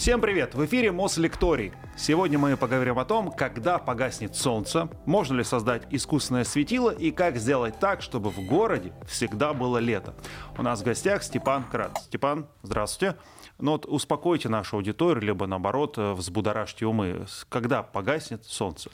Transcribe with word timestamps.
Всем 0.00 0.22
привет! 0.22 0.54
В 0.54 0.64
эфире 0.64 0.92
Мослекторий. 0.92 1.74
Сегодня 1.94 2.38
мы 2.38 2.56
поговорим 2.56 2.98
о 2.98 3.04
том, 3.04 3.30
когда 3.30 3.76
погаснет 3.76 4.34
солнце, 4.34 4.88
можно 5.04 5.36
ли 5.36 5.44
создать 5.44 5.82
искусственное 5.90 6.44
светило 6.44 6.88
и 6.88 7.10
как 7.10 7.36
сделать 7.36 7.78
так, 7.78 8.00
чтобы 8.00 8.30
в 8.30 8.40
городе 8.46 8.94
всегда 9.06 9.52
было 9.52 9.76
лето. 9.76 10.14
У 10.56 10.62
нас 10.62 10.80
в 10.80 10.84
гостях 10.84 11.22
Степан 11.22 11.64
Крат. 11.64 11.98
Степан, 12.04 12.46
здравствуйте. 12.62 13.18
Ну 13.58 13.72
вот 13.72 13.84
успокойте 13.84 14.48
нашу 14.48 14.76
аудиторию, 14.76 15.22
либо 15.22 15.46
наоборот 15.46 15.98
взбудоражьте 15.98 16.86
умы. 16.86 17.26
Когда 17.50 17.82
погаснет 17.82 18.46
солнце? 18.46 18.90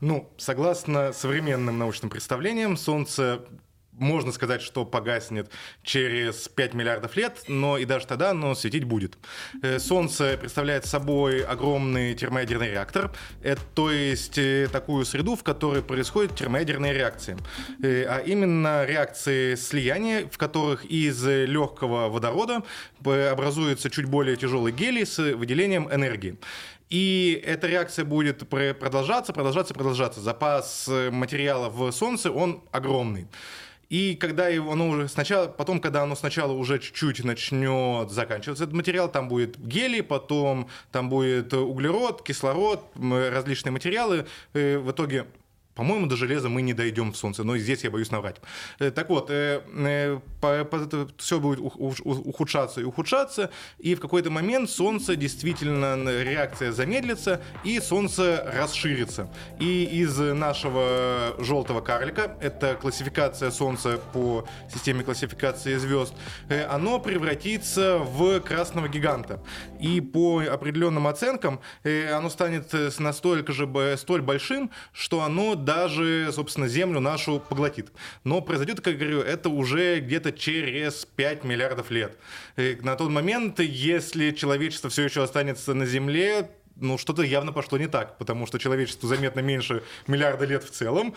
Ну, 0.00 0.30
согласно 0.36 1.14
современным 1.14 1.78
научным 1.78 2.10
представлениям, 2.10 2.76
Солнце 2.76 3.40
можно 4.00 4.32
сказать, 4.32 4.62
что 4.62 4.84
погаснет 4.84 5.50
через 5.82 6.48
5 6.48 6.74
миллиардов 6.74 7.16
лет, 7.16 7.44
но 7.48 7.78
и 7.78 7.84
даже 7.84 8.06
тогда 8.06 8.30
оно 8.30 8.54
светить 8.54 8.84
будет. 8.84 9.16
Э, 9.62 9.78
Солнце 9.78 10.36
представляет 10.40 10.86
собой 10.86 11.42
огромный 11.42 12.14
термоядерный 12.14 12.70
реактор, 12.70 13.12
это, 13.42 13.60
то 13.74 13.90
есть 13.90 14.38
э, 14.38 14.68
такую 14.72 15.04
среду, 15.04 15.36
в 15.36 15.44
которой 15.44 15.82
происходят 15.82 16.34
термоядерные 16.34 16.92
реакции. 16.92 17.36
Э, 17.82 18.04
а 18.08 18.18
именно 18.18 18.84
реакции 18.84 19.54
слияния, 19.54 20.26
в 20.26 20.38
которых 20.38 20.84
из 20.86 21.24
легкого 21.24 22.08
водорода 22.08 22.62
образуется 23.04 23.90
чуть 23.90 24.06
более 24.06 24.36
тяжелый 24.36 24.72
гелий 24.72 25.04
с 25.04 25.18
выделением 25.18 25.92
энергии. 25.92 26.38
И 26.88 27.40
эта 27.46 27.68
реакция 27.68 28.04
будет 28.04 28.48
продолжаться, 28.48 29.32
продолжаться, 29.32 29.74
продолжаться. 29.74 30.20
Запас 30.20 30.88
материала 30.88 31.68
в 31.68 31.92
Солнце, 31.92 32.32
он 32.32 32.64
огромный. 32.72 33.28
И 33.90 34.14
когда 34.14 34.48
его, 34.48 34.72
оно 34.72 34.88
уже 34.88 35.08
сначала, 35.08 35.48
потом, 35.48 35.80
когда 35.80 36.04
оно 36.04 36.14
сначала 36.14 36.52
уже 36.52 36.78
чуть-чуть 36.78 37.24
начнет 37.24 38.10
заканчиваться 38.10 38.62
этот 38.62 38.74
материал, 38.74 39.10
там 39.10 39.28
будет 39.28 39.58
гелий, 39.58 40.02
потом 40.02 40.68
там 40.92 41.10
будет 41.10 41.52
углерод, 41.52 42.22
кислород, 42.22 42.84
различные 42.94 43.72
материалы. 43.72 44.26
Э, 44.54 44.78
в 44.78 44.92
итоге 44.92 45.26
по-моему, 45.80 46.08
до 46.08 46.16
железа 46.16 46.50
мы 46.50 46.60
не 46.60 46.74
дойдем 46.74 47.10
в 47.10 47.16
Солнце, 47.16 47.42
но 47.42 47.56
здесь 47.56 47.84
я 47.84 47.90
боюсь 47.90 48.10
наврать. 48.10 48.36
Э, 48.80 48.90
так 48.90 49.08
вот, 49.08 49.30
э, 49.30 49.62
э, 49.82 51.06
все 51.16 51.40
будет 51.40 51.58
ухудшаться 51.58 52.82
и 52.82 52.84
ухудшаться, 52.84 53.50
и 53.78 53.94
в 53.94 54.00
какой-то 54.00 54.28
момент 54.30 54.68
Солнце 54.68 55.16
действительно, 55.16 55.96
реакция 56.22 56.72
замедлится, 56.72 57.40
и 57.64 57.80
Солнце 57.80 58.46
расширится. 58.54 59.30
И 59.58 59.84
из 59.84 60.18
нашего 60.18 61.34
желтого 61.38 61.80
карлика, 61.80 62.36
это 62.42 62.74
классификация 62.74 63.50
Солнца 63.50 63.98
по 64.12 64.46
системе 64.70 65.02
классификации 65.02 65.76
звезд, 65.76 66.12
оно 66.68 67.00
превратится 67.00 68.00
в 68.00 68.40
красного 68.40 68.88
гиганта. 68.88 69.42
И 69.80 70.02
по 70.02 70.40
определенным 70.40 71.06
оценкам 71.06 71.58
оно 71.84 72.28
станет 72.28 72.70
настолько 72.98 73.54
же 73.54 73.66
столь 73.96 74.20
большим, 74.20 74.70
что 74.92 75.22
оно 75.22 75.54
даже, 75.70 76.32
собственно, 76.32 76.66
Землю 76.66 76.98
нашу 76.98 77.38
поглотит. 77.38 77.92
Но 78.24 78.40
произойдет, 78.40 78.80
как 78.80 78.94
я 78.94 78.98
говорю, 78.98 79.20
это 79.20 79.48
уже 79.50 80.00
где-то 80.00 80.32
через 80.32 81.04
5 81.04 81.44
миллиардов 81.44 81.92
лет. 81.92 82.18
И 82.56 82.76
на 82.82 82.96
тот 82.96 83.08
момент, 83.10 83.60
если 83.60 84.32
человечество 84.32 84.90
все 84.90 85.04
еще 85.04 85.22
останется 85.22 85.72
на 85.72 85.86
Земле, 85.86 86.50
ну, 86.80 86.98
что-то 86.98 87.22
явно 87.22 87.52
пошло 87.52 87.78
не 87.78 87.86
так, 87.86 88.18
потому 88.18 88.46
что 88.46 88.58
человечеству 88.58 89.08
заметно 89.08 89.40
меньше 89.40 89.82
миллиарда 90.06 90.44
лет 90.44 90.64
в 90.64 90.70
целом, 90.70 91.14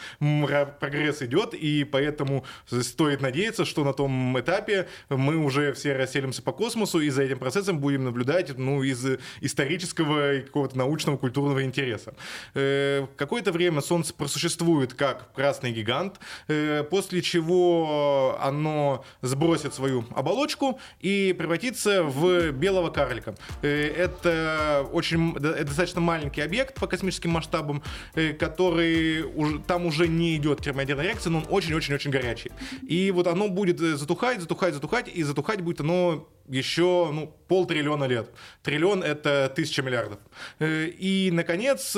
прогресс 0.80 1.22
идет, 1.22 1.54
и 1.54 1.84
поэтому 1.84 2.46
стоит 2.68 3.22
надеяться, 3.22 3.66
что 3.66 3.84
на 3.84 3.94
том 3.94 4.40
этапе 4.40 4.88
мы 5.10 5.38
уже 5.38 5.74
все 5.74 5.96
расселимся 5.96 6.42
по 6.42 6.52
космосу, 6.52 7.00
и 7.00 7.10
за 7.10 7.24
этим 7.24 7.40
процессом 7.40 7.80
будем 7.80 8.04
наблюдать, 8.04 8.58
ну, 8.58 8.84
из 8.84 9.06
исторического 9.42 10.36
и 10.36 10.42
какого-то 10.42 10.78
научного, 10.78 11.18
культурного 11.18 11.64
интереса. 11.64 12.14
Э, 12.54 13.08
какое-то 13.18 13.52
время 13.52 13.82
Солнце 13.82 14.14
просуществует 14.14 14.94
как 14.94 15.34
красный 15.34 15.72
гигант, 15.72 16.20
э, 16.48 16.84
после 16.84 17.22
чего 17.22 18.38
оно 18.42 19.06
сбросит 19.22 19.74
свою 19.74 20.06
оболочку 20.16 20.80
и 21.00 21.36
превратится 21.38 22.04
в 22.04 22.52
белого 22.52 22.90
карлика. 22.90 23.36
Э, 23.62 23.88
это 23.96 24.86
очень 24.92 25.34
это 25.54 25.66
достаточно 25.66 26.02
маленький 26.02 26.42
объект 26.42 26.80
по 26.80 26.88
космическим 26.88 27.32
масштабам, 27.32 27.84
э, 28.16 28.34
который 28.34 29.24
уже, 29.24 29.60
там 29.60 29.86
уже 29.86 30.08
не 30.08 30.36
идет 30.36 30.62
термоядерная 30.62 31.06
реакция, 31.06 31.32
но 31.32 31.40
он 31.40 31.46
очень-очень-очень 31.50 32.12
горячий. 32.12 32.52
И 32.88 33.12
вот 33.12 33.28
оно 33.28 33.50
будет 33.50 33.82
э, 33.82 33.96
затухать, 33.96 34.42
затухать, 34.42 34.74
затухать, 34.74 35.08
и 35.08 35.24
затухать 35.24 35.62
будет 35.62 35.82
оно 35.82 36.28
еще 36.48 37.10
ну, 37.14 37.36
полтриллиона 37.48 38.06
лет. 38.06 38.30
Триллион— 38.64 39.04
это 39.04 39.52
тысяча 39.56 39.82
миллиардов. 39.82 40.20
Э, 40.60 40.88
и, 40.88 41.30
наконец, 41.32 41.96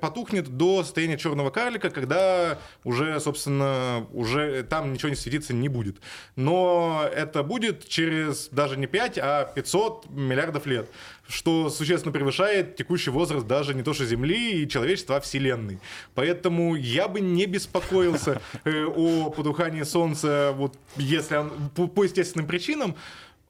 потухнет 0.00 0.56
до 0.56 0.82
состояния 0.82 1.18
черного 1.18 1.50
карлика, 1.50 1.90
когда 1.90 2.58
уже, 2.84 3.18
собственно, 3.20 4.06
уже 4.12 4.62
там 4.64 4.92
ничего 4.92 5.08
не 5.08 5.16
светиться 5.16 5.54
не 5.54 5.68
будет. 5.68 5.96
Но 6.36 7.08
это 7.14 7.42
будет 7.42 7.88
через 7.88 8.48
даже 8.48 8.76
не 8.76 8.86
5, 8.86 9.18
а 9.18 9.44
500 9.44 10.10
миллиардов 10.10 10.66
лет 10.66 10.88
что 11.28 11.68
существенно 11.68 12.10
превышает 12.10 12.76
текущий 12.76 13.10
возраст 13.10 13.46
даже 13.46 13.74
не 13.74 13.82
то 13.82 13.92
что 13.92 14.04
Земли 14.06 14.62
и 14.62 14.68
человечества, 14.68 15.16
а 15.16 15.20
Вселенной. 15.20 15.78
Поэтому 16.14 16.74
я 16.74 17.06
бы 17.06 17.20
не 17.20 17.46
беспокоился 17.46 18.40
э, 18.64 18.84
о 18.84 19.30
потухании 19.30 19.82
Солнца, 19.82 20.52
вот 20.56 20.78
если 20.96 21.36
он, 21.36 21.50
по, 21.74 21.86
по 21.86 22.04
естественным 22.04 22.46
причинам, 22.46 22.96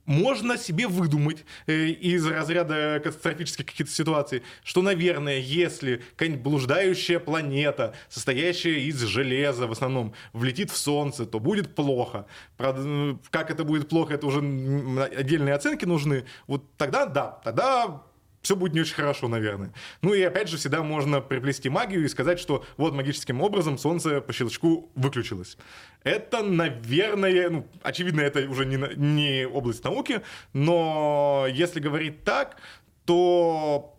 можно 0.08 0.56
себе 0.56 0.88
выдумать 0.88 1.44
э, 1.66 1.88
из 1.88 2.26
разряда 2.26 2.98
катастрофических 3.04 3.66
каких-то 3.66 3.92
ситуаций, 3.92 4.42
что, 4.64 4.80
наверное, 4.80 5.38
если 5.38 6.02
какая-нибудь 6.16 6.42
блуждающая 6.42 7.20
планета, 7.20 7.94
состоящая 8.08 8.80
из 8.80 9.00
железа 9.02 9.66
в 9.66 9.72
основном, 9.72 10.14
влетит 10.32 10.70
в 10.70 10.76
Солнце, 10.78 11.26
то 11.26 11.38
будет 11.38 11.74
плохо. 11.74 12.26
Правда, 12.56 13.18
как 13.30 13.50
это 13.50 13.64
будет 13.64 13.90
плохо, 13.90 14.14
это 14.14 14.26
уже 14.26 14.38
отдельные 14.38 15.54
оценки 15.54 15.84
нужны. 15.84 16.24
Вот 16.46 16.64
тогда 16.78 17.04
да, 17.04 17.40
тогда 17.44 18.02
все 18.48 18.56
будет 18.56 18.72
не 18.72 18.80
очень 18.80 18.94
хорошо, 18.94 19.28
наверное. 19.28 19.74
Ну 20.00 20.14
и 20.14 20.22
опять 20.22 20.48
же, 20.48 20.56
всегда 20.56 20.82
можно 20.82 21.20
приплести 21.20 21.68
магию 21.68 22.02
и 22.02 22.08
сказать, 22.08 22.40
что 22.40 22.64
вот 22.78 22.94
магическим 22.94 23.42
образом 23.42 23.76
солнце 23.76 24.22
по 24.22 24.32
щелчку 24.32 24.90
выключилось. 24.94 25.58
Это, 26.02 26.42
наверное, 26.42 27.50
ну, 27.50 27.66
очевидно, 27.82 28.22
это 28.22 28.48
уже 28.48 28.64
не, 28.64 28.78
не 28.96 29.46
область 29.46 29.84
науки, 29.84 30.22
но 30.54 31.44
если 31.50 31.78
говорить 31.78 32.24
так, 32.24 32.56
то 33.04 33.94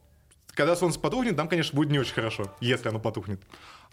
когда 0.55 0.75
солнце 0.75 0.99
потухнет, 0.99 1.35
там, 1.35 1.47
конечно, 1.47 1.75
будет 1.75 1.91
не 1.91 1.99
очень 1.99 2.15
хорошо, 2.15 2.51
если 2.59 2.89
оно 2.89 2.97
потухнет. 2.99 3.39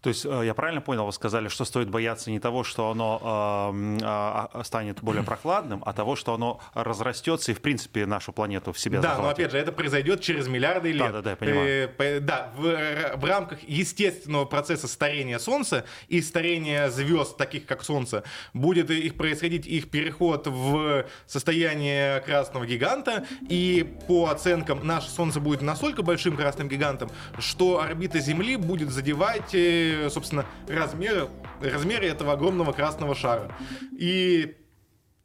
То 0.03 0.11
есть 0.11 0.25
э, 0.25 0.43
я 0.45 0.55
правильно 0.55 0.81
понял, 0.81 1.07
вы 1.07 1.12
сказали, 1.12 1.49
что 1.49 1.65
стоит 1.65 1.89
бояться 1.89 2.31
не 2.31 2.39
того, 2.39 2.65
что 2.65 2.91
оно 2.91 3.73
э, 3.75 4.59
э, 4.61 4.62
станет 4.65 5.03
более 5.03 5.23
прохладным, 5.25 5.83
а 5.84 5.93
того, 5.93 6.17
что 6.17 6.34
оно 6.34 6.61
разрастется 6.75 7.53
и, 7.53 7.55
в 7.55 7.61
принципе, 7.61 8.07
нашу 8.07 8.33
планету 8.33 8.73
в 8.73 8.79
себе 8.79 9.01
Да, 9.01 9.15
захватит. 9.15 9.25
но 9.25 9.31
опять 9.31 9.51
же, 9.53 9.59
это 9.59 9.73
произойдет 9.73 10.21
через 10.21 10.49
миллиарды 10.49 10.93
лет. 10.93 11.12
Да, 11.12 11.12
да, 11.12 11.23
да, 11.23 11.31
я 11.31 11.37
понимаю. 11.37 11.91
Э, 11.99 12.21
да, 12.21 12.53
в, 12.57 13.17
в 13.17 13.25
рамках 13.25 13.62
естественного 13.62 14.45
процесса 14.45 14.87
старения 14.87 15.39
Солнца 15.39 15.84
и 16.09 16.21
старения 16.21 16.89
звезд, 16.91 17.37
таких 17.37 17.67
как 17.67 17.83
Солнце, 17.83 18.23
будет 18.53 18.91
их 18.91 19.17
происходить 19.17 19.67
их 19.67 19.91
переход 19.91 20.47
в 20.47 21.07
состояние 21.27 22.21
красного 22.21 22.67
гиганта, 22.67 23.25
и 23.49 23.97
по 24.07 24.27
оценкам 24.27 24.87
наше 24.87 25.11
Солнце 25.11 25.41
будет 25.41 25.63
настолько 25.63 26.03
большим 26.03 26.37
красным 26.37 26.69
гигантом, 26.69 27.11
что 27.39 27.81
орбита 27.81 28.21
Земли 28.21 28.57
будет 28.57 28.91
задевать 28.91 29.55
э, 29.92 30.10
собственно, 30.10 30.47
размеры, 30.69 31.28
размеры 31.60 32.06
этого 32.06 32.32
огромного 32.32 32.72
красного 32.72 33.14
шара. 33.14 33.54
И 33.92 34.56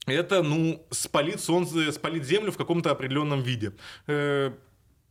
это, 0.08 0.42
ну, 0.42 0.86
спалит 0.90 1.42
Солнце, 1.42 1.92
спалит 1.92 2.24
Землю 2.26 2.52
в 2.52 2.58
каком-то 2.58 2.92
определенном 2.92 3.42
виде 3.42 3.74
э, 4.08 4.52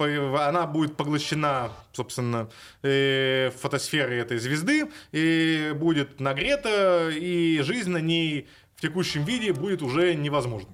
она 0.02 0.66
будет 0.66 0.96
поглощена, 0.96 1.72
собственно, 1.92 2.48
э, 2.82 3.50
фотосферой 3.58 4.18
этой 4.18 4.38
звезды, 4.38 4.90
и 5.12 5.72
будет 5.74 6.20
нагрета, 6.20 7.10
и 7.10 7.60
жизнь 7.60 7.90
на 7.90 7.98
ней 7.98 8.48
в 8.76 8.80
текущем 8.80 9.24
виде 9.24 9.52
будет 9.52 9.82
уже 9.82 10.14
невозможна. 10.14 10.70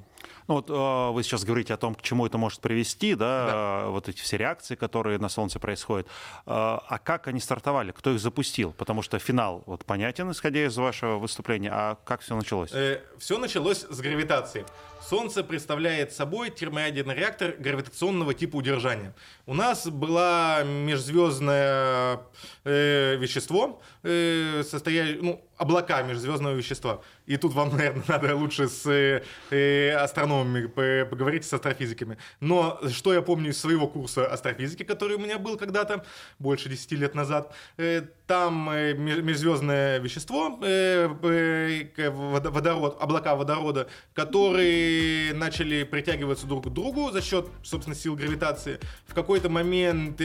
Ну 0.48 0.54
вот 0.54 0.70
э, 0.70 1.12
вы 1.12 1.22
сейчас 1.22 1.44
говорите 1.44 1.74
о 1.74 1.76
том, 1.76 1.94
к 1.94 2.02
чему 2.02 2.26
это 2.26 2.38
может 2.38 2.60
привести, 2.60 3.14
да, 3.14 3.46
да. 3.46 3.88
вот 3.88 4.08
эти 4.08 4.20
все 4.20 4.36
реакции, 4.36 4.76
которые 4.76 5.18
на 5.18 5.28
Солнце 5.28 5.58
происходят. 5.58 6.06
Э, 6.06 6.10
а 6.46 7.00
как 7.02 7.28
они 7.28 7.40
стартовали? 7.40 7.92
Кто 7.92 8.12
их 8.12 8.20
запустил? 8.20 8.72
Потому 8.72 9.02
что 9.02 9.18
финал 9.18 9.62
вот 9.66 9.84
понятен, 9.84 10.30
исходя 10.30 10.64
из 10.64 10.76
вашего 10.76 11.16
выступления. 11.18 11.70
А 11.72 11.96
как 12.04 12.20
все 12.20 12.36
началось? 12.36 12.70
Э, 12.72 13.00
все 13.18 13.38
началось 13.38 13.84
с 13.88 14.00
гравитации. 14.00 14.64
Солнце 15.08 15.44
представляет 15.44 16.12
собой 16.12 16.50
термоядерный 16.50 17.14
реактор 17.14 17.54
гравитационного 17.58 18.34
типа 18.34 18.56
удержания. 18.56 19.14
У 19.46 19.54
нас 19.54 19.86
было 19.86 20.64
межзвездное 20.64 22.20
э, 22.64 23.16
вещество, 23.16 23.80
э, 24.02 24.64
состоя... 24.68 25.16
ну, 25.20 25.40
облака 25.56 26.02
межзвездного 26.02 26.54
вещества. 26.54 27.02
И 27.26 27.36
тут 27.36 27.54
вам, 27.54 27.70
наверное, 27.76 28.04
надо 28.08 28.34
лучше 28.36 28.68
с 28.68 28.86
э, 28.86 29.22
э 29.50 29.90
астрономами 29.90 30.66
поговорить, 31.04 31.44
с 31.44 31.52
астрофизиками. 31.52 32.16
Но 32.40 32.80
что 32.90 33.12
я 33.12 33.22
помню 33.22 33.50
из 33.50 33.60
своего 33.60 33.88
курса 33.88 34.26
астрофизики, 34.26 34.84
который 34.84 35.16
у 35.16 35.20
меня 35.20 35.38
был 35.38 35.56
когда-то, 35.56 36.04
больше 36.38 36.68
10 36.68 36.92
лет 36.92 37.14
назад, 37.14 37.54
э, 37.76 38.02
там 38.26 38.70
э, 38.70 38.94
межзвездное 38.94 39.98
вещество, 39.98 40.58
э, 40.62 41.08
э, 41.22 42.10
водород, 42.10 42.96
облака 43.00 43.36
водорода, 43.36 43.88
которые 44.14 45.32
начали 45.34 45.84
притягиваться 45.84 46.46
друг 46.46 46.66
к 46.66 46.68
другу 46.70 47.10
за 47.12 47.22
счет, 47.22 47.48
собственно, 47.62 47.94
сил 47.94 48.16
гравитации. 48.16 48.80
В 49.06 49.14
какой-то 49.14 49.48
момент 49.48 50.20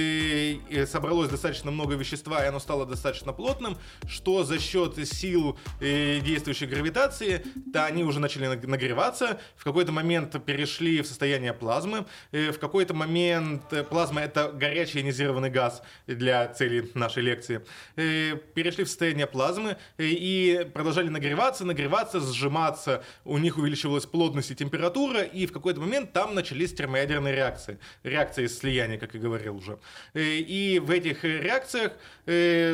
собралось 0.89 1.29
достаточно 1.29 1.71
много 1.71 1.95
вещества, 1.95 2.43
и 2.43 2.47
оно 2.47 2.59
стало 2.59 2.85
достаточно 2.85 3.33
плотным, 3.33 3.77
что 4.07 4.43
за 4.43 4.59
счет 4.59 4.95
сил 5.07 5.57
действующей 5.79 6.67
гравитации, 6.67 7.45
да, 7.55 7.85
они 7.85 8.03
уже 8.03 8.19
начали 8.19 8.47
нагреваться, 8.47 9.39
в 9.55 9.63
какой-то 9.63 9.91
момент 9.91 10.43
перешли 10.45 11.01
в 11.01 11.07
состояние 11.07 11.53
плазмы, 11.53 12.05
в 12.31 12.57
какой-то 12.57 12.93
момент 12.93 13.63
плазма 13.89 14.21
это 14.21 14.51
горячий 14.51 14.99
ионизированный 14.99 15.49
газ 15.49 15.81
для 16.07 16.47
целей 16.47 16.89
нашей 16.95 17.23
лекции, 17.23 17.61
перешли 17.95 18.83
в 18.83 18.87
состояние 18.87 19.27
плазмы 19.27 19.77
и 19.97 20.67
продолжали 20.73 21.09
нагреваться, 21.09 21.65
нагреваться, 21.65 22.19
сжиматься, 22.19 23.03
у 23.25 23.37
них 23.37 23.57
увеличивалась 23.57 24.05
плотность 24.05 24.51
и 24.51 24.55
температура, 24.55 25.21
и 25.21 25.45
в 25.45 25.51
какой-то 25.51 25.79
момент 25.79 26.13
там 26.13 26.35
начались 26.35 26.73
термоядерные 26.73 27.35
реакции, 27.35 27.79
реакции 28.03 28.47
слияния, 28.47 28.97
как 28.97 29.13
я 29.13 29.19
говорил 29.19 29.57
уже. 29.57 29.79
И 30.13 30.81
в 30.83 30.91
этих 30.91 31.23
реакциях, 31.23 31.93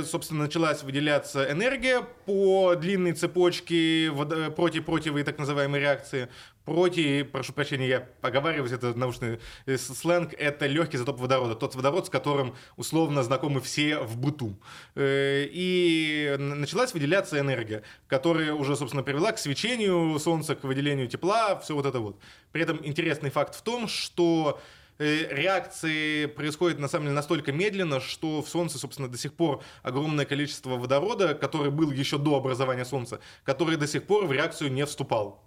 собственно, 0.06 0.44
началась 0.44 0.84
выделяться 0.84 1.52
энергия 1.52 2.02
по 2.26 2.76
длинной 2.76 3.14
цепочке 3.14 4.12
против-противой 4.56 5.24
так 5.24 5.38
называемой 5.38 5.80
реакции, 5.80 6.30
Проти, 6.68 7.24
прошу 7.24 7.54
прощения, 7.54 7.88
я 7.88 8.10
оговариваюсь, 8.22 8.74
это 8.74 8.94
научный 8.94 9.40
э, 9.68 9.78
сленг, 9.78 10.34
это 10.34 10.66
легкий 10.68 10.98
изотоп 10.98 11.18
водорода, 11.18 11.56
тот 11.56 11.76
водород, 11.76 12.08
с 12.08 12.10
которым 12.10 12.56
условно 12.76 13.24
знакомы 13.24 13.62
все 13.62 14.00
в 14.00 14.18
быту. 14.18 14.60
Э, 14.96 15.46
и 15.50 16.36
началась 16.38 16.94
выделяться 16.94 17.40
энергия, 17.40 17.84
которая 18.08 18.54
уже, 18.54 18.76
собственно, 18.76 19.02
привела 19.02 19.32
к 19.32 19.40
свечению 19.40 20.20
Солнца, 20.20 20.56
к 20.56 20.66
выделению 20.66 21.08
тепла, 21.08 21.58
все 21.58 21.74
вот 21.74 21.86
это 21.86 22.02
вот. 22.02 22.20
При 22.52 22.64
этом 22.64 22.86
интересный 22.86 23.30
факт 23.30 23.56
в 23.56 23.62
том, 23.62 23.88
что 23.88 24.60
э, 25.00 25.34
реакции 25.34 26.26
происходят 26.26 26.80
на 26.80 26.90
самом 26.90 27.06
деле 27.06 27.16
настолько 27.16 27.54
медленно, 27.54 28.02
что 28.02 28.42
в 28.42 28.50
Солнце, 28.50 28.78
собственно, 28.78 29.08
до 29.08 29.18
сих 29.18 29.36
пор 29.36 29.64
огромное 29.84 30.26
количество 30.26 30.72
водорода, 30.72 31.34
который 31.34 31.72
был 31.72 31.92
еще 31.92 32.18
до 32.18 32.36
образования 32.36 32.84
Солнца, 32.84 33.22
который 33.46 33.78
до 33.78 33.88
сих 33.88 34.04
пор 34.04 34.26
в 34.26 34.34
реакцию 34.34 34.70
не 34.74 34.86
вступал. 34.86 35.47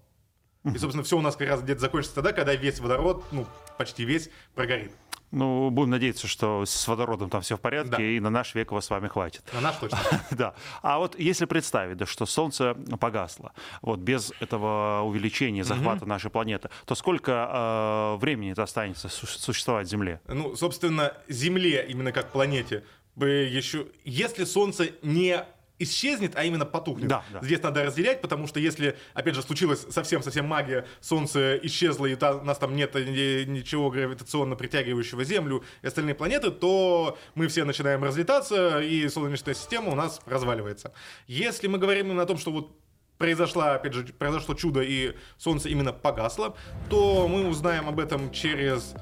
И, 0.65 0.79
собственно, 0.79 1.03
все 1.03 1.17
у 1.17 1.23
нас 1.23 1.37
как 1.37 1.49
раз 1.49 1.63
где-то 1.63 1.81
закончится 1.81 2.17
тогда, 2.17 2.33
когда 2.33 2.55
весь 2.55 2.81
водород, 2.81 3.25
ну, 3.33 3.47
почти 3.79 4.05
весь, 4.05 4.31
прогорит. 4.55 4.93
Ну, 5.31 5.71
будем 5.71 5.91
надеяться, 5.91 6.27
что 6.27 6.65
с 6.67 6.89
водородом 6.89 7.31
там 7.31 7.41
все 7.41 7.57
в 7.57 7.61
порядке, 7.61 7.91
да. 7.91 8.03
и 8.03 8.19
на 8.19 8.31
наш 8.31 8.55
век 8.55 8.71
его 8.71 8.81
с 8.81 8.91
вами 8.91 9.07
хватит. 9.07 9.43
На 9.55 9.61
наш 9.61 9.77
точно. 9.77 9.99
да. 10.33 10.55
А 10.83 10.99
вот 10.99 11.19
если 11.19 11.45
представить, 11.45 11.97
да, 11.97 12.05
что 12.05 12.27
Солнце 12.27 12.75
погасло, 12.99 13.53
вот 13.81 14.01
без 14.01 14.33
этого 14.41 15.03
увеличения 15.03 15.63
захвата 15.63 16.05
нашей 16.05 16.31
планеты, 16.31 16.69
то 16.85 16.97
сколько 16.97 17.31
э, 17.33 18.17
времени 18.21 18.53
это 18.53 18.65
останется 18.65 19.09
существовать 19.09 19.89
Земле? 19.89 20.21
Ну, 20.27 20.57
собственно, 20.57 21.15
Земле, 21.29 21.87
именно 21.89 22.11
как 22.11 22.33
планете, 22.33 22.85
бы 23.15 23.29
еще, 23.29 23.87
если 24.05 24.45
Солнце 24.45 24.91
не 25.03 25.45
исчезнет, 25.81 26.33
а 26.37 26.45
именно 26.45 26.65
потухнет. 26.65 27.09
Да, 27.09 27.25
да. 27.33 27.41
Здесь 27.43 27.63
надо 27.63 27.85
разделять, 27.85 28.21
потому 28.21 28.47
что 28.47 28.61
если, 28.61 28.97
опять 29.15 29.35
же, 29.35 29.43
случилась 29.43 29.87
совсем-совсем 29.91 30.47
магия, 30.47 30.87
Солнце 31.01 31.59
исчезло, 31.63 32.07
и 32.07 32.15
та, 32.15 32.37
у 32.37 32.45
нас 32.45 32.59
там 32.59 32.77
нет 32.77 32.95
ничего 32.95 33.91
гравитационно 33.91 34.55
притягивающего 34.57 35.25
Землю 35.25 35.65
и 35.83 35.87
остальные 35.87 36.15
планеты, 36.15 36.51
то 36.51 37.19
мы 37.35 37.49
все 37.49 37.65
начинаем 37.65 38.05
разлетаться, 38.05 38.81
и 38.81 39.09
Солнечная 39.09 39.55
система 39.55 39.91
у 39.91 39.95
нас 39.95 40.21
разваливается. 40.27 40.93
Если 41.27 41.67
мы 41.67 41.79
говорим 41.79 42.07
именно 42.07 42.23
о 42.23 42.27
том, 42.27 42.39
что 42.39 42.53
вот 42.53 42.77
произошла, 43.19 43.75
опять 43.75 43.93
же, 43.93 44.05
произошло 44.05 44.55
чудо, 44.55 44.81
и 44.81 45.15
Солнце 45.37 45.69
именно 45.69 45.93
погасло, 45.93 46.57
то 46.89 47.29
мы 47.29 47.47
узнаем 47.49 47.89
об 47.89 48.01
этом 48.01 48.31
через 48.33 48.95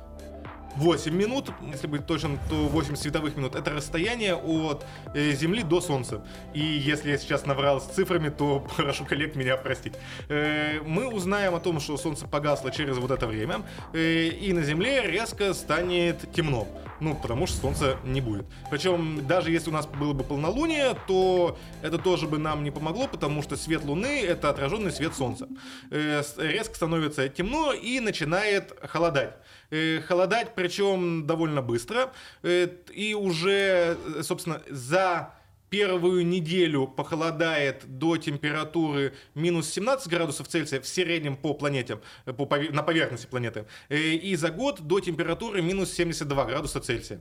8 0.79 1.13
минут, 1.13 1.51
если 1.73 1.89
быть 1.89 2.07
точным, 2.07 2.39
то 2.49 2.55
8 2.55 2.95
световых 2.95 3.37
минут. 3.37 3.57
Это 3.57 3.71
расстояние 3.71 4.37
от 4.37 4.87
э, 5.13 5.33
Земли 5.33 5.65
до 5.65 5.81
Солнца. 5.81 6.25
И 6.55 6.61
если 6.61 7.11
я 7.11 7.19
сейчас 7.19 7.47
наврал 7.47 7.81
с 7.81 7.87
цифрами, 7.87 8.29
то 8.29 8.65
прошу 8.77 9.05
коллег 9.05 9.35
меня 9.35 9.57
простить. 9.57 9.95
Э, 10.29 10.81
мы 10.87 11.09
узнаем 11.09 11.57
о 11.57 11.61
том, 11.61 11.81
что 11.81 11.97
Солнце 11.97 12.29
погасло 12.29 12.71
через 12.71 12.97
вот 12.97 13.11
это 13.11 13.27
время, 13.27 13.63
э, 13.93 14.29
и 14.29 14.53
на 14.53 14.63
Земле 14.63 15.03
резко 15.03 15.53
станет 15.53 16.33
темно. 16.33 16.69
Ну, 17.01 17.15
потому 17.17 17.49
что 17.49 17.57
Солнца 17.57 17.97
не 18.05 18.21
будет. 18.21 18.47
Причем, 18.71 19.27
даже 19.27 19.51
если 19.51 19.71
у 19.71 19.73
нас 19.73 19.87
было 19.87 20.13
бы 20.13 20.23
полнолуние, 20.23 20.97
то 21.07 21.59
это 21.83 21.99
тоже 21.99 22.29
бы 22.29 22.39
нам 22.39 22.63
не 22.63 22.71
помогло, 22.71 23.09
потому 23.09 23.43
что 23.43 23.57
свет 23.57 23.85
Луны— 23.85 24.21
это 24.27 24.51
отраженный 24.51 24.93
свет 24.93 25.15
Солнца. 25.15 25.49
Резко 25.91 26.75
становится 26.75 27.29
темно 27.29 27.73
и 27.73 28.01
начинает 28.01 28.75
холодать. 28.83 29.35
Э, 29.71 30.01
холодать, 30.01 30.55
причем 30.55 31.27
довольно 31.27 31.61
быстро. 31.61 32.13
Э, 32.43 32.69
и 32.91 33.13
уже, 33.15 33.99
э, 34.17 34.23
собственно, 34.23 34.63
за 34.71 35.35
первую 35.69 36.27
неделю 36.27 36.87
похолодает 36.87 37.83
до 37.87 38.17
температуры 38.17 39.13
минус 39.35 39.69
17 39.69 40.09
градусов 40.09 40.49
Цельсия 40.49 40.81
в 40.81 40.87
среднем 40.87 41.37
по 41.37 41.53
планете, 41.53 42.01
по, 42.25 42.49
на 42.71 42.83
поверхности 42.83 43.27
планеты, 43.27 43.67
и 43.91 44.35
за 44.37 44.51
год 44.51 44.81
до 44.81 45.01
температуры 45.01 45.61
минус 45.61 45.93
72 45.93 46.45
градуса 46.47 46.81
Цельсия. 46.81 47.21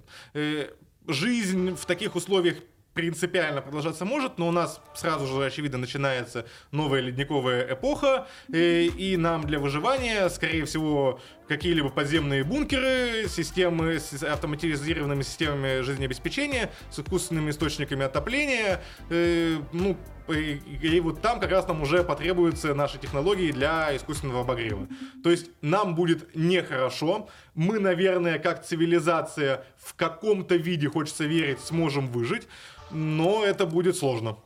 Жизнь 1.06 1.76
в 1.76 1.86
таких 1.86 2.16
условиях 2.16 2.60
принципиально 2.98 3.62
продолжаться 3.62 4.06
может, 4.06 4.40
но 4.40 4.48
у 4.48 4.52
нас 4.52 4.82
сразу 4.96 5.28
же, 5.28 5.46
очевидно, 5.46 5.78
начинается 5.78 6.48
новая 6.72 7.00
ледниковая 7.00 7.72
эпоха, 7.74 8.28
и, 8.52 8.92
и 8.98 9.18
нам 9.18 9.44
для 9.44 9.60
выживания, 9.60 10.28
скорее 10.30 10.66
всего, 10.66 11.20
какие-либо 11.48 11.90
подземные 11.90 12.44
бункеры, 12.44 13.28
системы 13.28 14.00
с 14.00 14.22
автоматизированными 14.24 15.22
системами 15.22 15.82
жизнеобеспечения, 15.82 16.72
с 16.92 17.00
искусственными 17.00 17.52
источниками 17.52 18.06
отопления, 18.06 18.82
э, 19.10 19.58
ну, 19.72 19.98
и, 20.30 20.62
и 20.82 21.00
вот 21.00 21.22
там 21.22 21.40
как 21.40 21.52
раз 21.52 21.68
нам 21.68 21.82
уже 21.82 22.04
потребуются 22.04 22.74
наши 22.74 22.98
технологии 22.98 23.52
для 23.52 23.96
искусственного 23.96 24.42
обогрева. 24.42 24.88
То 25.24 25.32
есть 25.32 25.50
нам 25.62 25.96
будет 25.96 26.36
нехорошо, 26.36 27.30
мы, 27.56 27.80
наверное, 27.80 28.40
как 28.40 28.66
цивилизация 28.66 29.66
в 29.78 29.96
каком-то 29.96 30.56
виде, 30.56 30.90
хочется 30.90 31.24
верить, 31.24 31.60
сможем 31.62 32.08
выжить, 32.08 32.48
но 32.92 33.44
это 33.46 33.66
будет 33.66 33.96
сложно. 33.96 34.38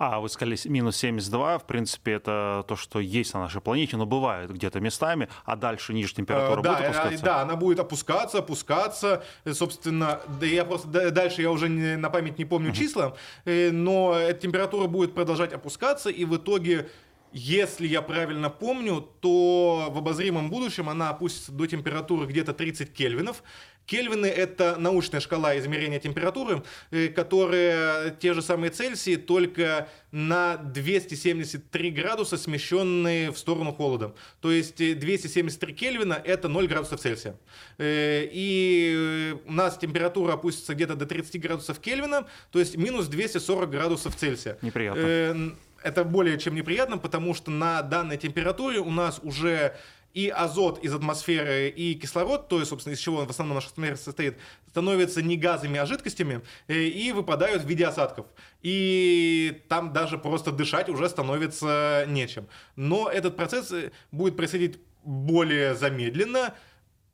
А, 0.00 0.18
вы 0.18 0.30
сказали 0.30 0.56
минус 0.64 0.96
72, 0.96 1.58
в 1.58 1.66
принципе, 1.66 2.12
это 2.12 2.64
то, 2.66 2.74
что 2.74 3.00
есть 3.00 3.34
на 3.34 3.40
нашей 3.40 3.60
планете, 3.60 3.98
но 3.98 4.06
бывает 4.06 4.50
где-то 4.50 4.80
местами, 4.80 5.28
а 5.44 5.56
дальше 5.56 5.92
ниже 5.92 6.14
температура 6.14 6.60
э, 6.60 6.62
да, 6.62 6.72
будет 6.72 6.86
опускаться? 6.86 7.22
Да, 7.22 7.42
она 7.42 7.56
будет 7.56 7.80
опускаться, 7.80 8.38
опускаться, 8.38 9.22
собственно, 9.52 10.22
да 10.40 10.46
я 10.46 10.64
просто 10.64 11.10
дальше 11.10 11.42
я 11.42 11.50
уже 11.50 11.68
не, 11.68 11.98
на 11.98 12.08
память 12.08 12.38
не 12.38 12.46
помню 12.46 12.72
числа, 12.72 13.14
э, 13.44 13.70
но 13.70 14.16
температура 14.40 14.86
будет 14.86 15.14
продолжать 15.14 15.52
опускаться, 15.52 16.08
и 16.08 16.24
в 16.24 16.34
итоге 16.34 16.88
если 17.32 17.86
я 17.86 18.02
правильно 18.02 18.50
помню, 18.50 19.06
то 19.20 19.88
в 19.90 19.98
обозримом 19.98 20.50
будущем 20.50 20.88
она 20.88 21.10
опустится 21.10 21.52
до 21.52 21.66
температуры 21.66 22.26
где-то 22.26 22.52
30 22.52 22.92
кельвинов. 22.92 23.44
Кельвины— 23.90 24.26
это 24.26 24.76
научная 24.78 25.18
шкала 25.18 25.58
измерения 25.58 25.98
температуры, 25.98 26.62
э, 26.92 27.08
которая 27.08 28.10
те 28.10 28.34
же 28.34 28.40
самые 28.40 28.70
Цельсии, 28.70 29.16
только 29.16 29.88
на 30.12 30.58
273 30.58 31.90
градуса 31.90 32.36
смещенные 32.36 33.32
в 33.32 33.38
сторону 33.38 33.72
холода. 33.72 34.14
То 34.40 34.52
есть 34.52 34.76
273 34.76 35.74
Кельвина— 35.74 36.22
это 36.24 36.46
0 36.46 36.68
градусов 36.68 37.00
Цельсия. 37.00 37.34
Э, 37.78 38.28
и 38.30 39.36
у 39.44 39.52
нас 39.52 39.76
температура 39.76 40.34
опустится 40.34 40.76
где-то 40.76 40.94
до 40.94 41.06
30 41.06 41.40
градусов 41.40 41.80
Кельвина, 41.80 42.28
то 42.52 42.60
есть 42.60 42.76
минус 42.76 43.08
240 43.08 43.70
градусов 43.70 44.14
Цельсия. 44.14 44.56
Неприятно 44.62 45.00
э, 45.00 45.50
это 45.82 46.04
более 46.04 46.38
чем 46.38 46.54
неприятно, 46.54 46.98
потому 46.98 47.34
что 47.34 47.50
на 47.50 47.82
данной 47.82 48.16
температуре 48.16 48.78
у 48.78 48.90
нас 48.90 49.20
уже 49.22 49.76
и 50.14 50.28
азот 50.28 50.82
из 50.82 50.94
атмосферы, 50.94 51.68
и 51.68 51.94
кислород, 51.94 52.48
то 52.48 52.58
есть, 52.58 52.70
собственно, 52.70 52.94
из 52.94 52.98
чего 52.98 53.24
в 53.24 53.30
основном 53.30 53.56
наша 53.56 53.68
атмосфера 53.68 53.96
состоит, 53.96 54.38
становятся 54.68 55.22
не 55.22 55.36
газами, 55.36 55.78
а 55.78 55.86
жидкостями, 55.86 56.42
э, 56.68 56.82
и 56.82 57.12
выпадают 57.12 57.62
в 57.62 57.68
виде 57.68 57.86
осадков. 57.86 58.26
И 58.62 59.62
там 59.68 59.92
даже 59.92 60.18
просто 60.18 60.52
дышать 60.52 60.88
уже 60.88 61.08
становится 61.08 62.04
нечем. 62.08 62.48
Но 62.76 63.08
этот 63.08 63.36
процесс 63.36 63.70
э, 63.72 63.92
будет 64.10 64.36
происходить 64.36 64.80
более 65.04 65.74
замедленно. 65.74 66.54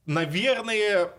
Наверное, 0.07 1.11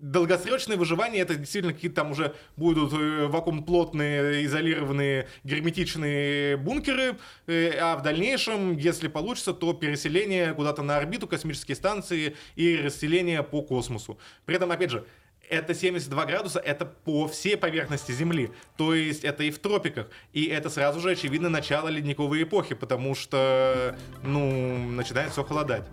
долгосрочное 0.00 0.76
выживание 0.76 1.22
это 1.22 1.34
действительно 1.34 1.72
какие-то 1.72 1.96
там 1.96 2.12
уже 2.12 2.34
будут 2.56 2.92
э, 2.92 3.26
вакуум-плотные, 3.26 4.44
изолированные, 4.44 5.28
герметичные 5.44 6.56
бункеры, 6.56 7.16
э, 7.46 7.72
а 7.78 7.96
в 7.96 8.02
дальнейшем, 8.02 8.76
если 8.76 9.08
получится, 9.08 9.52
то 9.52 9.72
переселение 9.72 10.54
куда-то 10.54 10.82
на 10.82 10.96
орбиту, 10.96 11.26
космические 11.26 11.76
станции 11.76 12.36
и 12.56 12.76
расселение 12.76 13.42
по 13.42 13.62
космосу. 13.62 14.18
При 14.46 14.56
этом, 14.56 14.70
опять 14.70 14.90
же, 14.90 15.04
это 15.50 15.74
72 15.74 16.26
градуса, 16.26 16.60
это 16.60 16.86
по 16.86 17.26
всей 17.26 17.56
поверхности 17.56 18.12
Земли. 18.12 18.50
То 18.76 18.94
есть 18.94 19.24
это 19.24 19.42
и 19.42 19.50
в 19.50 19.58
тропиках. 19.58 20.06
И 20.32 20.46
это 20.46 20.70
сразу 20.70 21.00
же, 21.00 21.10
очевидно, 21.10 21.48
начало 21.48 21.88
ледниковой 21.88 22.44
эпохи, 22.44 22.74
потому 22.74 23.14
что, 23.14 23.96
ну, 24.22 24.78
начинает 24.90 25.32
все 25.32 25.42
холодать. 25.42 25.84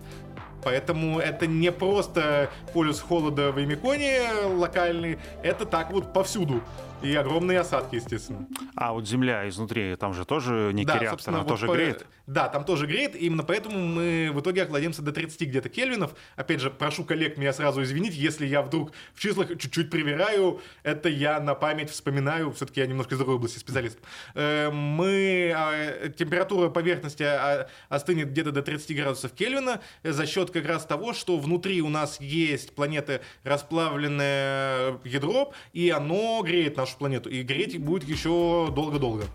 Поэтому 0.67 1.19
это 1.19 1.47
не 1.47 1.71
просто 1.71 2.49
полюс 2.73 2.99
холода 2.99 3.53
в 3.53 3.63
Эмиконе 3.63 4.19
локальный, 4.53 5.17
это 5.41 5.65
так 5.65 5.91
вот 5.91 6.11
повсюду. 6.11 6.61
И 7.01 7.13
огромные 7.15 7.59
осадки, 7.59 7.95
естественно. 7.95 8.47
А 8.75 8.93
вот 8.93 9.07
Земля 9.07 9.47
изнутри, 9.47 9.95
там 9.95 10.13
же 10.13 10.25
тоже 10.25 10.71
некий 10.73 10.87
да, 10.87 10.97
реактор, 10.97 11.29
она 11.29 11.39
вот 11.39 11.47
тоже 11.47 11.67
по... 11.67 11.73
греет? 11.73 12.07
Да, 12.25 12.49
там 12.49 12.65
тоже 12.65 12.87
греет, 12.87 13.15
и 13.15 13.27
именно 13.27 13.43
поэтому 13.43 13.79
мы 13.79 14.31
в 14.33 14.41
итоге 14.41 14.63
охладимся 14.63 15.01
до 15.01 15.11
30 15.11 15.41
где-то 15.47 15.69
кельвинов. 15.69 16.15
Опять 16.35 16.59
же, 16.59 16.69
прошу 16.71 17.05
коллег 17.05 17.37
меня 17.37 17.53
сразу 17.53 17.83
извинить, 17.83 18.15
если 18.15 18.45
я 18.45 18.61
вдруг 18.61 18.91
в 19.13 19.19
числах 19.19 19.47
чуть-чуть 19.57 19.89
привираю, 19.89 20.59
это 20.83 21.07
я 21.07 21.39
на 21.39 21.55
память 21.55 21.89
вспоминаю, 21.89 22.51
все-таки 22.51 22.81
я 22.81 22.87
немножко 22.87 23.15
из 23.15 23.19
другой 23.19 23.35
области 23.35 23.59
специалист. 23.59 23.97
Э, 24.33 24.71
мы, 24.71 25.53
а, 25.55 26.09
температура 26.09 26.69
поверхности 26.69 27.23
а, 27.23 27.67
остынет 27.89 28.31
где-то 28.31 28.51
до 28.51 28.61
30 28.61 28.95
градусов 28.95 29.31
Кельвина 29.31 29.81
за 30.03 30.25
счет 30.25 30.51
как 30.51 30.65
раз 30.65 30.85
того, 30.85 31.13
что 31.13 31.37
внутри 31.37 31.81
у 31.81 31.89
нас 31.89 32.19
есть 32.19 32.75
планеты 32.75 33.21
расплавленное 33.43 34.99
ядро, 35.03 35.53
и 35.73 35.89
оно 35.89 36.41
греет 36.43 36.75
наш 36.75 36.86
нашу 36.87 36.97
планету. 36.97 37.29
И 37.29 37.43
греть 37.43 37.79
будет 37.79 38.07
еще 38.07 38.71
долго-долго. 38.73 39.25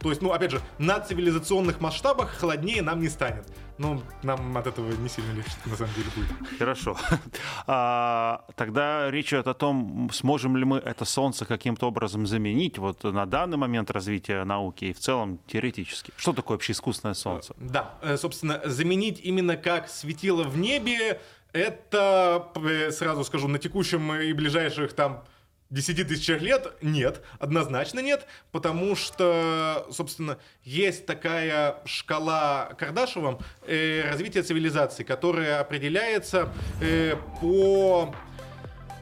То 0.00 0.10
есть, 0.10 0.22
ну, 0.22 0.32
опять 0.32 0.50
же, 0.50 0.60
на 0.78 1.00
цивилизационных 1.00 1.80
масштабах 1.80 2.30
холоднее 2.30 2.82
нам 2.82 3.00
не 3.00 3.08
станет. 3.08 3.46
Но 3.78 4.00
нам 4.22 4.56
от 4.56 4.66
этого 4.66 4.92
не 4.92 5.08
сильно 5.08 5.32
легче, 5.32 5.52
на 5.66 5.76
самом 5.76 5.92
деле, 5.94 6.08
будет. 6.16 6.58
Хорошо. 6.58 6.96
А, 7.66 8.44
тогда 8.56 9.10
речь 9.10 9.32
идет 9.32 9.46
о 9.46 9.54
том, 9.54 10.10
сможем 10.12 10.56
ли 10.56 10.64
мы 10.64 10.78
это 10.78 11.04
Солнце 11.04 11.44
каким-то 11.44 11.86
образом 11.86 12.26
заменить 12.26 12.78
вот 12.78 13.04
на 13.04 13.24
данный 13.26 13.56
момент 13.56 13.90
развития 13.90 14.44
науки 14.44 14.86
и 14.86 14.92
в 14.92 14.98
целом 14.98 15.38
теоретически. 15.46 16.12
Что 16.16 16.32
такое 16.32 16.56
вообще 16.56 16.72
искусственное 16.72 17.14
Солнце? 17.14 17.54
Да, 17.58 17.94
э, 18.02 18.16
собственно, 18.16 18.60
заменить 18.64 19.20
именно 19.22 19.56
как 19.56 19.88
светило 19.88 20.42
в 20.42 20.58
небе, 20.58 21.20
это, 21.52 22.48
э, 22.56 22.90
сразу 22.90 23.24
скажу, 23.24 23.48
на 23.48 23.58
текущем 23.58 24.12
и 24.14 24.32
ближайших 24.32 24.92
там 24.92 25.24
10 25.72 26.06
тысячах 26.06 26.42
лет? 26.42 26.74
Нет, 26.82 27.22
однозначно 27.38 28.00
нет, 28.00 28.26
потому 28.52 28.94
что, 28.94 29.86
собственно, 29.90 30.38
есть 30.64 31.06
такая 31.06 31.78
шкала 31.86 32.74
Кардашева 32.78 33.40
э, 33.66 34.08
развития 34.08 34.42
цивилизации, 34.42 35.02
которая 35.02 35.60
определяется 35.60 36.52
э, 36.80 37.16
по 37.40 38.14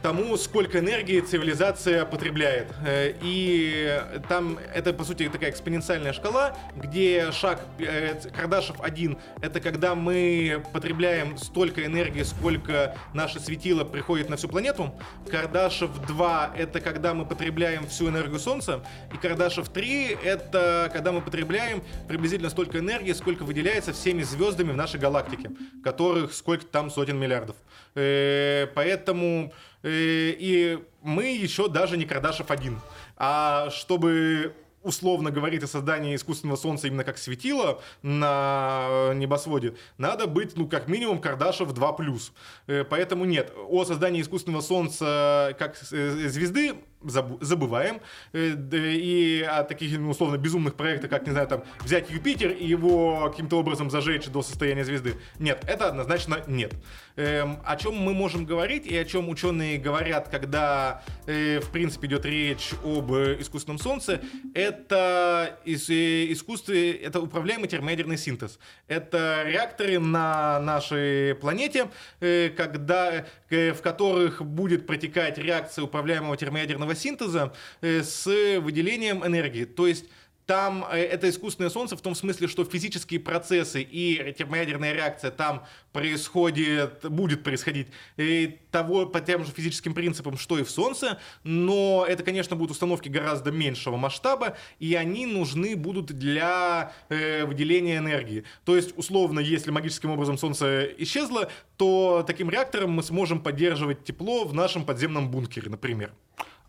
тому, 0.02 0.36
сколько 0.36 0.78
энергии 0.78 1.20
цивилизация 1.20 2.04
потребляет. 2.04 2.72
Э, 2.86 3.12
и 3.22 4.00
там 4.28 4.58
это, 4.74 4.92
по 4.92 5.04
сути, 5.04 5.28
такая 5.28 5.50
экспоненциальная 5.50 6.12
шкала, 6.12 6.56
где 6.76 7.30
шаг 7.32 7.60
э, 7.78 8.14
Кардашев 8.34 8.80
1— 8.80 9.18
это 9.42 9.60
когда 9.60 9.94
мы 9.94 10.62
потребляем 10.72 11.36
столько 11.36 11.84
энергии, 11.84 12.22
сколько 12.22 12.96
наше 13.12 13.40
светило 13.40 13.84
приходит 13.84 14.30
на 14.30 14.36
всю 14.36 14.48
планету. 14.48 14.94
Кардашев 15.30 15.90
2— 16.06 16.54
это 16.56 16.80
когда 16.80 17.14
мы 17.14 17.26
потребляем 17.26 17.86
всю 17.86 18.08
энергию 18.08 18.38
Солнца. 18.38 18.84
И 19.12 19.16
Кардашев 19.16 19.68
3— 19.68 20.18
это 20.24 20.90
когда 20.92 21.12
мы 21.12 21.20
потребляем 21.20 21.82
приблизительно 22.08 22.50
столько 22.50 22.78
энергии, 22.78 23.12
сколько 23.12 23.42
выделяется 23.42 23.92
всеми 23.92 24.22
звездами 24.22 24.72
в 24.72 24.76
нашей 24.76 24.98
галактике, 24.98 25.50
которых 25.84 26.32
сколько 26.32 26.64
там 26.64 26.90
сотен 26.90 27.18
миллиардов. 27.18 27.56
Э, 27.94 28.66
поэтому 28.74 29.52
и 29.82 30.78
мы 31.02 31.36
еще 31.36 31.68
даже 31.68 31.96
не 31.96 32.04
Кардашев 32.04 32.50
один. 32.50 32.80
А 33.16 33.70
чтобы 33.70 34.54
условно 34.82 35.30
говорить 35.30 35.62
о 35.62 35.66
создании 35.66 36.14
искусственного 36.14 36.56
солнца 36.56 36.86
именно 36.86 37.04
как 37.04 37.18
светило 37.18 37.82
на 38.02 39.12
небосводе, 39.14 39.74
надо 39.98 40.26
быть, 40.26 40.56
ну, 40.56 40.68
как 40.68 40.88
минимум, 40.88 41.20
Кардашев 41.20 41.72
2+. 41.72 42.32
Э, 42.66 42.84
поэтому 42.84 43.24
нет, 43.24 43.52
о 43.68 43.84
создании 43.84 44.22
искусственного 44.22 44.62
солнца 44.62 45.54
как 45.58 45.76
э, 45.92 46.28
звезды 46.28 46.76
забываем. 47.02 48.00
Э, 48.32 48.54
и 48.72 49.42
о 49.42 49.64
таких, 49.64 49.98
ну, 49.98 50.10
условно, 50.10 50.36
безумных 50.36 50.74
проектах, 50.74 51.10
как, 51.10 51.26
не 51.26 51.32
знаю, 51.32 51.48
там, 51.48 51.64
взять 51.80 52.10
Юпитер 52.10 52.50
и 52.50 52.66
его 52.66 53.28
каким-то 53.30 53.58
образом 53.58 53.90
зажечь 53.90 54.26
до 54.26 54.42
состояния 54.42 54.84
звезды. 54.84 55.16
Нет, 55.38 55.64
это 55.66 55.88
однозначно 55.88 56.42
нет. 56.46 56.74
Эм, 57.16 57.58
о 57.64 57.76
чем 57.76 57.96
мы 57.96 58.14
можем 58.14 58.44
говорить 58.44 58.86
и 58.86 58.96
о 58.96 59.04
чем 59.04 59.28
ученые 59.28 59.78
говорят, 59.78 60.28
когда, 60.28 61.02
э, 61.26 61.60
в 61.60 61.70
принципе, 61.70 62.06
идет 62.06 62.24
речь 62.24 62.72
об 62.84 63.12
искусственном 63.12 63.78
Солнце, 63.78 64.20
это 64.54 65.58
из, 65.64 65.88
э, 65.90 66.32
искусстве, 66.32 66.92
это 66.92 67.20
управляемый 67.20 67.68
термоядерный 67.68 68.16
синтез. 68.16 68.58
Это 68.88 69.44
реакторы 69.46 69.98
на 69.98 70.60
нашей 70.60 71.34
планете, 71.34 71.90
э, 72.20 72.50
когда, 72.56 73.26
э, 73.50 73.72
в 73.72 73.82
которых 73.82 74.42
будет 74.42 74.86
протекать 74.86 75.38
реакция 75.38 75.84
управляемого 75.84 76.36
термоядерного 76.36 76.89
термоядерного 76.90 76.94
синтеза 76.94 77.52
э, 77.80 78.02
с 78.02 78.26
выделением 78.60 79.24
энергии. 79.24 79.64
То 79.64 79.86
есть 79.86 80.06
там 80.50 80.84
э, 80.90 80.96
это 80.96 81.28
искусственное 81.28 81.70
солнце 81.70 81.96
в 81.96 82.00
том 82.00 82.16
смысле, 82.16 82.48
что 82.48 82.64
физические 82.64 83.20
процессы 83.20 83.82
и 83.82 84.34
термоядерная 84.36 84.92
реакция 84.92 85.30
там 85.30 85.64
происходит, 85.92 87.08
будет 87.08 87.44
происходить 87.44 87.86
и 88.16 88.46
э, 88.46 88.70
того 88.72 89.06
по 89.06 89.20
тем 89.20 89.44
же 89.44 89.52
физическим 89.52 89.94
принципам, 89.94 90.36
что 90.36 90.58
и 90.58 90.64
в 90.64 90.70
Солнце, 90.70 91.20
но 91.44 92.04
это, 92.08 92.24
конечно, 92.24 92.56
будут 92.56 92.72
установки 92.72 93.08
гораздо 93.08 93.52
меньшего 93.52 93.96
масштаба, 93.96 94.56
и 94.80 94.94
они 94.94 95.24
нужны 95.26 95.76
будут 95.76 96.06
для 96.06 96.92
э, 97.10 97.44
выделения 97.44 97.98
энергии. 97.98 98.42
То 98.64 98.74
есть, 98.74 98.98
условно, 98.98 99.38
если 99.38 99.70
магическим 99.70 100.10
образом 100.10 100.36
Солнце 100.36 100.88
исчезло, 100.98 101.48
то 101.76 102.24
таким 102.26 102.50
реактором 102.50 102.90
мы 102.90 103.04
сможем 103.04 103.40
поддерживать 103.40 104.02
тепло 104.02 104.44
в 104.44 104.52
нашем 104.52 104.84
подземном 104.84 105.30
бункере, 105.30 105.70
например. 105.70 106.12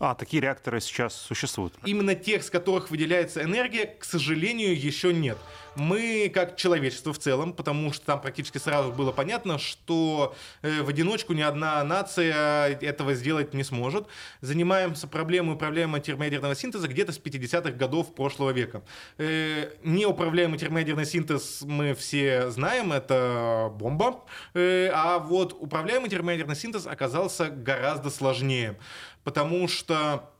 А, 0.03 0.15
такие 0.15 0.41
реакторы 0.41 0.81
сейчас 0.81 1.15
существуют. 1.15 1.75
Именно 1.85 2.15
тех, 2.15 2.43
с 2.43 2.49
которых 2.49 2.89
выделяется 2.89 3.43
энергия, 3.43 3.85
к 3.85 4.03
сожалению, 4.03 4.75
еще 4.75 5.13
нет. 5.13 5.37
Мы, 5.75 6.31
как 6.33 6.57
человечество 6.57 7.13
в 7.13 7.19
целом, 7.19 7.53
потому 7.53 7.93
что 7.93 8.05
там 8.05 8.21
практически 8.21 8.57
сразу 8.57 8.91
было 8.91 9.11
понятно, 9.11 9.57
что 9.57 10.35
э, 10.61 10.81
в 10.81 10.89
одиночку 10.89 11.33
ни 11.33 11.41
одна 11.41 11.83
нация 11.83 12.77
этого 12.81 13.13
сделать 13.13 13.53
не 13.53 13.63
сможет, 13.63 14.07
занимаемся 14.41 15.07
проблемой 15.07 15.55
управляемого 15.55 15.99
термоядерного 15.99 16.55
синтеза 16.55 16.87
где-то 16.87 17.11
с 17.11 17.19
50-х 17.19 17.71
годов 17.71 18.13
прошлого 18.13 18.51
века. 18.51 18.83
Э, 19.17 19.71
неуправляемый 19.83 20.59
термоядерный 20.59 21.05
синтез 21.05 21.61
мы 21.61 21.93
все 21.93 22.49
знаем, 22.51 22.91
это 22.91 23.71
бомба, 23.73 24.23
э, 24.53 24.89
а 24.93 25.19
вот 25.19 25.55
управляемый 25.59 26.09
термоядерный 26.09 26.55
синтез 26.55 26.87
оказался 26.87 27.49
гораздо 27.49 28.09
сложнее 28.09 28.77
потому 29.23 29.67
что 29.67 30.31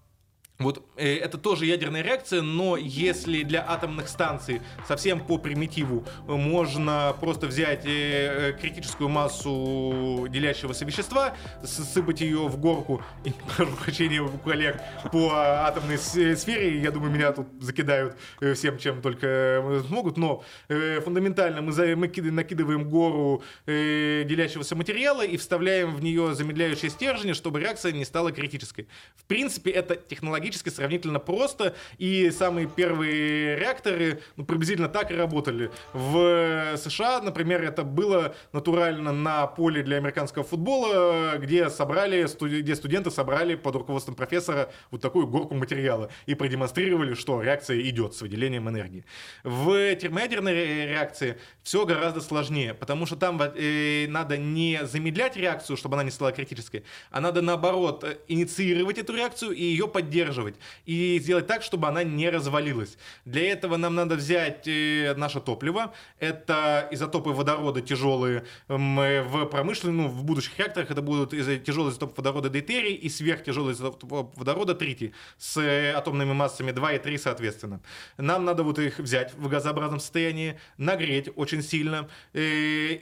вот 0.61 0.85
э, 0.95 1.17
это 1.17 1.37
тоже 1.37 1.65
ядерная 1.65 2.01
реакция, 2.01 2.41
но 2.41 2.77
если 2.77 3.43
для 3.43 3.65
атомных 3.67 4.07
станций 4.07 4.61
совсем 4.87 5.19
по 5.19 5.37
примитиву 5.37 6.05
можно 6.27 7.15
просто 7.19 7.47
взять 7.47 7.85
э, 7.85 8.51
э 8.51 8.53
критическую 8.61 9.09
массу 9.09 10.27
делящегося 10.29 10.85
вещества, 10.85 11.35
сыпать 11.63 12.21
ее 12.21 12.47
в 12.47 12.57
горку, 12.57 13.03
и 13.25 13.33
прошу 13.55 13.75
прощения 13.75 14.21
у 14.21 14.29
коллег 14.37 14.79
по 15.11 15.31
атомной 15.65 15.97
сфере, 15.97 16.79
я 16.79 16.91
думаю, 16.91 17.11
меня 17.11 17.31
тут 17.31 17.47
закидают 17.59 18.15
э, 18.39 18.53
всем, 18.53 18.77
чем 18.77 19.01
только 19.01 19.27
э, 19.27 19.83
смогут, 19.87 20.17
но 20.17 20.43
э, 20.69 21.01
фундаментально 21.01 21.61
мы, 21.61 21.71
за, 21.71 21.95
мы 21.95 22.07
накидываем 22.07 22.89
гору 22.89 23.43
э, 23.65 24.23
делящегося 24.25 24.75
материала 24.75 25.25
и 25.25 25.37
вставляем 25.37 25.95
в 25.95 26.03
нее 26.03 26.33
замедляющие 26.35 26.89
стержни, 26.91 27.33
чтобы 27.33 27.59
реакция 27.59 27.91
не 27.91 28.05
стала 28.05 28.31
критической. 28.31 28.87
В 29.15 29.25
принципе, 29.25 29.71
это 29.71 29.95
технологически 29.95 30.50
технологически 30.51 30.69
сравнительно 30.69 31.19
просто, 31.19 31.75
и 31.97 32.29
самые 32.31 32.67
первые 32.67 33.55
реакторы 33.57 34.21
ну, 34.35 34.45
приблизительно 34.45 34.89
так 34.89 35.11
и 35.11 35.15
работали. 35.15 35.71
В 35.93 36.77
США, 36.77 37.21
например, 37.21 37.63
это 37.63 37.83
было 37.83 38.35
натурально 38.53 39.11
на 39.11 39.47
поле 39.47 39.83
для 39.83 39.97
американского 39.97 40.43
футбола, 40.43 41.37
где 41.37 41.69
собрали, 41.69 42.27
где 42.61 42.75
студенты 42.75 43.11
собрали 43.11 43.55
под 43.55 43.75
руководством 43.75 44.15
профессора 44.15 44.71
вот 44.91 45.01
такую 45.01 45.27
горку 45.27 45.55
материала 45.55 46.09
и 46.25 46.35
продемонстрировали, 46.35 47.13
что 47.13 47.41
реакция 47.41 47.81
идет 47.81 48.13
с 48.13 48.21
выделением 48.21 48.69
энергии. 48.69 49.05
В 49.43 49.95
термоядерной 49.95 50.87
реакции 50.87 51.37
все 51.63 51.85
гораздо 51.85 52.21
сложнее, 52.21 52.73
потому 52.73 53.05
что 53.05 53.15
там 53.15 53.41
э, 53.41 54.07
надо 54.07 54.37
не 54.37 54.79
замедлять 54.83 55.37
реакцию, 55.37 55.77
чтобы 55.77 55.95
она 55.95 56.03
не 56.03 56.11
стала 56.11 56.31
критической, 56.31 56.83
а 57.11 57.21
надо 57.21 57.41
наоборот 57.41 58.05
инициировать 58.27 58.97
эту 58.97 59.15
реакцию 59.15 59.51
и 59.51 59.63
ее 59.63 59.87
поддерживать. 59.87 60.40
И 60.85 61.19
сделать 61.21 61.47
так, 61.47 61.63
чтобы 61.63 61.87
она 61.87 62.03
не 62.03 62.29
развалилась. 62.29 62.97
Для 63.25 63.51
этого 63.51 63.77
нам 63.77 63.95
надо 63.95 64.15
взять 64.15 64.67
э, 64.67 65.13
наше 65.15 65.39
топливо. 65.39 65.93
Это 66.19 66.87
изотопы 66.91 67.31
водорода 67.31 67.81
тяжелые. 67.81 68.45
В 68.67 69.45
промышленных, 69.45 69.95
ну, 69.95 70.07
в 70.07 70.23
будущих 70.23 70.57
реакторах 70.57 70.91
это 70.91 71.01
будут 71.01 71.31
тяжелые 71.31 71.91
изотопы 71.91 72.13
водорода 72.17 72.49
дейтерий 72.49 72.93
и 72.93 73.09
сверхтяжелые 73.09 73.73
изотопы 73.73 74.29
водорода 74.35 74.75
тритий 74.75 75.13
с 75.37 75.57
э, 75.57 75.91
атомными 75.93 76.33
массами 76.33 76.71
2 76.71 76.93
и 76.93 76.99
3 76.99 77.17
соответственно. 77.17 77.81
Нам 78.17 78.45
надо 78.45 78.63
вот 78.63 78.79
их 78.79 78.99
взять 78.99 79.33
в 79.33 79.47
газообразном 79.47 79.99
состоянии, 79.99 80.59
нагреть 80.77 81.29
очень 81.35 81.61
сильно 81.61 82.09
э, 82.33 82.39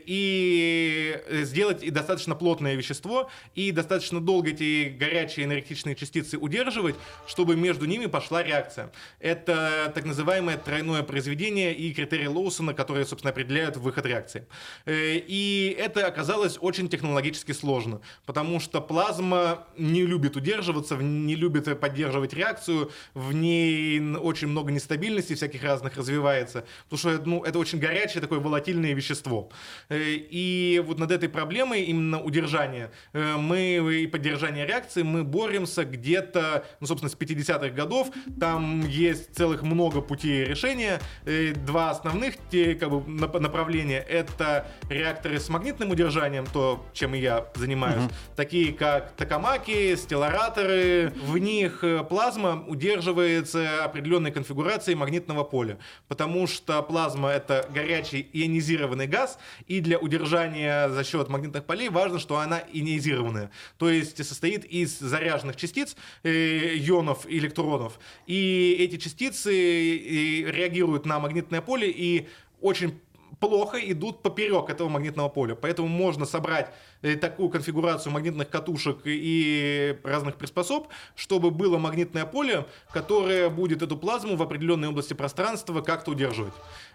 и 0.05 1.22
сделать 1.43 1.91
достаточно 1.93 2.36
плотное 2.36 2.75
вещество 2.75 3.29
и 3.55 3.72
достаточно 3.72 4.19
долго 4.19 4.50
эти 4.50 4.89
горячие 4.89 5.46
энергетичные 5.46 5.96
частицы 5.96 6.38
удерживать, 6.38 6.96
чтобы 7.29 7.55
между 7.55 7.86
ними 7.86 8.07
пошла 8.07 8.41
реакция. 8.41 8.91
Это 9.19 9.91
так 9.93 10.03
называемое 10.05 10.57
тройное 10.57 11.03
произведение 11.03 11.75
и 11.75 11.93
критерии 11.93 12.25
Лоусона, 12.25 12.74
которые, 12.74 13.05
собственно, 13.05 13.31
определяют 13.31 13.77
выход 13.77 14.05
реакции. 14.05 14.48
Э, 14.86 15.15
и 15.15 15.75
это 15.77 16.07
оказалось 16.07 16.57
очень 16.59 16.89
технологически 16.89 17.51
сложно, 17.51 18.01
потому 18.25 18.59
что 18.59 18.81
плазма 18.81 19.67
не 19.77 20.05
любит 20.05 20.36
удерживаться, 20.36 20.95
не 20.95 21.36
любит 21.36 21.79
поддерживать 21.79 22.33
реакцию, 22.33 22.91
в 23.13 23.31
ней 23.31 24.01
очень 24.15 24.48
много 24.48 24.71
нестабильности 24.71 25.36
всяких 25.36 25.63
разных 25.63 25.98
развивается, 25.98 26.65
потому 26.89 26.98
что 26.98 27.25
ну, 27.25 27.43
это 27.43 27.59
очень 27.59 27.77
горячее 27.77 28.21
такое 28.21 28.39
волатильное 28.39 28.93
вещество. 28.93 29.51
Э, 29.89 30.00
и 30.00 30.81
вот 30.83 30.98
над 30.98 31.12
этой 31.12 31.29
проблемой 31.29 31.83
именно 31.83 32.19
удержания 32.21 32.91
э, 33.13 33.36
мы 33.38 34.01
и 34.01 34.07
поддержания 34.07 34.65
реакции 34.65 35.03
мы 35.03 35.24
боремся 35.24 35.86
где-то, 35.86 36.65
ну, 36.79 36.88
собственно, 36.88 37.08
с 37.09 37.15
50-х 37.15 37.69
годов. 37.69 38.09
Там 38.39 38.81
есть 38.87 39.35
целых 39.35 39.63
много 39.63 40.01
путей 40.01 40.45
решения. 40.45 40.99
Э, 41.25 41.53
два 41.53 41.91
основных 41.91 42.35
те, 42.49 42.75
как 42.75 42.89
бы, 42.89 43.09
направления— 43.39 43.99
это 44.09 44.67
реакторы 44.89 45.39
с 45.39 45.49
магнитным 45.49 45.91
удержанием, 45.91 46.45
то, 46.45 46.85
чем 46.93 47.15
и 47.15 47.19
я 47.19 47.47
занимаюсь, 47.55 48.05
угу. 48.05 48.13
такие 48.35 48.73
как 48.73 49.11
токамаки, 49.11 49.95
стеллараторы. 49.95 51.11
В 51.25 51.37
них 51.37 51.83
плазма 52.09 52.63
удерживается 52.67 53.83
определенной 53.83 54.31
конфигурацией 54.31 54.95
магнитного 54.95 55.43
поля, 55.43 55.77
потому 56.07 56.47
что 56.47 56.81
плазма— 56.83 57.29
это 57.31 57.67
горячий 57.73 58.29
ионизированный 58.33 59.07
газ, 59.07 59.37
и 59.67 59.79
для 59.79 59.97
удержания 59.97 60.89
за 60.89 61.03
счет 61.03 61.29
магнитных 61.29 61.65
полей 61.65 61.89
важно, 61.89 62.19
что 62.19 62.37
она 62.37 62.61
ионизированная, 62.71 63.51
то 63.77 63.89
есть 63.89 64.23
состоит 64.25 64.65
из 64.65 64.99
заряженных 64.99 65.55
частиц, 65.55 65.95
э, 66.23 66.75
ионов 66.99 67.25
и 67.25 67.37
электронов, 67.37 67.99
и 68.27 68.75
эти 68.79 68.97
частицы 68.97 69.51
реагируют 69.51 71.05
на 71.05 71.19
магнитное 71.19 71.61
поле 71.61 71.89
и 71.89 72.27
очень 72.61 72.99
плохо 73.39 73.77
идут 73.79 74.21
поперек 74.21 74.69
этого 74.69 74.89
магнитного 74.89 75.29
поля. 75.29 75.55
Поэтому 75.55 75.87
можно 75.87 76.25
собрать 76.25 76.71
э, 77.01 77.15
такую 77.15 77.49
конфигурацию 77.49 78.11
магнитных 78.11 78.49
катушек 78.49 78.99
и 79.05 79.97
разных 80.03 80.35
приспособ, 80.35 80.87
чтобы 81.15 81.51
было 81.51 81.77
магнитное 81.77 82.25
поле, 82.25 82.65
которое 82.91 83.49
будет 83.49 83.81
эту 83.81 83.97
плазму 83.97 84.35
в 84.35 84.43
определенной 84.43 84.89
области 84.89 85.13
пространства 85.13 85.81
как-то 85.81 86.11
удерживать. 86.11 86.53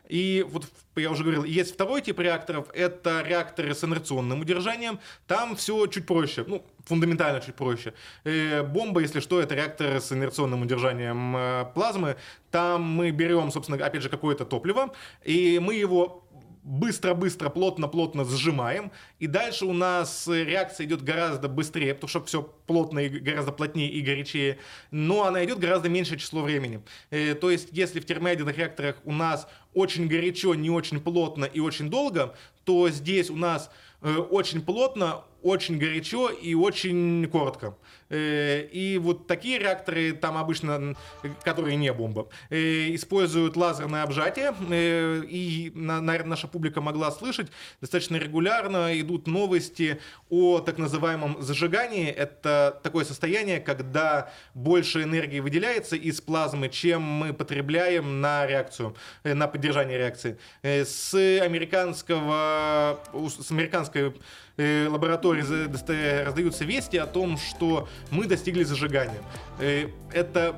И 0.08 0.44
вот 0.48 0.66
я 0.96 1.10
уже 1.10 1.22
говорил, 1.22 1.44
есть 1.44 1.74
второй 1.74 2.02
тип 2.02 2.20
реакторов, 2.20 2.68
это 2.74 3.22
реакторы 3.22 3.74
с 3.74 3.82
инерционным 3.84 4.40
удержанием. 4.40 5.00
Там 5.26 5.56
все 5.56 5.86
чуть 5.86 6.06
проще, 6.06 6.44
ну, 6.46 6.64
фундаментально 6.84 7.40
чуть 7.40 7.54
проще. 7.54 7.94
Э, 8.24 8.62
бомба, 8.62 9.00
если 9.00 9.20
что, 9.20 9.40
это 9.40 9.54
реактор 9.54 10.00
с 10.00 10.12
инерционным 10.12 10.62
удержанием 10.62 11.36
э, 11.36 11.64
плазмы. 11.74 12.16
Там 12.50 12.82
мы 12.82 13.10
берем, 13.10 13.50
собственно, 13.50 13.84
опять 13.84 14.02
же, 14.02 14.08
какое-то 14.08 14.44
топливо, 14.44 14.92
и 15.24 15.58
мы 15.58 15.74
его 15.74 16.24
быстро-быстро, 16.64 17.50
плотно-плотно 17.50 18.24
сжимаем, 18.24 18.90
и 19.18 19.26
дальше 19.26 19.66
у 19.66 19.72
нас 19.74 20.26
реакция 20.26 20.86
идет 20.86 21.02
гораздо 21.02 21.48
быстрее, 21.48 21.94
потому 21.94 22.08
что 22.08 22.24
все 22.24 22.42
плотно 22.66 23.00
и 23.00 23.08
гораздо 23.08 23.52
плотнее 23.52 23.90
и 23.90 24.00
горячее, 24.00 24.58
но 24.90 25.24
она 25.24 25.44
идет 25.44 25.58
гораздо 25.58 25.90
меньшее 25.90 26.18
число 26.18 26.42
времени. 26.42 26.82
Э, 27.10 27.34
то 27.34 27.50
есть, 27.50 27.68
если 27.70 28.00
в 28.00 28.06
термоядерных 28.06 28.56
реакторах 28.56 28.96
у 29.04 29.12
нас 29.12 29.46
очень 29.74 30.08
горячо, 30.08 30.54
не 30.54 30.70
очень 30.70 31.00
плотно 31.00 31.44
и 31.44 31.60
очень 31.60 31.90
долго, 31.90 32.34
то 32.64 32.88
здесь 32.88 33.28
у 33.28 33.36
нас 33.36 33.70
э, 34.00 34.14
очень 34.14 34.62
плотно, 34.62 35.22
очень 35.44 35.78
горячо 35.78 36.30
и 36.30 36.54
очень 36.54 37.28
коротко. 37.30 37.76
Э, 38.08 38.62
и 38.72 38.98
вот 38.98 39.26
такие 39.26 39.58
реакторы, 39.58 40.12
там 40.12 40.36
обычно, 40.36 40.94
которые 41.42 41.76
не 41.76 41.92
бомба, 41.92 42.28
э, 42.50 42.94
используют 42.94 43.56
лазерное 43.56 44.02
обжатие. 44.02 44.54
Э, 44.70 45.22
и, 45.28 45.70
наверное, 45.74 46.30
наша 46.30 46.48
публика 46.48 46.80
могла 46.80 47.10
слышать, 47.10 47.48
достаточно 47.80 48.16
регулярно 48.16 48.98
идут 49.00 49.26
новости 49.26 50.00
о 50.30 50.60
так 50.60 50.78
называемом 50.78 51.42
зажигании. 51.42 52.08
Это 52.08 52.80
такое 52.82 53.04
состояние, 53.04 53.60
когда 53.60 54.32
больше 54.54 55.02
энергии 55.02 55.40
выделяется 55.40 55.96
из 55.96 56.20
плазмы, 56.20 56.70
чем 56.70 57.02
мы 57.02 57.34
потребляем 57.34 58.20
на 58.20 58.46
реакцию, 58.46 58.96
на 59.24 59.46
поддержание 59.46 59.98
реакции. 59.98 60.38
С 60.62 61.14
американского, 61.14 63.00
с 63.12 63.50
американской 63.50 64.14
лаборатории 64.56 66.24
раздаются 66.24 66.64
вести 66.64 66.96
о 66.96 67.06
том, 67.06 67.36
что 67.38 67.88
мы 68.10 68.26
достигли 68.26 68.62
зажигания. 68.62 69.20
Э, 69.58 69.88
это 70.12 70.56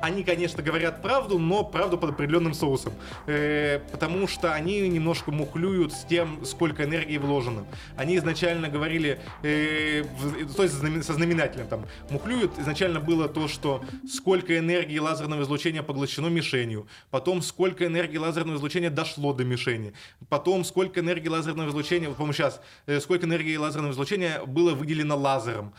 они, 0.00 0.24
конечно, 0.24 0.62
говорят 0.62 1.02
правду, 1.02 1.38
но 1.38 1.64
правду 1.64 1.98
под 1.98 2.10
определенным 2.10 2.54
соусом. 2.54 2.92
Э, 3.26 3.80
потому 3.90 4.28
что 4.28 4.52
они 4.52 4.80
немножко 4.88 5.30
мухлюют 5.30 5.92
с 5.92 6.04
тем, 6.04 6.44
сколько 6.44 6.84
энергии 6.84 7.18
вложено. 7.18 7.64
Они 7.96 8.16
изначально 8.16 8.68
говорили, 8.68 9.20
э, 9.42 10.04
то 10.56 10.62
есть 10.62 10.74
со 11.04 11.12
знаменателем 11.12 11.66
там, 11.66 11.86
мухлюют. 12.10 12.58
Изначально 12.58 13.00
было 13.00 13.28
то, 13.28 13.48
что 13.48 13.84
сколько 14.10 14.58
энергии 14.58 14.98
лазерного 14.98 15.42
излучения 15.42 15.82
поглощено 15.82 16.28
мишенью, 16.28 16.86
потом 17.10 17.42
сколько 17.42 17.86
энергии 17.86 18.18
лазерного 18.18 18.56
излучения 18.56 18.90
дошло 18.90 19.32
до 19.32 19.44
мишени, 19.44 19.92
потом 20.28 20.64
сколько 20.64 21.00
энергии 21.00 21.28
лазерного 21.28 21.70
излучения, 21.70 22.08
вот, 22.08 22.16
по-моему, 22.16 22.32
сейчас, 22.32 22.60
э, 22.86 23.00
сколько 23.00 23.26
энергии 23.26 23.56
лазерного 23.56 23.92
излучения 23.92 24.44
было 24.44 24.74
выделено 24.74 25.16
лазером. 25.16 25.74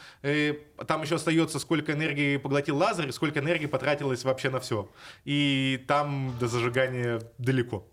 Там 0.88 1.02
еще 1.02 1.16
остается, 1.16 1.60
сколько 1.60 1.94
энергии 1.94 2.38
поглотил 2.38 2.78
лазер 2.78 3.08
и 3.08 3.12
сколько 3.12 3.40
энергии 3.40 3.66
потратил 3.66 4.09
тратилось 4.10 4.24
вообще 4.24 4.50
на 4.50 4.60
все. 4.60 4.88
И 5.26 5.84
там 5.88 6.34
до 6.40 6.48
зажигания 6.48 7.22
далеко. 7.38 7.84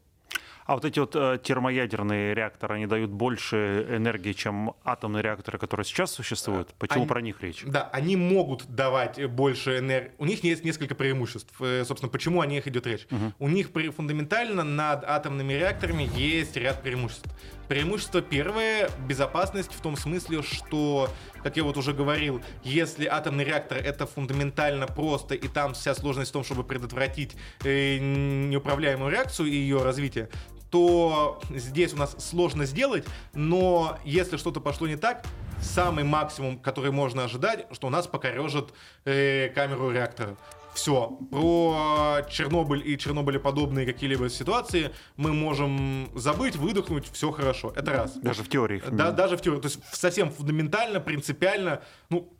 А 0.66 0.74
вот 0.74 0.84
эти 0.84 0.98
вот 0.98 1.14
э, 1.14 1.38
термоядерные 1.40 2.34
реакторы, 2.34 2.74
они 2.74 2.86
дают 2.86 3.10
больше 3.10 3.86
энергии, 3.88 4.32
чем 4.32 4.74
атомные 4.84 5.22
реакторы, 5.22 5.58
которые 5.58 5.84
сейчас 5.84 6.10
существуют? 6.10 6.74
Почему 6.74 7.02
они, 7.02 7.06
про 7.06 7.20
них 7.20 7.40
речь? 7.40 7.62
Да, 7.64 7.88
они 7.92 8.16
могут 8.16 8.66
давать 8.66 9.24
больше 9.30 9.78
энергии. 9.78 10.10
У 10.18 10.24
них 10.24 10.42
есть 10.42 10.64
несколько 10.64 10.96
преимуществ. 10.96 11.54
Э, 11.60 11.84
собственно, 11.84 12.10
почему 12.10 12.40
о 12.40 12.46
них 12.46 12.66
идет 12.66 12.84
речь? 12.84 13.06
Угу. 13.12 13.32
У 13.38 13.48
них 13.48 13.70
фундаментально 13.94 14.64
над 14.64 15.04
атомными 15.04 15.52
реакторами 15.52 16.10
есть 16.16 16.56
ряд 16.56 16.82
преимуществ. 16.82 17.28
Преимущество 17.68 18.22
первое– 18.22 18.88
безопасность 19.08 19.72
в 19.72 19.80
том 19.80 19.96
смысле, 19.96 20.42
что, 20.42 21.10
как 21.42 21.56
я 21.56 21.64
вот 21.64 21.76
уже 21.76 21.92
говорил, 21.92 22.40
если 22.62 23.06
атомный 23.06 23.44
реактор– 23.44 23.78
это 23.84 24.06
фундаментально 24.06 24.86
просто, 24.86 25.34
и 25.34 25.48
там 25.48 25.74
вся 25.74 25.94
сложность 25.94 26.30
в 26.30 26.32
том, 26.32 26.44
чтобы 26.44 26.62
предотвратить 26.62 27.36
э, 27.64 27.98
неуправляемую 27.98 29.10
реакцию 29.10 29.48
и 29.48 29.54
ее 29.54 29.82
развитие, 29.82 30.28
то 30.70 31.40
здесь 31.50 31.92
у 31.92 31.96
нас 31.96 32.16
сложно 32.18 32.66
сделать, 32.66 33.04
но 33.34 33.98
если 34.04 34.36
что-то 34.36 34.60
пошло 34.60 34.86
не 34.86 34.96
так, 34.96 35.24
самый 35.60 36.04
максимум, 36.04 36.58
который 36.58 36.90
можно 36.90 37.24
ожидать, 37.24 37.66
что 37.72 37.86
у 37.86 37.90
нас 37.90 38.06
покорежит 38.06 38.72
э, 39.04 39.48
камеру 39.54 39.90
реактора. 39.90 40.36
Все. 40.76 41.18
Про 41.30 42.22
Чернобыль 42.28 42.82
и 42.86 42.98
Чернобылеподобные 42.98 43.86
какие-либо 43.86 44.28
ситуации 44.28 44.92
мы 45.16 45.32
можем 45.32 46.10
забыть, 46.14 46.56
выдохнуть, 46.56 47.10
все 47.10 47.30
хорошо. 47.32 47.72
Это 47.74 47.92
раз. 47.92 48.16
Даже 48.18 48.42
в 48.42 48.48
теории. 48.50 48.82
Да, 48.90 49.10
даже 49.10 49.38
в 49.38 49.40
теории. 49.40 49.60
То 49.60 49.68
есть 49.68 49.80
совсем 49.90 50.30
фундаментально, 50.30 51.00
принципиально, 51.00 51.80
ну, 52.10 52.30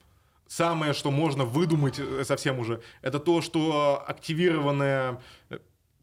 самое, 0.46 0.92
что 0.92 1.10
можно 1.10 1.46
выдумать 1.46 1.98
э, 1.98 2.24
совсем 2.24 2.58
уже, 2.58 2.82
это 3.00 3.18
то, 3.18 3.40
что 3.40 4.04
активированные 4.06 5.18
э, 5.48 5.58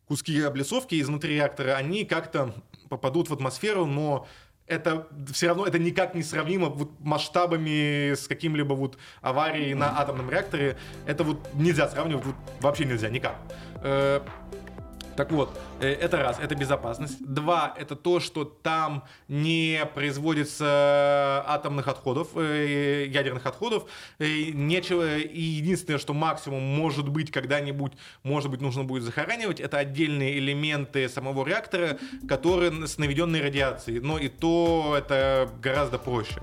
куски 0.07 0.41
облицовки 0.41 0.99
изнутри 0.99 1.35
реактора, 1.35 1.75
они 1.75 2.03
как-то 2.03 2.55
попадут 2.89 3.29
в 3.29 3.33
атмосферу, 3.33 3.85
но 3.85 4.27
это 4.67 5.07
все 5.31 5.47
равно 5.47 5.65
это 5.65 5.79
никак 5.79 6.15
не 6.15 6.23
сравнимо 6.23 6.69
вот 6.69 6.91
масштабами 6.99 8.13
с 8.13 8.27
каким-либо 8.27 8.73
вот 8.73 8.97
аварией 9.21 9.73
на 9.73 9.99
атомном 9.99 10.29
реакторе. 10.29 10.77
Это 11.05 11.23
вот 11.23 11.49
нельзя 11.53 11.87
сравнивать, 11.87 12.25
вот 12.25 12.35
вообще 12.61 12.85
нельзя 12.85 13.09
никак. 13.09 13.35
Э, 15.13 15.17
так 15.17 15.31
вот, 15.31 15.57
э, 15.79 15.87
это 15.87 16.17
раз, 16.17 16.39
это 16.39 16.55
безопасность. 16.55 17.17
Два, 17.25 17.73
это 17.77 17.95
то, 17.95 18.19
что 18.19 18.43
там 18.45 19.03
не 19.27 19.85
производится 19.93 21.43
атомных 21.47 21.87
отходов, 21.87 22.29
э, 22.35 23.05
ядерных 23.07 23.45
отходов. 23.45 23.85
Нечего, 24.19 25.17
и 25.17 25.41
единственное, 25.41 25.99
что 25.99 26.13
максимум 26.13 26.63
может 26.63 27.09
быть 27.09 27.31
когда-нибудь, 27.31 27.93
может 28.23 28.49
быть, 28.49 28.61
нужно 28.61 28.83
будет 28.83 29.03
захоранивать, 29.03 29.59
это 29.59 29.77
отдельные 29.77 30.37
элементы 30.39 31.09
самого 31.09 31.45
реактора, 31.45 31.97
которые 32.27 32.87
с 32.87 32.97
наведенной 32.97 33.41
радиацией. 33.41 33.99
Но 33.99 34.17
и 34.17 34.29
то 34.29 34.95
это 34.97 35.49
гораздо 35.61 35.97
проще. 35.97 36.41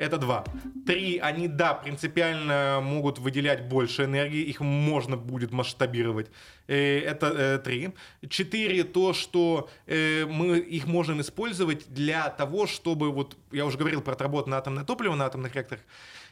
Это 0.00 0.16
два. 0.16 0.44
Три, 0.86 1.18
они, 1.18 1.46
да, 1.46 1.74
принципиально 1.74 2.80
могут 2.82 3.18
выделять 3.18 3.68
больше 3.68 4.04
энергии, 4.04 4.40
их 4.40 4.60
можно 4.60 5.18
будет 5.18 5.52
масштабировать. 5.52 6.30
Э, 6.68 7.00
это 7.00 7.26
э, 7.26 7.58
три. 7.58 7.90
Четыре, 8.30 8.84
то, 8.84 9.12
что 9.12 9.68
э, 9.86 10.24
мы 10.24 10.58
их 10.58 10.86
можем 10.86 11.20
использовать 11.20 11.92
для 11.92 12.30
того, 12.30 12.66
чтобы, 12.66 13.10
вот 13.10 13.36
я 13.52 13.66
уже 13.66 13.76
говорил 13.76 14.00
про 14.00 14.14
отработанное 14.14 14.58
атомное 14.58 14.84
топливо 14.84 15.14
на 15.16 15.26
атомных 15.26 15.54
реакторах, 15.54 15.82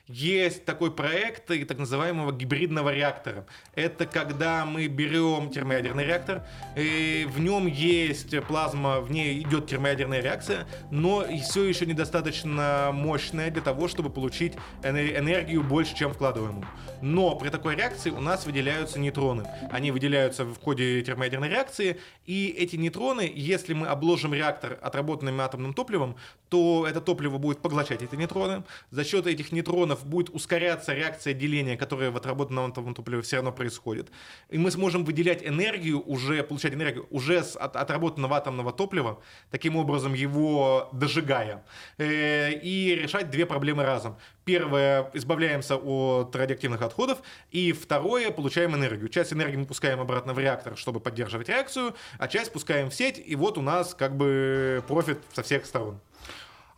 есть 0.08 0.64
такой 0.64 0.90
проект 0.90 1.50
и 1.50 1.64
так 1.64 1.78
называемого 1.78 2.32
гибридного 2.32 2.92
реактора. 2.92 3.46
Это 3.74 4.06
когда 4.06 4.64
мы 4.64 4.86
берем 4.86 5.50
термоядерный 5.50 6.04
реактор, 6.04 6.46
и 6.76 7.26
в 7.30 7.38
нем 7.40 7.66
есть 7.66 8.38
плазма, 8.46 9.00
в 9.00 9.10
ней 9.10 9.40
идет 9.42 9.66
термоядерная 9.66 10.20
реакция, 10.20 10.66
но 10.90 11.24
все 11.42 11.64
еще 11.64 11.86
недостаточно 11.86 12.90
мощная 12.92 13.50
для 13.50 13.62
того, 13.62 13.88
чтобы 13.88 14.10
получить 14.10 14.54
энергию 14.82 15.62
больше, 15.62 15.94
чем 15.94 16.12
вкладываемую. 16.12 16.66
Но 17.02 17.36
при 17.36 17.50
такой 17.50 17.76
реакции 17.76 18.10
у 18.10 18.20
нас 18.20 18.46
выделяются 18.46 18.98
нейтроны. 18.98 19.46
Они 19.70 19.90
выделяются 19.90 20.44
в 20.44 20.58
ходе 20.58 21.02
термоядерной 21.02 21.48
реакции, 21.48 22.00
и 22.26 22.48
эти 22.58 22.76
нейтроны, 22.76 23.30
если 23.34 23.74
мы 23.74 23.86
обложим 23.86 24.34
реактор 24.34 24.78
отработанным 24.82 25.40
атомным 25.40 25.74
топливом, 25.74 26.16
то 26.48 26.86
это 26.88 27.00
топливо 27.00 27.38
будет 27.38 27.60
поглощать 27.60 28.02
эти 28.02 28.14
нейтроны. 28.14 28.64
За 28.90 29.04
счет 29.04 29.26
этих 29.26 29.52
нейтронов 29.52 29.97
будет 30.04 30.30
ускоряться 30.30 30.94
реакция 30.94 31.34
деления, 31.34 31.76
которая 31.76 32.11
в 32.11 32.16
отработанном 32.16 32.72
топливе 32.72 33.22
все 33.22 33.37
равно 33.37 33.52
происходит. 33.52 34.11
И 34.48 34.58
мы 34.58 34.70
сможем 34.70 35.04
выделять 35.04 35.42
энергию, 35.42 36.00
уже 36.00 36.42
получать 36.42 36.74
энергию 36.74 37.06
уже 37.11 37.42
с 37.42 37.56
от, 37.56 37.76
отработанного 37.76 38.37
атомного 38.37 38.72
топлива, 38.72 39.20
таким 39.50 39.76
образом 39.76 40.14
его 40.14 40.88
дожигая, 40.92 41.64
э, 41.98 42.52
и 42.52 42.94
решать 42.94 43.30
две 43.30 43.46
проблемы 43.46 43.84
разом. 43.84 44.16
Первое, 44.44 45.11
избавляемся 45.12 45.76
от 45.76 46.34
радиоактивных 46.34 46.80
отходов, 46.82 47.18
и 47.50 47.72
второе, 47.72 48.30
получаем 48.30 48.74
энергию. 48.74 49.08
Часть 49.08 49.32
энергии 49.32 49.56
мы 49.56 49.66
пускаем 49.66 50.00
обратно 50.00 50.32
в 50.32 50.38
реактор, 50.38 50.76
чтобы 50.76 51.00
поддерживать 51.00 51.48
реакцию, 51.48 51.94
а 52.18 52.28
часть 52.28 52.52
пускаем 52.52 52.90
в 52.90 52.94
сеть, 52.94 53.22
и 53.24 53.37
вот 53.37 53.58
у 53.58 53.62
нас 53.62 53.94
как 53.94 54.16
бы 54.16 54.82
профит 54.87 55.18
со 55.32 55.42
всех 55.42 55.66
сторон. 55.66 56.00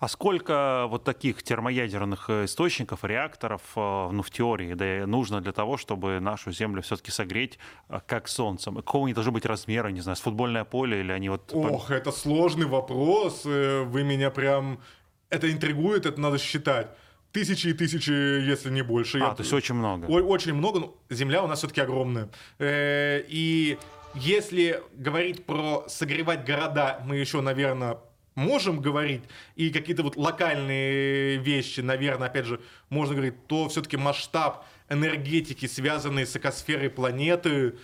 А 0.00 0.08
сколько 0.08 0.86
вот 0.88 1.04
таких 1.04 1.42
термоядерных 1.42 2.30
э, 2.30 2.46
источников, 2.46 3.04
реакторов, 3.04 3.60
э, 3.76 4.08
ну, 4.10 4.22
в 4.22 4.30
теории, 4.30 4.72
да, 4.72 5.06
нужно 5.06 5.42
для 5.42 5.52
того, 5.52 5.76
чтобы 5.76 6.20
нашу 6.20 6.52
Землю 6.52 6.80
все-таки 6.80 7.10
согреть 7.10 7.58
э, 7.90 8.00
как 8.06 8.26
Солнцем? 8.26 8.76
Какого 8.76 9.04
они 9.04 9.12
должны 9.12 9.30
быть 9.30 9.44
размера, 9.44 9.88
не 9.88 10.00
знаю, 10.00 10.16
с 10.16 10.20
футбольное 10.20 10.64
поле 10.64 11.00
или 11.00 11.12
они 11.12 11.28
вот... 11.28 11.50
Ох, 11.52 11.90
это 11.90 12.12
сложный 12.12 12.64
вопрос, 12.64 13.44
вы 13.44 14.02
меня 14.02 14.30
прям... 14.30 14.80
Это 15.28 15.52
интригует, 15.52 16.06
это 16.06 16.18
надо 16.18 16.38
считать 16.38 16.88
тысячи 17.30 17.68
и 17.68 17.72
тысячи, 17.74 18.10
если 18.10 18.70
не 18.70 18.82
больше. 18.82 19.18
А, 19.18 19.28
Я... 19.28 19.34
то 19.34 19.42
есть 19.42 19.52
очень 19.52 19.74
много. 19.74 20.06
Очень 20.06 20.54
много, 20.54 20.80
но 20.80 20.94
Земля 21.10 21.42
у 21.44 21.46
нас 21.46 21.58
все-таки 21.58 21.82
огромная. 21.82 22.30
И 22.58 23.78
если 24.14 24.82
говорить 24.94 25.44
про 25.44 25.84
согревать 25.88 26.46
города, 26.46 27.02
мы 27.04 27.16
еще, 27.16 27.42
наверное, 27.42 27.98
можем 28.34 28.80
говорить, 28.80 29.22
и 29.56 29.70
какие-то 29.70 30.02
вот 30.02 30.16
локальные 30.16 31.38
вещи, 31.38 31.80
наверное, 31.80 32.28
опять 32.28 32.46
же, 32.46 32.60
можно 32.88 33.14
говорить, 33.14 33.46
то 33.46 33.68
все-таки 33.68 33.96
масштаб 33.96 34.66
энергетики, 34.88 35.66
связанной 35.66 36.26
с 36.26 36.36
экосферой 36.36 36.90
планеты, 36.90 37.74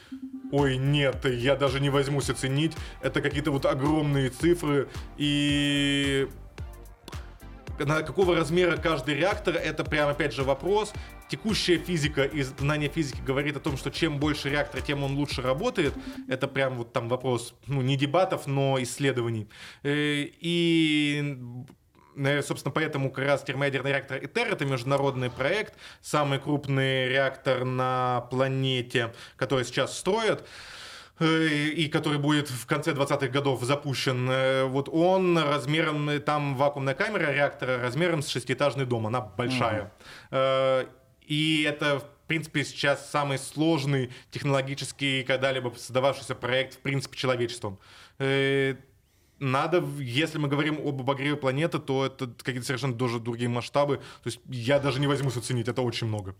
ой, 0.50 0.76
нет, 0.76 1.24
я 1.24 1.56
даже 1.56 1.80
не 1.80 1.90
возьмусь 1.90 2.30
оценить. 2.30 2.72
Это 3.00 3.20
какие-то 3.20 3.52
вот 3.52 3.64
огромные 3.64 4.30
цифры, 4.30 4.88
и 5.16 6.28
на 7.78 8.02
какого 8.02 8.36
размера 8.36 8.76
каждый 8.76 9.14
реактор, 9.14 9.56
это 9.56 9.84
прям 9.84 10.08
опять 10.08 10.32
же 10.32 10.44
вопрос 10.44 10.92
текущая 11.28 11.78
физика 11.78 12.24
и 12.24 12.42
знание 12.42 12.88
физики 12.88 13.20
говорит 13.20 13.56
о 13.56 13.60
том, 13.60 13.76
что 13.76 13.90
чем 13.90 14.18
больше 14.18 14.48
реактор, 14.48 14.80
тем 14.80 15.02
он 15.02 15.16
лучше 15.16 15.42
работает. 15.42 15.94
Это 16.28 16.48
прям 16.48 16.76
вот 16.76 16.92
там 16.92 17.08
вопрос, 17.08 17.54
ну, 17.66 17.82
не 17.82 17.96
дебатов, 17.96 18.46
но 18.46 18.80
исследований. 18.82 19.48
Э, 19.82 19.90
и 19.92 21.36
собственно, 22.42 22.72
поэтому 22.72 23.10
как 23.10 23.26
раз 23.26 23.42
термоядерный 23.42 23.90
реактор 23.90 24.24
ИТЕР— 24.24 24.48
это 24.52 24.64
международный 24.64 25.30
проект, 25.30 25.74
самый 26.00 26.38
крупный 26.38 27.08
реактор 27.08 27.64
на 27.64 28.22
планете, 28.30 29.12
который 29.36 29.64
сейчас 29.64 29.98
строят 29.98 30.40
э, 30.40 30.75
и 31.20 31.88
который 31.88 32.18
будет 32.18 32.50
в 32.50 32.66
конце 32.66 32.92
20-х 32.92 33.28
годов 33.28 33.62
запущен, 33.62 34.28
э, 34.30 34.64
вот 34.64 34.88
он 34.90 35.38
размером, 35.38 36.20
там 36.20 36.56
вакуумная 36.56 36.94
камера 36.94 37.32
реактора 37.32 37.80
размером 37.80 38.22
с 38.22 38.28
шестиэтажный 38.28 38.84
дом, 38.84 39.06
она 39.06 39.20
большая. 39.20 39.92
Mm-hmm. 40.30 40.88
И 41.26 41.62
это, 41.62 42.00
в 42.00 42.28
принципе, 42.28 42.64
сейчас 42.64 43.10
самый 43.10 43.38
сложный 43.38 44.12
технологический 44.30 45.24
когда-либо 45.24 45.72
создававшийся 45.76 46.34
проект, 46.34 46.74
в 46.74 46.78
принципе, 46.78 47.16
человечеством. 47.16 47.78
Э, 48.18 48.76
надо, 49.38 49.84
если 49.98 50.38
мы 50.38 50.48
говорим 50.48 50.78
об 50.78 51.00
обогреве 51.00 51.36
планеты, 51.36 51.78
то 51.78 52.06
это 52.06 52.26
какие-то 52.26 52.66
совершенно 52.66 52.94
тоже 52.94 53.20
другие 53.20 53.48
масштабы. 53.48 53.96
То 53.96 54.26
есть 54.26 54.40
я 54.48 54.78
даже 54.78 55.00
не 55.00 55.06
возьмусь 55.06 55.36
оценить, 55.36 55.68
это 55.68 55.82
очень 55.82 56.06
много. 56.06 56.34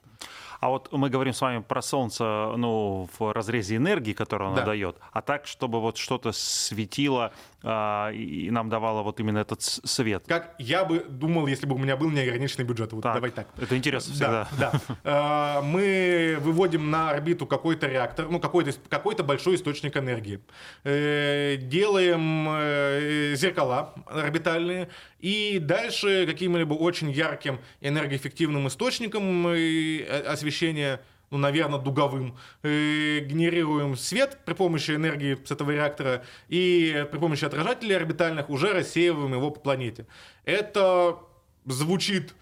А 0.61 0.69
вот 0.69 0.93
мы 0.93 1.11
говорим 1.11 1.33
с 1.33 1.41
вами 1.41 1.63
про 1.63 1.83
Солнце 1.83 2.25
ну, 2.57 3.09
в 3.19 3.33
разрезе 3.33 3.77
энергии, 3.77 4.13
которую 4.13 4.49
оно 4.49 4.57
да. 4.59 4.67
дает, 4.67 4.97
а 5.13 5.23
так, 5.23 5.47
чтобы 5.47 5.81
вот 5.81 5.97
что-то 5.97 6.33
светило 6.33 7.33
а, 7.63 8.11
и 8.13 8.51
нам 8.51 8.69
давало 8.69 9.03
вот 9.03 9.19
именно 9.21 9.39
этот 9.39 9.61
свет. 9.63 10.25
Как 10.27 10.55
я 10.59 10.85
бы 10.85 11.01
думал, 11.01 11.47
если 11.47 11.67
бы 11.67 11.75
у 11.75 11.79
меня 11.79 11.97
был 11.97 12.11
неограниченный 12.11 12.65
бюджет. 12.65 12.93
Вот 12.93 13.03
так, 13.03 13.15
давай 13.15 13.31
так. 13.31 13.49
Это 13.59 13.77
интересно 13.77 14.15
всегда. 14.15 14.49
Да, 14.57 14.73
да. 14.73 14.97
А, 15.05 15.63
мы 15.63 16.39
выводим 16.41 16.91
на 16.91 17.11
орбиту 17.11 17.47
какой-то 17.47 17.87
реактор, 17.87 18.29
ну 18.29 18.41
какой-то 18.41 18.73
какой 18.89 19.17
большой 19.17 19.57
источник 19.57 19.97
энергии. 19.97 20.41
Э, 20.85 21.57
делаем 21.57 22.49
э, 22.49 23.35
зеркала 23.35 23.95
орбитальные, 24.07 24.89
и 25.21 25.59
дальше 25.59 26.27
каким-либо 26.27 26.75
очень 26.75 27.11
ярким 27.11 27.59
энергоэффективным 27.81 28.69
источником 28.69 29.49
э, 29.49 30.23
освещения 30.47 31.01
ну, 31.31 31.39
наверное, 31.39 31.81
дуговым, 31.81 32.37
э, 32.63 33.19
генерируем 33.19 33.97
свет 33.97 34.39
при 34.45 34.55
помощи 34.55 34.93
энергии 34.93 35.37
с 35.45 35.51
этого 35.51 35.73
реактора 35.73 36.23
и 36.49 37.05
при 37.11 37.19
помощи 37.19 37.45
отражателей 37.45 37.97
орбитальных 37.97 38.49
уже 38.49 38.73
рассеиваем 38.73 39.33
его 39.33 39.51
по 39.51 39.59
планете. 39.59 40.07
Это 40.45 41.19
звучит 41.65 42.33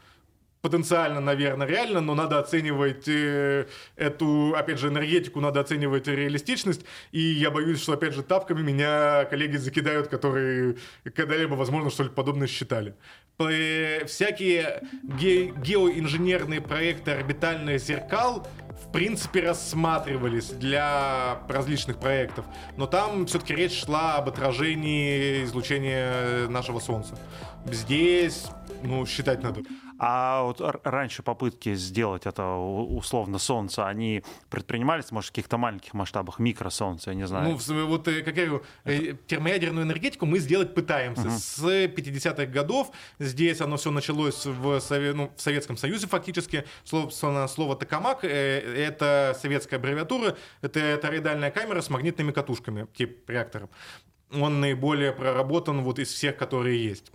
потенциально, 0.61 1.21
наверное, 1.21 1.67
реально, 1.67 2.01
но 2.03 2.15
надо 2.15 2.39
оценивать 2.39 3.09
э, 3.09 3.67
эту, 3.97 4.55
опять 4.55 4.79
же, 4.79 4.89
энергетику, 4.89 5.41
надо 5.41 5.61
оценивать 5.61 6.07
реалистичность, 6.07 6.85
и 7.13 7.21
я 7.21 7.51
боюсь, 7.51 7.83
что, 7.83 7.95
опять 7.95 8.15
же, 8.15 8.23
тапками 8.23 8.63
меня 8.63 9.25
коллеги 9.27 9.57
закидают, 9.57 10.09
которые 10.09 10.77
когда-либо, 11.15 11.55
возможно, 11.55 11.91
что-либо 11.91 12.15
подобное 12.15 12.49
считали. 12.49 12.95
Всякие 13.37 14.83
ге- 15.03 15.53
геоинженерные 15.57 16.61
проекты 16.61 17.11
орбитальных 17.11 17.81
зеркал, 17.81 18.47
в 18.71 18.93
принципе, 18.93 19.41
рассматривались 19.41 20.51
для 20.51 21.39
различных 21.49 21.99
проектов, 21.99 22.47
но 22.77 22.87
там 22.87 23.27
все-таки 23.27 23.55
речь 23.55 23.85
шла 23.85 24.17
об 24.17 24.29
отражении 24.29 25.43
излучения 25.45 26.47
нашего 26.49 26.79
Солнца. 26.79 27.19
Здесь, 27.67 28.47
ну, 28.85 29.05
считать 29.05 29.43
надо. 29.43 29.63
А 29.99 30.43
вот 30.43 30.61
раньше 30.85 31.23
попытки 31.23 31.75
сделать 31.75 32.27
это 32.27 32.55
условно 32.57 33.39
солнце, 33.39 33.87
они 33.87 34.23
предпринимались, 34.51 35.11
может, 35.13 35.31
в 35.31 35.33
каких-то 35.33 35.57
маленьких 35.57 35.95
масштабах, 35.95 36.39
микросолнца, 36.39 37.11
я 37.11 37.17
не 37.17 37.27
знаю. 37.27 37.59
Ну, 37.69 37.87
вот, 37.87 38.09
э, 38.09 38.23
как 38.23 38.37
я 38.37 38.47
говорю, 38.47 38.65
это... 38.85 39.17
термоядерную 39.27 39.87
энергетику 39.87 40.27
мы 40.27 40.39
сделать 40.41 40.75
пытаемся. 40.75 41.29
Угу. 41.29 41.31
С 41.31 41.65
50-х 41.65 42.47
годов 42.47 42.91
здесь 43.19 43.61
оно 43.61 43.77
все 43.77 43.91
началось 43.91 44.47
в, 44.47 44.81
Сове... 44.81 45.13
ну, 45.13 45.33
в 45.37 45.41
Советском 45.41 45.77
Союзе 45.77 46.09
фактически. 46.09 46.65
Собственно, 46.83 47.47
слово 47.47 47.77
«токамак»— 47.77 48.21
э, 48.25 48.29
это 48.29 49.37
советская 49.41 49.79
аббревиатура, 49.79 50.37
это 50.61 50.99
тороидальная 50.99 51.51
камера 51.51 51.81
с 51.81 51.91
магнитными 51.91 52.33
катушками, 52.33 52.87
тип 52.95 53.29
реактора. 53.31 53.69
Он 54.33 54.61
наиболее 54.61 55.13
проработан 55.13 55.83
вот 55.83 56.01
из 56.01 56.09
всех, 56.09 56.37
которые 56.37 56.85
есть. 56.85 57.13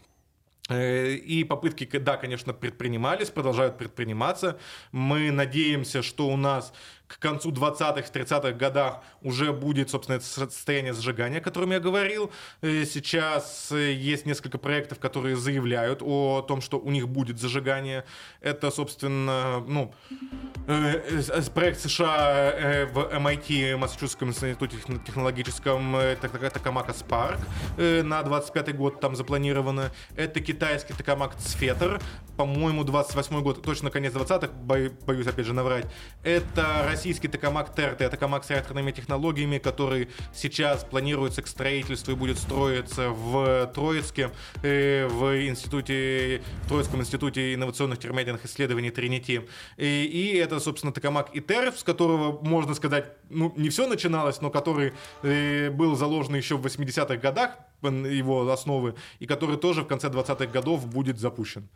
Э, 0.69 1.13
и 1.13 1.43
попытки, 1.43 1.85
да, 1.97 2.17
конечно, 2.17 2.53
предпринимались, 2.53 3.29
продолжают 3.29 3.77
предприниматься. 3.77 4.59
Мы 4.91 5.31
надеемся, 5.31 6.01
что 6.01 6.27
у 6.27 6.37
нас 6.37 6.73
к 7.09 7.17
концу 7.17 7.51
20-х, 7.51 8.01
30-х 8.13 8.51
годах 8.51 9.01
уже 9.23 9.51
будет, 9.51 9.89
собственно, 9.89 10.17
это 10.17 10.25
состояние 10.25 10.93
сжигания, 10.93 11.39
о 11.39 11.41
котором 11.41 11.71
я 11.71 11.79
говорил. 11.79 12.31
Э, 12.61 12.85
сейчас 12.85 13.71
э, 13.71 13.93
есть 13.93 14.27
несколько 14.27 14.59
проектов, 14.59 14.99
которые 14.99 15.35
заявляют 15.35 16.03
о 16.03 16.43
том, 16.43 16.61
что 16.61 16.77
у 16.77 16.91
них 16.91 17.09
будет 17.09 17.39
зажигание. 17.39 18.05
Это, 18.41 18.69
собственно, 18.69 19.63
ну, 19.67 19.91
э, 20.67 21.41
проект 21.55 21.79
США 21.79 22.87
в 22.93 22.97
MIT, 23.11 23.75
Массачусетском 23.77 24.29
институте 24.29 24.77
технологическом, 25.05 25.95
Токамака 26.21 26.91
Spark 26.91 28.03
на 28.03 28.21
25 28.21 28.75
год 28.75 29.01
там 29.01 29.15
запланировано. 29.15 29.91
Это 30.15 30.41
китайский 30.41 30.93
Токамак 30.93 31.35
Цфетер, 31.37 31.99
по-моему, 32.37 32.83
28 32.83 33.41
год, 33.41 33.61
точно 33.63 33.89
конец 33.89 34.13
20-х, 34.13 34.53
боюсь 35.05 35.27
опять 35.27 35.45
же 35.45 35.53
наврать. 35.53 35.87
Это 36.23 36.85
российский 36.99 37.29
токамак 37.29 37.73
ТРТ, 37.73 38.11
токамак 38.11 38.43
с 38.43 38.49
реакторными 38.49 38.91
технологиями, 38.91 39.57
который 39.57 40.09
сейчас 40.33 40.83
планируется 40.83 41.41
к 41.41 41.47
строительству 41.47 42.11
и 42.11 42.15
будет 42.15 42.37
строиться 42.37 43.11
в 43.11 43.67
Троицке, 43.73 44.31
э, 44.63 45.07
в 45.07 45.47
институте, 45.47 46.41
в 46.63 46.67
Троицком 46.67 46.99
институте 46.99 47.53
инновационных 47.53 47.99
термоядерных 47.99 48.45
исследований 48.45 48.91
Тринити. 48.91 49.47
И, 49.77 49.85
и 49.85 50.35
это, 50.35 50.59
собственно, 50.59 50.91
токамак 50.91 51.33
ИТЕР, 51.33 51.71
с 51.71 51.83
которого, 51.83 52.45
можно 52.45 52.75
сказать, 52.75 53.05
ну, 53.29 53.53
не 53.55 53.69
все 53.69 53.87
начиналось, 53.87 54.41
но 54.41 54.49
который 54.49 54.91
э, 55.23 55.69
был 55.69 55.95
заложен 55.95 56.35
еще 56.35 56.57
в 56.57 56.65
80-х 56.65 57.15
годах, 57.15 57.51
его 57.81 58.51
основы, 58.51 58.95
и 59.19 59.25
который 59.25 59.55
тоже 59.55 59.83
в 59.83 59.87
конце 59.87 60.09
20-х 60.09 60.47
годов 60.47 60.85
будет 60.85 61.17
запущен. 61.17 61.69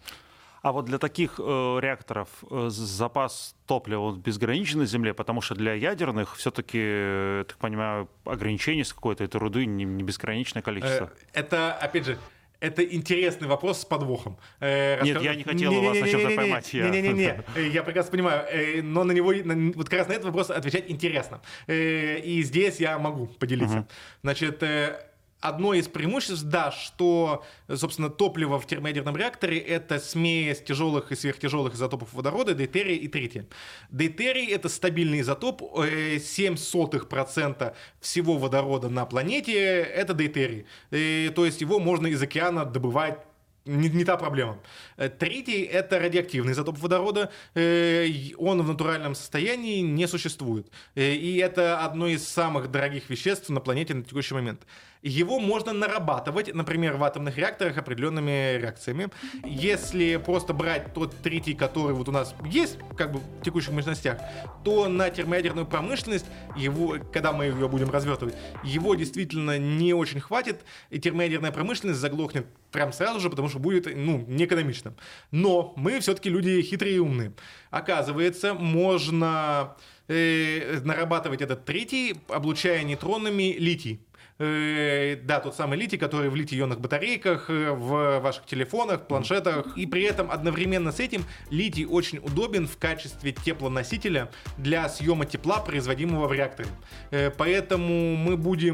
А 0.64 0.72
вот 0.72 0.86
для 0.86 0.98
таких 0.98 1.40
э, 1.40 1.80
реакторов 1.82 2.30
э, 2.50 2.68
запас 2.70 3.54
топлива 3.68 4.16
безграничен 4.16 4.80
на 4.80 4.86
Земле, 4.86 5.14
потому 5.14 5.42
что 5.42 5.56
для 5.56 5.74
ядерных 5.74 6.38
все-таки, 6.38 6.80
э, 6.82 7.44
так 7.46 7.58
понимаю, 7.58 8.10
ограничение 8.24 8.86
с 8.86 8.94
какой-то 8.94 9.26
этой 9.26 9.38
руды 9.38 9.66
не, 9.66 9.84
не 9.84 10.04
безграничное 10.04 10.62
количество. 10.62 11.12
Э, 11.34 11.40
это, 11.40 11.74
опять 11.74 12.06
же, 12.06 12.18
это 12.62 12.82
интересный 12.82 13.50
вопрос 13.50 13.82
с 13.82 13.86
подвохом. 13.86 14.38
Э, 14.62 15.04
Нет, 15.04 15.22
я 15.22 15.36
не 15.36 15.44
хотел 15.44 15.70
не, 15.70 15.86
вас 15.86 15.96
не, 15.96 16.02
на 16.02 16.08
чем-то 16.08 16.34
поймать. 16.34 16.74
Не-не-не, 16.74 17.44
я 17.74 17.84
прекрасно 17.84 18.12
понимаю, 18.12 18.46
э, 18.50 18.82
но 18.82 19.04
на 19.04 19.12
него, 19.12 19.34
на, 19.34 19.74
вот 19.74 19.90
как 19.90 20.00
раз 20.00 20.08
на 20.08 20.14
этот 20.14 20.28
вопрос 20.28 20.50
отвечать 20.50 20.90
интересно. 20.90 21.42
Э, 21.68 22.20
и 22.20 22.42
здесь 22.42 22.80
я 22.80 22.98
могу 23.00 23.28
поделиться. 23.28 23.80
Угу. 23.80 23.88
Значит, 24.24 24.64
э, 24.64 24.98
одно 25.44 25.74
из 25.74 25.88
преимуществ, 25.88 26.44
да, 26.44 26.72
что, 26.72 27.44
собственно, 27.74 28.10
топливо 28.10 28.60
в 28.60 28.66
термоядерном 28.66 29.18
реакторе— 29.18 29.58
это 29.60 30.00
смесь 30.00 30.62
тяжелых 30.62 31.12
и 31.12 31.16
сверхтяжелых 31.16 31.76
изотопов 31.76 32.14
водорода, 32.14 32.54
дейтерия 32.54 32.96
и 32.96 33.08
трития. 33.08 33.46
Дейтерий— 33.90 34.48
это 34.52 34.70
стабильный 34.70 35.20
изотоп, 35.20 35.62
0,07% 35.62 37.56
э, 37.62 37.74
всего 38.00 38.38
водорода 38.38 38.90
на 38.90 39.06
планете— 39.06 39.54
это 39.82 40.14
дейтерий. 40.14 40.66
И, 40.92 41.32
то 41.36 41.46
есть 41.46 41.60
его 41.62 41.80
можно 41.80 42.08
из 42.08 42.22
океана 42.22 42.64
добывать 42.66 43.20
не, 43.66 43.90
не 43.90 44.06
та 44.06 44.18
проблема. 44.18 44.60
Э, 44.98 45.10
третий– 45.10 45.62
это 45.72 46.00
радиоактивный 46.00 46.54
изотоп 46.54 46.78
водорода. 46.78 47.32
Э, 47.54 48.08
он 48.38 48.62
в 48.62 48.68
натуральном 48.68 49.16
состоянии 49.16 49.82
не 49.82 50.08
существует. 50.08 50.68
И 50.96 51.42
это 51.44 51.80
одно 51.80 52.08
из 52.08 52.28
самых 52.28 52.72
дорогих 52.72 53.10
веществ 53.10 53.50
на 53.50 53.60
планете 53.60 53.94
на 53.94 54.04
текущий 54.04 54.34
момент 54.34 54.62
его 55.04 55.40
можно 55.40 55.74
нарабатывать, 55.74 56.54
например, 56.54 56.96
в 56.96 57.04
атомных 57.04 57.38
реакторах 57.38 57.78
определенными 57.78 58.58
реакциями. 58.58 59.10
Если 59.46 60.16
просто 60.16 60.54
брать 60.54 60.94
тот 60.94 61.16
третий, 61.18 61.54
который 61.54 61.94
вот 61.94 62.08
у 62.08 62.12
нас 62.12 62.34
есть, 62.46 62.78
как 62.98 63.12
бы 63.12 63.20
в 63.20 63.44
текущих 63.44 63.74
мощностях, 63.74 64.20
то 64.64 64.88
на 64.88 65.10
термоядерную 65.10 65.68
промышленность, 65.68 66.26
его, 66.56 66.98
когда 67.12 67.34
мы 67.34 67.46
ее 67.46 67.68
будем 67.68 67.92
развертывать, 67.92 68.36
его 68.64 68.96
действительно 68.96 69.60
не 69.60 69.94
очень 69.94 70.22
хватит, 70.22 70.62
и 70.90 71.00
термоядерная 71.00 71.52
промышленность 71.52 72.00
заглохнет 72.00 72.48
прям 72.72 72.94
сразу 72.94 73.20
же, 73.20 73.30
потому 73.30 73.50
что 73.50 73.60
будет, 73.60 73.88
ну, 73.94 74.24
неэкономичным. 74.28 74.96
Но 75.32 75.74
мы 75.76 76.00
все-таки 76.00 76.30
люди 76.30 76.62
хитрые 76.62 76.96
и 76.96 77.00
умные. 77.00 77.34
Оказывается, 77.72 78.54
можно 78.54 79.76
э, 80.08 80.80
нарабатывать 80.84 81.42
этот 81.42 81.66
третий, 81.66 82.16
облучая 82.30 82.84
нейтронами 82.84 83.54
литий. 83.58 84.00
Э, 84.44 85.16
да, 85.24 85.40
тот 85.40 85.56
самый 85.56 85.78
литий, 85.78 85.98
который 85.98 86.30
в 86.30 86.36
литий-ионных 86.36 86.80
батарейках, 86.80 87.50
э, 87.50 87.72
в 87.72 88.20
ваших 88.20 88.46
телефонах, 88.46 89.08
планшетах. 89.08 89.78
И 89.78 89.86
при 89.86 90.04
этом 90.04 90.30
одновременно 90.30 90.92
с 90.92 91.00
этим 91.00 91.24
литий 91.50 91.86
очень 91.86 92.18
удобен 92.20 92.68
в 92.68 92.78
качестве 92.78 93.32
теплоносителя 93.32 94.30
для 94.58 94.90
съема 94.90 95.26
тепла, 95.26 95.60
производимого 95.60 96.28
в 96.28 96.34
реакторе. 96.34 96.70
Э, 97.12 97.32
поэтому 97.32 98.16
мы 98.16 98.36
будем 98.38 98.74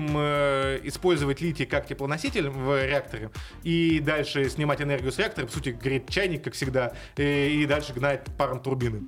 использовать 0.88 1.42
литий 1.42 1.66
как 1.66 1.88
теплоноситель 1.88 2.50
в 2.50 2.86
реакторе 2.86 3.30
и 3.64 4.00
дальше 4.00 4.50
снимать 4.50 4.82
энергию 4.82 5.12
с 5.12 5.18
реактора, 5.20 5.46
по 5.46 5.52
сути, 5.52 5.70
греть 5.70 6.10
чайник, 6.10 6.44
как 6.44 6.54
всегда, 6.54 6.94
и 7.16 7.66
дальше 7.68 7.94
гнать 7.94 8.26
паром 8.38 8.62
турбины, 8.62 9.08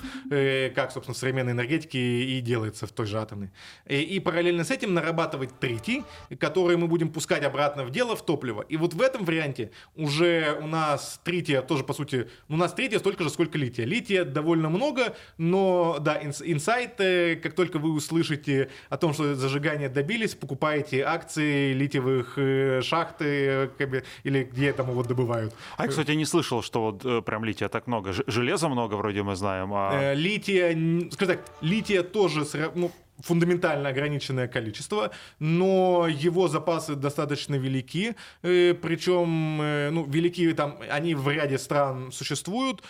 как, 0.75 0.91
собственно, 0.91 1.13
в 1.13 1.17
современной 1.17 1.53
энергетике 1.53 1.99
и 1.99 2.41
делается 2.41 2.85
в 2.87 2.91
той 2.91 3.05
же 3.05 3.19
атомной. 3.19 3.49
И 3.87 4.19
параллельно 4.19 4.63
с 4.63 4.71
этим 4.71 4.93
нарабатывать 4.93 5.59
тритий, 5.59 6.03
которые 6.51 6.77
мы 6.77 6.87
будем 6.87 7.09
пускать 7.09 7.43
обратно 7.43 7.85
в 7.85 7.91
дело, 7.91 8.13
в 8.13 8.25
топливо. 8.25 8.65
И 8.67 8.75
вот 8.75 8.93
в 8.93 9.01
этом 9.01 9.23
варианте 9.23 9.71
уже 9.95 10.57
у 10.61 10.67
нас 10.67 11.21
трития 11.23 11.61
тоже, 11.61 11.85
по 11.85 11.93
сути, 11.93 12.27
у 12.49 12.57
нас 12.57 12.73
трития 12.73 12.99
столько 12.99 13.23
же, 13.23 13.29
сколько 13.29 13.57
лития. 13.57 13.85
Лития 13.85 14.25
довольно 14.25 14.67
много, 14.67 15.15
но, 15.37 15.97
да, 16.01 16.21
инсайт, 16.21 16.95
как 17.41 17.53
только 17.53 17.79
вы 17.79 17.93
услышите 17.93 18.69
о 18.89 18.97
том, 18.97 19.13
что 19.13 19.33
зажигание 19.33 19.87
добились, 19.87 20.35
покупаете 20.35 21.03
акции 21.03 21.71
литиевых 21.71 22.33
э, 22.35 22.81
шахт 22.81 23.21
или 23.21 24.43
где 24.51 24.73
там 24.73 24.89
его 24.89 25.03
добывают. 25.03 25.53
А 25.77 25.83
я, 25.83 25.89
кстати, 25.89 26.11
не 26.11 26.25
слышал, 26.25 26.61
что 26.61 26.81
вот 26.81 27.05
э, 27.05 27.21
прям 27.21 27.45
лития 27.45 27.69
так 27.69 27.87
много. 27.87 28.11
Железа 28.27 28.67
много 28.67 28.95
вроде 28.95 29.23
мы 29.23 29.37
знаем. 29.37 29.71
А... 29.73 29.93
Э, 29.93 30.15
лития, 30.15 30.75
скажем 31.11 31.37
так, 31.37 31.45
лития 31.61 32.03
тоже, 32.03 32.43
ну, 32.75 32.91
фундаментально 33.21 33.89
ограниченное 33.89 34.47
количество, 34.47 35.11
но 35.39 36.07
его 36.07 36.47
запасы 36.47 36.95
достаточно 36.95 37.55
велики, 37.55 38.15
э, 38.43 38.73
причем, 38.73 39.61
э, 39.61 39.89
ну, 39.91 40.05
велики 40.05 40.53
там, 40.53 40.77
они 40.89 41.15
в 41.15 41.29
ряде 41.29 41.57
стран 41.57 42.11
существуют. 42.11 42.83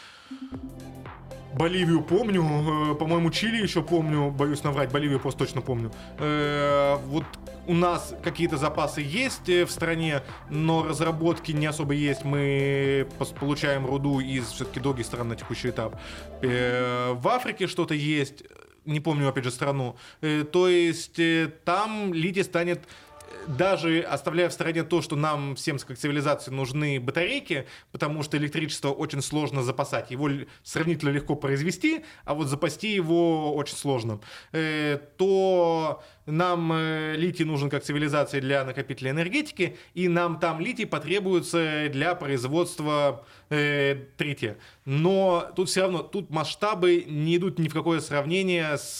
Боливию 1.54 2.02
помню, 2.02 2.44
э, 2.44 2.96
по-моему, 2.96 3.30
Чили 3.30 3.62
еще 3.62 3.82
помню, 3.82 4.32
боюсь 4.32 4.64
наврать, 4.64 4.92
Боливию 4.92 5.20
просто 5.20 5.40
точно 5.40 5.62
помню. 5.62 5.92
Вот 6.18 7.26
у 7.68 7.74
нас 7.74 8.16
какие-то 8.24 8.58
запасы 8.58 9.02
есть 9.02 9.48
в 9.48 9.70
стране, 9.70 10.22
но 10.50 10.84
разработки 10.84 11.52
не 11.52 11.68
особо 11.68 11.94
есть. 11.94 12.24
Мы 12.24 13.08
получаем 13.40 13.86
руду 13.86 14.20
из 14.20 14.48
все-таки 14.48 14.80
других 14.80 15.06
стран 15.06 15.28
на 15.28 15.36
текущий 15.36 15.70
этап. 15.70 16.00
В 16.42 17.28
Африке 17.28 17.68
что-то 17.68 17.94
есть 17.94 18.44
не 18.86 19.00
помню, 19.00 19.28
опять 19.28 19.44
же, 19.44 19.52
страну. 19.52 19.96
Э, 20.22 20.44
то 20.44 20.68
есть 20.68 21.20
э, 21.20 21.52
там 21.66 22.14
литий 22.14 22.44
станет 22.44 22.80
э, 22.80 23.46
даже 23.48 24.02
оставляя 24.02 24.50
в 24.50 24.54
стороне 24.54 24.84
то, 24.84 25.02
что 25.02 25.16
нам 25.16 25.56
всем 25.56 25.78
как 25.80 25.98
цивилизации 25.98 26.52
нужны 26.52 27.00
батарейки, 27.00 27.68
потому 27.92 28.24
что 28.24 28.38
электричество 28.38 28.90
очень 28.90 29.22
сложно 29.22 29.64
запасать. 29.64 30.12
Его 30.12 30.30
сравнительно 30.64 31.10
легко 31.10 31.36
произвести, 31.36 32.04
а 32.26 32.34
вот 32.34 32.48
запасти 32.48 32.94
его 32.94 33.56
очень 33.56 33.78
сложно. 33.78 34.20
То 34.52 36.04
нам 36.26 36.72
э, 36.74 37.16
литий 37.18 37.46
нужен 37.46 37.70
как 37.70 37.84
цивилизации 37.84 38.40
для 38.40 38.64
накопителя 38.64 39.12
энергетики, 39.12 39.78
и 39.94 40.08
нам 40.08 40.40
там 40.40 40.60
литий 40.60 40.86
потребуется 40.86 41.90
для 41.92 42.16
производства 42.16 43.26
э, 43.50 43.96
трития. 44.18 44.58
Но 44.86 45.52
тут 45.56 45.70
все 45.70 45.82
равно, 45.82 46.00
тут 46.00 46.30
масштабы 46.30 47.06
не 47.08 47.38
идут 47.38 47.60
ни 47.60 47.68
в 47.68 47.74
какое 47.74 48.00
сравнение 48.00 48.78
с 48.78 49.00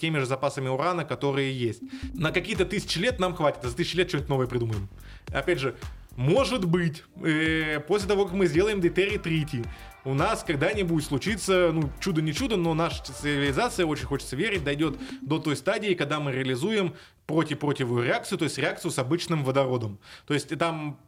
теми 0.00 0.18
же 0.18 0.26
запасами 0.26 0.68
урана, 0.68 1.04
которые 1.04 1.52
есть. 1.52 1.82
На 2.14 2.32
какие-то 2.32 2.64
тысячи 2.64 2.98
лет 2.98 3.18
нам 3.18 3.34
хватит, 3.34 3.62
за 3.62 3.76
тысячи 3.76 3.96
лет 3.96 4.08
что-нибудь 4.08 4.28
новое 4.28 4.46
придумаем. 4.46 4.88
Опять 5.32 5.58
же, 5.58 5.74
может 6.16 6.66
быть, 6.66 7.04
э, 7.22 7.80
после 7.80 8.08
того, 8.08 8.26
как 8.26 8.34
мы 8.34 8.46
сделаем 8.46 8.80
дейтерий 8.80 9.18
тритий, 9.18 9.64
у 10.04 10.14
нас 10.14 10.42
когда-нибудь 10.42 11.04
случится, 11.04 11.70
ну, 11.72 11.90
чудо 12.00 12.22
не 12.22 12.32
чудо, 12.32 12.56
но 12.56 12.74
наша 12.74 13.02
цивилизация, 13.04 13.86
очень 13.86 14.06
хочется 14.06 14.36
верить, 14.36 14.64
дойдет 14.64 14.96
до 15.20 15.38
той 15.38 15.56
стадии, 15.56 15.94
когда 15.94 16.20
мы 16.20 16.32
реализуем 16.32 16.94
против-противую 17.26 18.04
реакцию, 18.04 18.38
то 18.38 18.44
есть 18.44 18.58
реакцию 18.58 18.90
с 18.90 18.98
обычным 18.98 19.44
водородом. 19.44 19.98
То 20.26 20.34
есть 20.34 20.56
там 20.58 20.98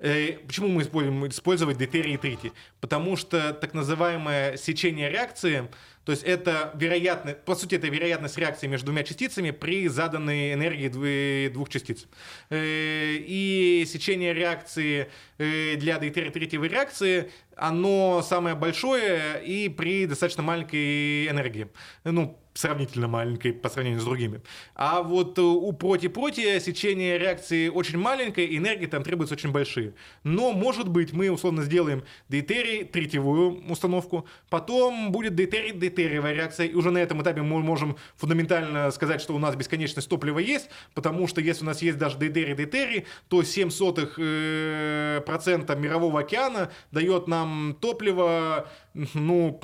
Э, 0.00 0.32
почему 0.46 0.68
мы 0.68 0.82
используем 0.82 1.26
использовать 1.28 1.76
дейтерий 1.76 2.14
и 2.14 2.16
тритий? 2.16 2.52
Потому 2.80 3.16
что 3.16 3.52
так 3.52 3.74
называемое 3.74 4.56
сечение 4.56 5.10
реакции, 5.10 5.68
то 6.04 6.12
есть 6.12 6.24
это 6.24 6.72
вероятность, 6.74 7.42
по 7.44 7.54
сути, 7.54 7.74
это 7.74 7.88
вероятность 7.88 8.38
реакции 8.38 8.66
между 8.66 8.86
двумя 8.86 9.02
частицами 9.04 9.50
при 9.50 9.86
заданной 9.88 10.54
энергии 10.54 11.48
двух 11.48 11.68
частиц. 11.68 12.06
Э, 12.48 13.16
и 13.18 13.84
сечение 13.86 14.32
реакции 14.32 15.10
э, 15.38 15.76
для 15.76 15.98
дейтерий 15.98 16.30
третьей 16.30 16.60
реакции, 16.66 17.30
оно 17.54 18.22
самое 18.22 18.56
большое 18.56 19.44
и 19.44 19.68
при 19.68 20.06
достаточно 20.06 20.42
маленькой 20.42 21.28
энергии. 21.28 21.68
Ну, 22.04 22.38
сравнительно 22.60 23.08
маленькой 23.08 23.52
по 23.52 23.68
сравнению 23.68 24.00
с 24.00 24.04
другими. 24.04 24.40
А 24.74 25.02
вот 25.02 25.38
э, 25.38 25.42
у 25.42 25.72
проти-проти 25.72 26.60
сечение 26.60 27.18
реакции 27.18 27.68
очень 27.68 27.98
маленькое, 27.98 28.56
энергии 28.56 28.86
там 28.86 29.02
требуются 29.02 29.34
очень 29.34 29.50
большие. 29.50 29.94
Но, 30.24 30.52
может 30.52 30.88
быть, 30.88 31.12
мы 31.12 31.30
условно 31.30 31.62
сделаем 31.62 32.04
дейтерий, 32.28 32.84
третьевую 32.84 33.64
установку, 33.70 34.26
потом 34.50 35.10
будет 35.10 35.34
дейтерий, 35.34 35.72
дейтериевая 35.72 36.34
реакция, 36.34 36.66
и 36.66 36.74
уже 36.74 36.90
на 36.90 36.98
этом 36.98 37.22
этапе 37.22 37.42
мы 37.42 37.60
можем 37.62 37.96
фундаментально 38.16 38.90
сказать, 38.90 39.20
что 39.20 39.34
у 39.34 39.38
нас 39.38 39.56
бесконечность 39.56 40.08
топлива 40.08 40.38
есть, 40.38 40.68
потому 40.94 41.26
что 41.26 41.40
если 41.40 41.64
у 41.64 41.66
нас 41.66 41.82
есть 41.82 41.98
даже 41.98 42.18
дейтерий, 42.18 42.54
дейтерий, 42.54 43.06
то 43.28 43.42
7 43.42 43.70
сотых 43.70 44.14
э, 44.18 45.22
процента 45.24 45.74
мирового 45.74 46.20
океана 46.20 46.70
дает 46.92 47.26
нам 47.26 47.76
топливо, 47.80 48.68
ну, 49.14 49.60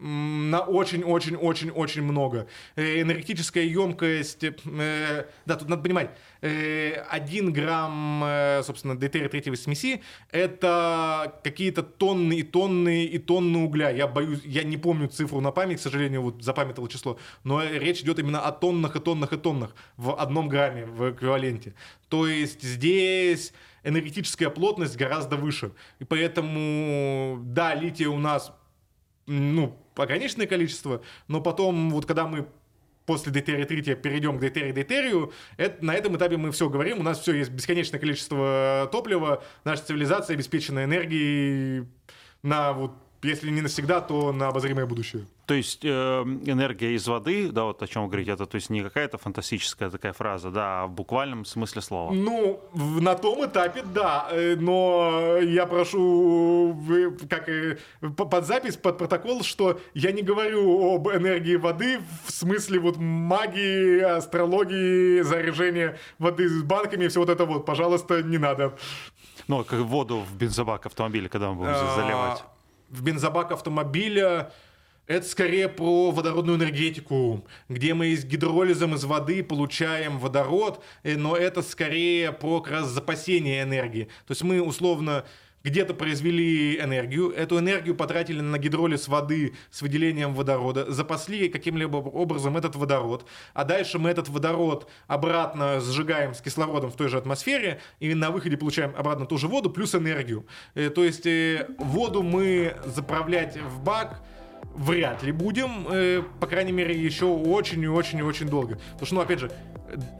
на 0.00 0.60
очень-очень-очень-очень 0.60 2.02
много. 2.02 2.46
Э, 2.76 3.00
энергетическая 3.00 3.64
емкость, 3.64 4.44
э, 4.44 5.26
да, 5.46 5.56
тут 5.56 5.68
надо 5.68 5.82
понимать, 5.82 6.10
э, 6.40 6.92
1 7.10 7.52
грамм, 7.52 8.22
э, 8.24 8.62
собственно, 8.64 8.96
дейтерия 8.96 9.28
третьей 9.28 9.54
смеси— 9.56 10.02
это 10.30 11.40
какие-то 11.42 11.82
тонны 11.82 12.38
и 12.38 12.42
тонны 12.42 13.04
и 13.04 13.18
тонны 13.18 13.58
угля. 13.58 13.90
Я 13.90 14.06
боюсь, 14.06 14.40
я 14.44 14.62
не 14.62 14.76
помню 14.76 15.08
цифру 15.08 15.40
на 15.40 15.50
память, 15.50 15.78
к 15.78 15.82
сожалению, 15.82 16.22
вот 16.22 16.42
запамятовал 16.42 16.88
число, 16.88 17.18
но 17.44 17.62
речь 17.64 18.00
идет 18.00 18.18
именно 18.18 18.40
о 18.40 18.52
тоннах 18.52 18.96
и 18.96 19.00
тоннах 19.00 19.32
и 19.32 19.36
тоннах 19.36 19.74
в 19.96 20.14
одном 20.14 20.48
грамме, 20.48 20.86
в 20.86 21.10
эквиваленте. 21.10 21.74
То 22.08 22.26
есть 22.26 22.62
здесь 22.62 23.52
энергетическая 23.84 24.50
плотность 24.50 24.96
гораздо 24.96 25.36
выше. 25.36 25.72
И 25.98 26.04
поэтому, 26.04 27.40
да, 27.42 27.74
лития 27.74 28.08
у 28.08 28.18
нас 28.18 28.52
ну, 29.28 29.76
ограниченное 29.94 30.46
количество, 30.46 31.02
но 31.28 31.40
потом, 31.40 31.90
вот 31.90 32.06
когда 32.06 32.26
мы 32.26 32.48
после 33.06 33.32
дейтерия 33.32 33.64
трития 33.64 33.94
перейдем 33.94 34.38
к 34.38 34.40
дейтерию 34.40 34.74
дейтерию, 34.74 35.32
это, 35.56 35.84
на 35.84 35.94
этом 35.94 36.16
этапе 36.16 36.36
мы 36.36 36.50
все 36.50 36.68
говорим, 36.68 37.00
у 37.00 37.02
нас 37.02 37.20
все 37.20 37.34
есть 37.34 37.50
бесконечное 37.50 38.00
количество 38.00 38.88
топлива, 38.90 39.42
наша 39.64 39.84
цивилизация 39.84 40.34
обеспечена 40.34 40.84
энергией 40.84 41.86
на 42.42 42.72
вот 42.72 42.92
если 43.22 43.50
не 43.50 43.62
навсегда, 43.62 44.00
то 44.00 44.32
на 44.32 44.48
обозримое 44.48 44.86
будущее. 44.86 45.26
То 45.46 45.54
есть 45.54 45.84
э, 45.84 45.88
энергия 45.88 46.94
из 46.94 47.08
воды, 47.08 47.50
да, 47.50 47.64
вот 47.64 47.82
о 47.82 47.86
чем 47.86 48.02
вы 48.02 48.08
говорите, 48.08 48.32
это 48.32 48.46
то 48.46 48.56
есть 48.56 48.70
не 48.70 48.82
какая-то 48.82 49.18
фантастическая 49.18 49.90
такая 49.90 50.12
фраза, 50.12 50.50
да, 50.50 50.82
а 50.82 50.86
в 50.86 50.90
буквальном 50.90 51.44
смысле 51.44 51.82
слова. 51.82 52.12
Ну, 52.12 52.60
на 52.74 53.14
том 53.14 53.44
этапе, 53.44 53.82
да, 53.82 54.28
э, 54.30 54.56
но 54.56 55.38
я 55.40 55.66
прошу 55.66 56.78
как 57.28 57.48
под 58.16 58.46
запись, 58.46 58.76
под 58.76 58.98
протокол, 58.98 59.42
что 59.42 59.80
я 59.94 60.12
не 60.12 60.22
говорю 60.22 60.94
об 60.94 61.08
энергии 61.08 61.56
воды 61.56 62.00
в 62.26 62.30
смысле 62.30 62.78
вот 62.78 62.96
магии, 62.98 64.00
астрологии, 64.00 65.22
заряжения 65.22 65.98
воды 66.18 66.48
с 66.48 66.62
банками 66.62 67.06
и 67.06 67.08
все 67.08 67.20
вот 67.20 67.30
это 67.30 67.46
вот, 67.46 67.64
пожалуйста, 67.64 68.22
не 68.22 68.38
надо. 68.38 68.76
Ну, 69.48 69.64
как 69.64 69.80
воду 69.80 70.18
в 70.30 70.36
бензобак 70.36 70.86
автомобиля, 70.86 71.28
когда 71.28 71.48
мы 71.48 71.54
будем 71.54 71.70
а, 71.72 71.96
заливать 71.96 72.44
в 72.88 73.02
бензобак 73.02 73.52
автомобиля 73.52 74.52
это 75.06 75.26
скорее 75.26 75.68
про 75.70 76.10
водородную 76.10 76.58
энергетику, 76.58 77.46
где 77.68 77.94
мы 77.94 78.08
из 78.08 78.26
гидролизом 78.26 78.94
из 78.94 79.04
воды 79.04 79.42
получаем 79.42 80.18
водород, 80.18 80.84
э, 81.02 81.16
но 81.16 81.34
это 81.34 81.62
скорее 81.62 82.30
про 82.30 82.60
как 82.60 82.72
раз 82.74 82.88
запасение 82.88 83.62
энергии. 83.62 84.04
То 84.26 84.32
есть 84.32 84.42
мы 84.42 84.60
условно 84.60 85.24
где-то 85.64 85.94
произвели 85.94 86.80
энергию, 86.80 87.30
эту 87.30 87.58
энергию 87.58 87.94
потратили 87.94 88.40
на 88.40 88.58
гидролиз 88.58 89.08
воды 89.08 89.54
с 89.70 89.82
выделением 89.82 90.34
водорода, 90.34 90.90
запасли 90.90 91.48
каким-либо 91.48 91.96
образом 91.96 92.56
этот 92.56 92.76
водород, 92.76 93.26
а 93.54 93.64
дальше 93.64 93.98
мы 93.98 94.10
этот 94.10 94.28
водород 94.28 94.88
обратно 95.06 95.80
сжигаем 95.80 96.34
с 96.34 96.40
кислородом 96.40 96.90
в 96.90 96.96
той 96.96 97.08
же 97.08 97.18
атмосфере, 97.18 97.80
и 98.00 98.14
на 98.14 98.30
выходе 98.30 98.56
получаем 98.56 98.94
обратно 98.96 99.26
ту 99.26 99.38
же 99.38 99.48
воду 99.48 99.70
плюс 99.70 99.94
энергию. 99.94 100.46
Э, 100.74 100.90
то 100.90 101.04
есть 101.04 101.26
э, 101.26 101.68
воду 101.78 102.22
мы 102.22 102.76
заправлять 102.84 103.56
в 103.56 103.82
бак, 103.82 104.22
вряд 104.74 105.22
ли 105.22 105.32
будем, 105.32 105.86
э, 105.88 106.22
по 106.40 106.46
крайней 106.46 106.72
мере, 106.72 106.96
еще 106.96 107.26
очень 107.26 107.82
и 107.82 107.88
очень 107.88 108.18
и 108.18 108.22
очень 108.22 108.48
долго. 108.48 108.78
Потому 108.92 109.06
что, 109.06 109.14
ну, 109.16 109.20
опять 109.22 109.40
же, 109.40 109.50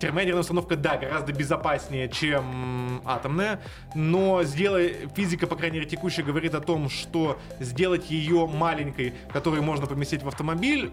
термоядерная 0.01 0.41
установка, 0.41 0.77
да, 0.77 0.97
гораздо 0.97 1.33
безопаснее, 1.33 2.09
чем 2.09 3.03
атомная, 3.05 3.61
но 3.95 4.43
сделай, 4.43 5.09
физика, 5.15 5.47
по 5.47 5.57
крайней 5.57 5.79
мере, 5.79 5.91
текущая 5.91 6.23
говорит 6.23 6.55
о 6.55 6.61
том, 6.61 6.89
что 6.89 7.39
сделать 7.61 8.11
ее 8.11 8.47
маленькой, 8.47 9.15
которую 9.33 9.63
можно 9.63 9.87
поместить 9.87 10.23
в 10.23 10.29
автомобиль, 10.29 10.91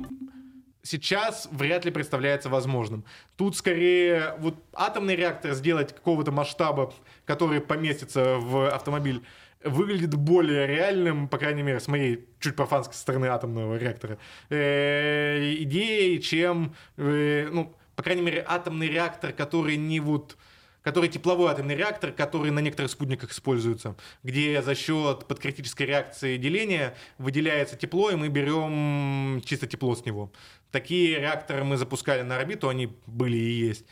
сейчас 0.84 1.48
вряд 1.52 1.86
ли 1.86 1.92
представляется 1.92 2.50
возможным. 2.50 3.06
Тут 3.36 3.58
скорее 3.58 4.36
вот 4.40 4.56
атомный 4.74 5.16
реактор 5.16 5.54
сделать 5.54 5.94
какого-то 5.94 6.32
масштаба, 6.32 6.94
который 7.26 7.60
поместится 7.60 8.38
в 8.38 8.70
автомобиль, 8.70 9.24
выглядит 9.66 10.16
более 10.16 10.68
реальным, 10.68 11.28
по 11.28 11.38
крайней 11.38 11.64
мере, 11.64 11.80
с 11.80 11.88
моей 11.88 12.28
чуть 12.40 12.56
профанской 12.56 12.96
стороны 12.96 13.26
атомного 13.26 13.78
реактора, 13.78 14.18
э, 14.50 15.56
идеей, 15.60 16.22
чем, 16.22 16.76
э, 16.98 17.50
ну, 17.52 17.76
по 17.96 18.04
крайней 18.04 18.22
мере, 18.22 18.46
атомный 18.48 18.88
реактор, 18.88 19.34
который 19.34 19.78
не 19.78 20.00
вот 20.00 20.38
который 20.86 21.10
тепловой 21.10 21.52
атомный 21.52 21.76
реактор, 21.76 22.12
который 22.12 22.52
на 22.52 22.60
некоторых 22.60 22.92
спутниках 22.92 23.32
используется, 23.32 23.96
где 24.22 24.62
за 24.62 24.76
счет 24.76 25.26
подкритической 25.28 25.88
реакции 25.88 26.38
деления 26.38 26.96
выделяется 27.18 27.76
тепло, 27.76 28.12
и 28.12 28.16
мы 28.16 28.28
берем 28.28 29.42
чисто 29.44 29.66
тепло 29.66 29.96
с 29.96 30.06
него. 30.06 30.32
Такие 30.70 31.20
реакторы 31.20 31.64
мы 31.64 31.78
запускали 31.78 32.22
на 32.22 32.38
орбиту, 32.38 32.70
они 32.70 32.96
были 33.08 33.36
и 33.36 33.52
есть. 33.52 33.86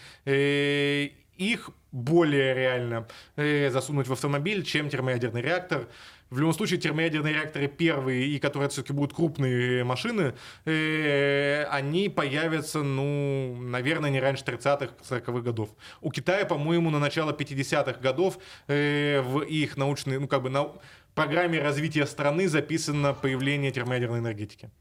Их 1.37 1.69
более 1.91 2.53
реально 2.53 3.07
э, 3.35 3.69
засунуть 3.69 4.07
в 4.07 4.13
автомобиль, 4.13 4.63
чем 4.63 4.89
термоядерный 4.89 5.41
реактор. 5.41 5.87
В 6.29 6.39
любом 6.39 6.53
случае, 6.53 6.79
термоядерные 6.79 7.33
реакторы 7.35 7.67
первые, 7.67 8.25
и 8.25 8.39
которые 8.39 8.69
все-таки 8.69 8.93
будут 8.93 9.13
крупные 9.13 9.83
машины, 9.83 10.33
э, 10.65 11.63
они 11.65 12.09
появятся, 12.09 12.81
ну, 12.81 13.55
наверное, 13.59 14.09
не 14.09 14.19
раньше 14.19 14.43
30-х, 14.43 14.93
40-х 15.07 15.41
годов. 15.41 15.69
У 16.01 16.09
Китая, 16.09 16.45
по-моему, 16.45 16.89
на 16.89 16.97
начало 16.97 17.31
50-х 17.31 17.99
годов 17.99 18.39
э, 18.67 19.21
в 19.21 19.41
их 19.41 19.77
научной, 19.77 20.19
ну, 20.19 20.27
как 20.27 20.41
бы 20.41 20.49
на 20.49 20.71
программе 21.13 21.61
развития 21.61 22.07
страны 22.07 22.47
записано 22.47 23.13
появление 23.13 23.71
термоядерной 23.71 24.19
энергетики. 24.19 24.71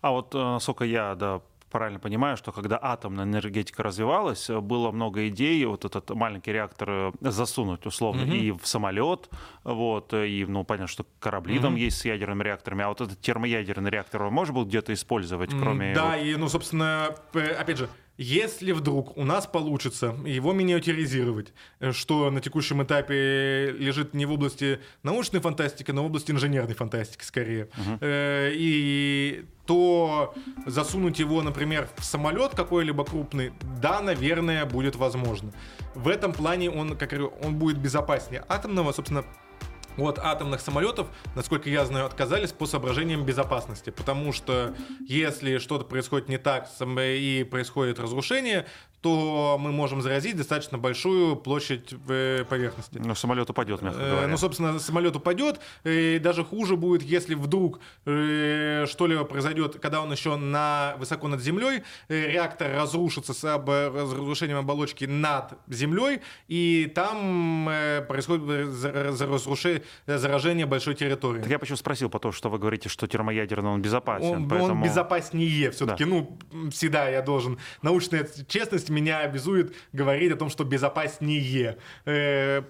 А 0.00 0.10
вот, 0.10 0.32
насколько 0.32 0.84
я 0.84 1.14
да, 1.14 1.42
правильно 1.74 1.98
понимаю, 1.98 2.36
что 2.36 2.52
когда 2.52 2.78
атомная 2.80 3.24
энергетика 3.24 3.82
развивалась, 3.82 4.48
было 4.48 4.92
много 4.92 5.26
идей 5.26 5.64
вот 5.64 5.84
этот 5.84 6.08
маленький 6.10 6.52
реактор 6.52 6.88
э, 6.88 7.12
засунуть 7.20 7.84
условно 7.84 8.22
mm-hmm. 8.22 8.38
и 8.38 8.52
в 8.52 8.64
самолет, 8.64 9.28
вот, 9.64 10.14
и, 10.14 10.46
ну, 10.46 10.62
понятно, 10.62 10.86
что 10.86 11.04
корабли 11.18 11.56
mm-hmm. 11.56 11.62
там 11.62 11.74
есть 11.74 11.98
с 11.98 12.04
ядерными 12.04 12.44
реакторами, 12.44 12.84
а 12.84 12.88
вот 12.90 13.00
этот 13.00 13.20
термоядерный 13.20 13.90
реактор 13.90 14.22
он 14.22 14.32
может 14.32 14.54
был 14.54 14.64
где-то 14.64 14.92
использовать, 14.92 15.50
кроме... 15.50 15.94
Да, 15.94 16.12
вот... 16.12 16.24
и, 16.24 16.36
ну, 16.36 16.48
собственно, 16.48 17.06
опять 17.32 17.78
же, 17.78 17.88
Если 18.16 18.70
вдруг 18.72 19.16
у 19.16 19.24
нас 19.24 19.46
получится 19.46 20.14
его 20.24 20.52
миниатюризировать, 20.52 21.52
э, 21.80 21.92
что 21.92 22.30
на 22.30 22.40
текущем 22.40 22.82
этапе 22.82 23.72
лежит 23.72 24.14
не 24.14 24.24
в 24.24 24.32
области 24.32 24.80
научной 25.02 25.40
фантастики, 25.40 25.90
но 25.90 26.02
в 26.04 26.06
области 26.06 26.30
инженерной 26.30 26.74
фантастики 26.74 27.24
скорее, 27.24 27.68
угу. 27.76 27.98
и 28.02 29.44
то 29.66 30.34
засунуть 30.66 31.18
его, 31.18 31.42
например, 31.42 31.88
в 31.96 32.04
самолет 32.04 32.54
какой-либо 32.54 33.04
крупный, 33.04 33.52
да, 33.80 34.00
наверное, 34.00 34.64
будет 34.66 34.96
возможно. 34.96 35.52
В 35.94 36.08
этом 36.08 36.32
плане 36.32 36.70
он, 36.70 36.96
как 36.96 37.10
говорю, 37.10 37.32
он 37.42 37.56
будет 37.56 37.78
безопаснее 37.78 38.44
атомного, 38.48 38.92
собственно, 38.92 39.24
от 39.96 40.18
атомных 40.18 40.60
самолетов, 40.60 41.08
насколько 41.34 41.68
я 41.70 41.84
знаю, 41.84 42.06
отказались 42.06 42.52
по 42.52 42.66
соображениям 42.66 43.24
безопасности, 43.24 43.90
потому 43.90 44.32
что 44.32 44.74
если 45.00 45.58
что-то 45.58 45.84
происходит 45.84 46.28
не 46.28 46.38
так 46.38 46.68
и 46.80 47.46
происходит 47.50 47.98
разрушение, 47.98 48.66
то 49.04 49.58
мы 49.60 49.70
можем 49.70 50.00
заразить 50.00 50.34
достаточно 50.34 50.78
большую 50.78 51.36
площадь 51.36 51.94
э, 52.08 52.46
поверхности. 52.48 52.96
Но 52.96 53.14
самолет 53.14 53.50
упадет, 53.50 53.82
мягко 53.82 54.00
э, 54.00 54.10
говоря. 54.10 54.28
Ну, 54.28 54.38
собственно, 54.38 54.78
самолет 54.78 55.14
упадет, 55.14 55.60
и 55.84 56.18
даже 56.22 56.42
хуже 56.42 56.76
будет, 56.76 57.02
если 57.02 57.34
вдруг 57.34 57.80
э, 58.06 58.86
что-либо 58.88 59.24
произойдет, 59.24 59.78
когда 59.78 60.00
он 60.00 60.10
еще 60.10 60.36
на, 60.36 60.94
высоко 60.96 61.28
над 61.28 61.42
землей, 61.42 61.82
реактор 62.08 62.74
разрушится 62.74 63.34
с 63.34 63.44
разрушением 63.44 64.56
оболочки 64.56 65.04
над 65.04 65.52
землей, 65.68 66.22
и 66.48 66.90
там 66.94 67.68
происходит 68.08 69.83
заражение 70.06 70.66
большой 70.66 70.94
территории. 70.94 71.40
Так 71.40 71.50
я 71.50 71.58
почему 71.58 71.76
спросил, 71.76 72.08
потому 72.08 72.32
что 72.32 72.48
вы 72.48 72.58
говорите, 72.58 72.88
что 72.88 73.06
термоядерный 73.06 73.70
он 73.70 73.82
безопасен. 73.82 74.26
Он, 74.26 74.48
поэтому... 74.48 74.74
он 74.74 74.82
безопаснее 74.82 75.70
все-таки. 75.70 76.04
Да. 76.04 76.10
Ну, 76.10 76.38
всегда 76.70 77.08
я 77.08 77.22
должен. 77.22 77.58
Научная 77.82 78.28
честность 78.48 78.90
меня 78.90 79.20
обязует 79.20 79.74
говорить 79.92 80.32
о 80.32 80.36
том, 80.36 80.50
что 80.50 80.64
безопаснее. 80.64 81.78
Э, 82.04 82.62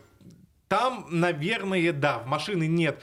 там, 0.69 1.07
наверное, 1.11 1.93
да, 1.93 2.19
в 2.19 2.27
машины 2.27 2.67
нет. 2.67 3.01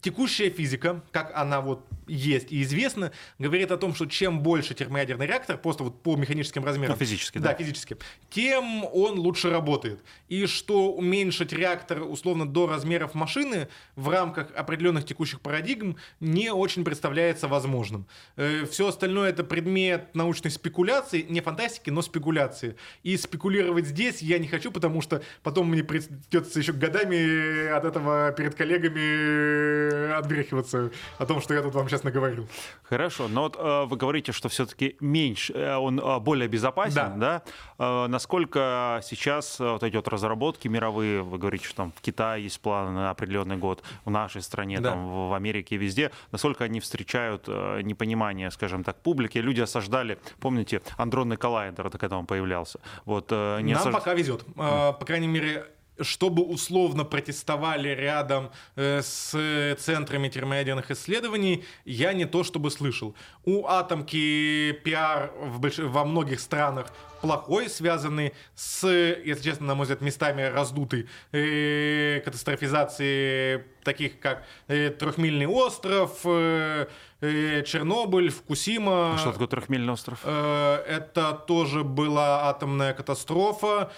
Текущая 0.00 0.50
физика, 0.50 1.02
как 1.12 1.30
она 1.34 1.60
вот 1.60 1.86
есть 2.06 2.52
и 2.52 2.62
известно, 2.62 3.12
говорит 3.38 3.70
о 3.70 3.76
том, 3.76 3.94
что 3.94 4.06
чем 4.06 4.40
больше 4.40 4.74
термоядерный 4.74 5.26
реактор, 5.26 5.58
просто 5.58 5.84
вот 5.84 6.02
по 6.02 6.16
механическим 6.16 6.64
размерам. 6.64 6.96
Ну, 6.98 7.04
физически, 7.04 7.38
да. 7.38 7.50
Да, 7.50 7.54
физически. 7.54 7.96
Тем 8.30 8.84
он 8.84 9.18
лучше 9.18 9.50
работает. 9.50 10.00
И 10.28 10.46
что 10.46 10.92
уменьшить 10.92 11.52
реактор 11.52 12.02
условно 12.02 12.46
до 12.46 12.66
размеров 12.66 13.14
машины 13.14 13.68
в 13.94 14.08
рамках 14.08 14.48
определенных 14.54 15.04
текущих 15.04 15.40
парадигм 15.40 15.96
не 16.20 16.50
очень 16.50 16.84
представляется 16.84 17.48
возможным. 17.48 18.06
Э, 18.36 18.64
Все 18.70 18.88
остальное 18.88 19.30
это 19.30 19.44
предмет 19.44 20.14
научной 20.14 20.50
спекуляции, 20.50 21.26
не 21.28 21.40
фантастики, 21.40 21.90
но 21.90 22.02
спекуляции. 22.02 22.76
И 23.02 23.16
спекулировать 23.16 23.86
здесь 23.86 24.22
я 24.22 24.38
не 24.38 24.48
хочу, 24.48 24.70
потому 24.70 25.00
что 25.00 25.22
потом 25.42 25.70
мне 25.70 25.82
придется 25.84 26.58
еще 26.58 26.72
годами 26.72 27.68
от 27.68 27.84
этого 27.84 28.32
перед 28.32 28.54
коллегами 28.54 30.12
отбрехиваться 30.12 30.90
о 31.18 31.26
том, 31.26 31.40
что 31.40 31.54
я 31.54 31.62
тут 31.62 31.74
вам 31.74 31.88
сейчас 31.88 31.95
наговорил. 32.04 32.46
Хорошо, 32.82 33.28
но 33.28 33.42
вот 33.42 33.56
э, 33.58 33.84
вы 33.84 33.96
говорите, 33.96 34.32
что 34.32 34.48
все-таки 34.48 34.96
меньше, 35.00 35.52
э, 35.52 35.76
он 35.76 35.98
э, 35.98 36.18
более 36.20 36.48
безопасен, 36.48 36.94
да? 36.94 37.42
да? 37.78 38.04
Э, 38.04 38.06
насколько 38.06 39.00
сейчас 39.02 39.60
э, 39.60 39.70
вот 39.70 39.82
эти 39.82 39.96
вот 39.96 40.08
разработки 40.08 40.68
мировые, 40.68 41.22
вы 41.22 41.38
говорите, 41.38 41.66
что 41.66 41.76
там 41.76 41.92
в 41.92 42.00
Китае 42.00 42.44
есть 42.44 42.60
планы 42.60 42.90
на 42.92 43.10
определенный 43.10 43.56
год, 43.56 43.82
в 44.04 44.10
нашей 44.10 44.42
стране, 44.42 44.80
да. 44.80 44.90
там 44.90 45.28
в 45.28 45.34
Америке, 45.34 45.76
везде, 45.76 46.10
насколько 46.32 46.64
они 46.64 46.80
встречают 46.80 47.44
э, 47.46 47.80
непонимание, 47.82 48.50
скажем 48.50 48.84
так, 48.84 48.96
публики? 49.00 49.38
Люди 49.38 49.60
осаждали, 49.60 50.18
помните, 50.40 50.82
андронный 50.96 51.36
коллайдер, 51.36 51.90
когда 51.90 52.18
он 52.18 52.26
появлялся. 52.26 52.80
Вот, 53.04 53.30
не 53.30 53.72
Нам 53.72 53.80
осаж... 53.80 53.94
пока 53.94 54.14
везет. 54.14 54.44
Э, 54.56 54.92
по 54.92 55.04
крайней 55.04 55.28
мере, 55.28 55.66
чтобы 56.00 56.42
условно 56.42 57.04
протестовали 57.04 57.88
рядом 57.88 58.50
э, 58.76 59.02
с 59.02 59.76
центрами 59.78 60.28
термоядерных 60.28 60.90
исследований, 60.90 61.64
я 61.84 62.12
не 62.12 62.24
то 62.24 62.44
чтобы 62.44 62.70
слышал. 62.70 63.14
У 63.44 63.66
атомки 63.66 64.72
пиар 64.84 65.32
в 65.40 65.60
больш... 65.60 65.78
во 65.78 66.04
многих 66.04 66.40
странах 66.40 66.92
плохой, 67.20 67.68
связанный 67.68 68.32
с, 68.54 68.86
если 68.88 69.42
честно, 69.42 69.66
на 69.66 69.74
мой 69.74 69.84
взгляд, 69.84 70.00
местами 70.00 70.42
раздутой 70.42 71.08
э, 71.32 72.20
катастрофизации 72.24 73.64
таких 73.82 74.18
как 74.18 74.44
э, 74.68 74.90
Трехмильный 74.90 75.46
остров, 75.46 76.20
э, 76.24 76.86
э, 77.20 77.62
Чернобыль, 77.64 78.30
Фукусима. 78.30 79.14
А 79.14 79.18
что 79.18 79.32
такое 79.32 79.46
Трехмильный 79.46 79.92
остров? 79.92 80.20
Э, 80.24 80.76
это 80.86 81.32
тоже 81.32 81.84
была 81.84 82.48
атомная 82.48 82.94
катастрофа. 82.94 83.90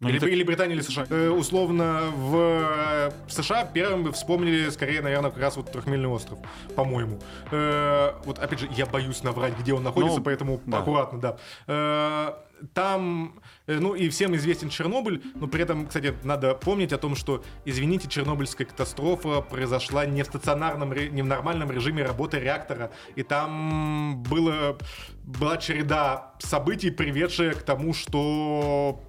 Ну, 0.00 0.08
или, 0.08 0.18
так... 0.20 0.28
или 0.28 0.44
Британия, 0.44 0.76
или 0.76 0.82
США. 0.82 1.06
Э, 1.10 1.30
условно, 1.30 2.12
в, 2.14 2.36
э, 2.36 3.10
в 3.26 3.32
США 3.32 3.64
первым 3.64 4.12
вспомнили, 4.12 4.68
скорее, 4.70 5.02
наверное, 5.02 5.30
как 5.30 5.40
раз 5.40 5.56
вот 5.56 5.72
Трехмельный 5.72 6.08
остров, 6.08 6.38
по-моему. 6.76 7.18
Э, 7.50 8.12
вот, 8.24 8.38
опять 8.38 8.60
же, 8.60 8.68
я 8.76 8.86
боюсь 8.86 9.24
наврать, 9.24 9.58
где 9.58 9.72
он 9.74 9.82
находится, 9.82 10.18
ну, 10.18 10.24
поэтому 10.24 10.60
да. 10.66 10.78
аккуратно, 10.78 11.20
да. 11.20 11.36
Э, 11.66 12.34
там, 12.74 13.40
э, 13.66 13.78
ну 13.78 13.94
и 13.94 14.08
всем 14.08 14.34
известен 14.36 14.68
Чернобыль, 14.68 15.22
но 15.34 15.46
при 15.46 15.62
этом, 15.62 15.86
кстати, 15.86 16.14
надо 16.24 16.54
помнить 16.54 16.92
о 16.92 16.98
том, 16.98 17.16
что, 17.16 17.44
извините, 17.64 18.08
Чернобыльская 18.08 18.66
катастрофа 18.66 19.40
произошла 19.40 20.06
не 20.06 20.22
в 20.22 20.26
стационарном, 20.26 20.92
не 20.92 21.22
в 21.22 21.26
нормальном 21.26 21.70
режиме 21.70 22.04
работы 22.04 22.38
реактора, 22.38 22.90
и 23.16 23.22
там 23.22 24.22
было, 24.22 24.78
была 25.24 25.56
череда 25.56 26.34
событий, 26.38 26.90
приведшая 26.90 27.54
к 27.54 27.62
тому, 27.62 27.94
что 27.94 29.00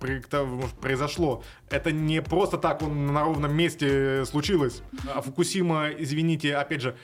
произошло. 0.81 1.43
Это 1.69 1.91
не 1.91 2.21
просто 2.21 2.57
так 2.57 2.81
он 2.81 3.07
на 3.13 3.23
ровном 3.23 3.55
месте 3.55 4.25
случилось. 4.25 4.81
А 5.13 5.21
Фукусима, 5.21 5.89
извините, 5.89 6.55
опять 6.55 6.81
же, 6.81 6.95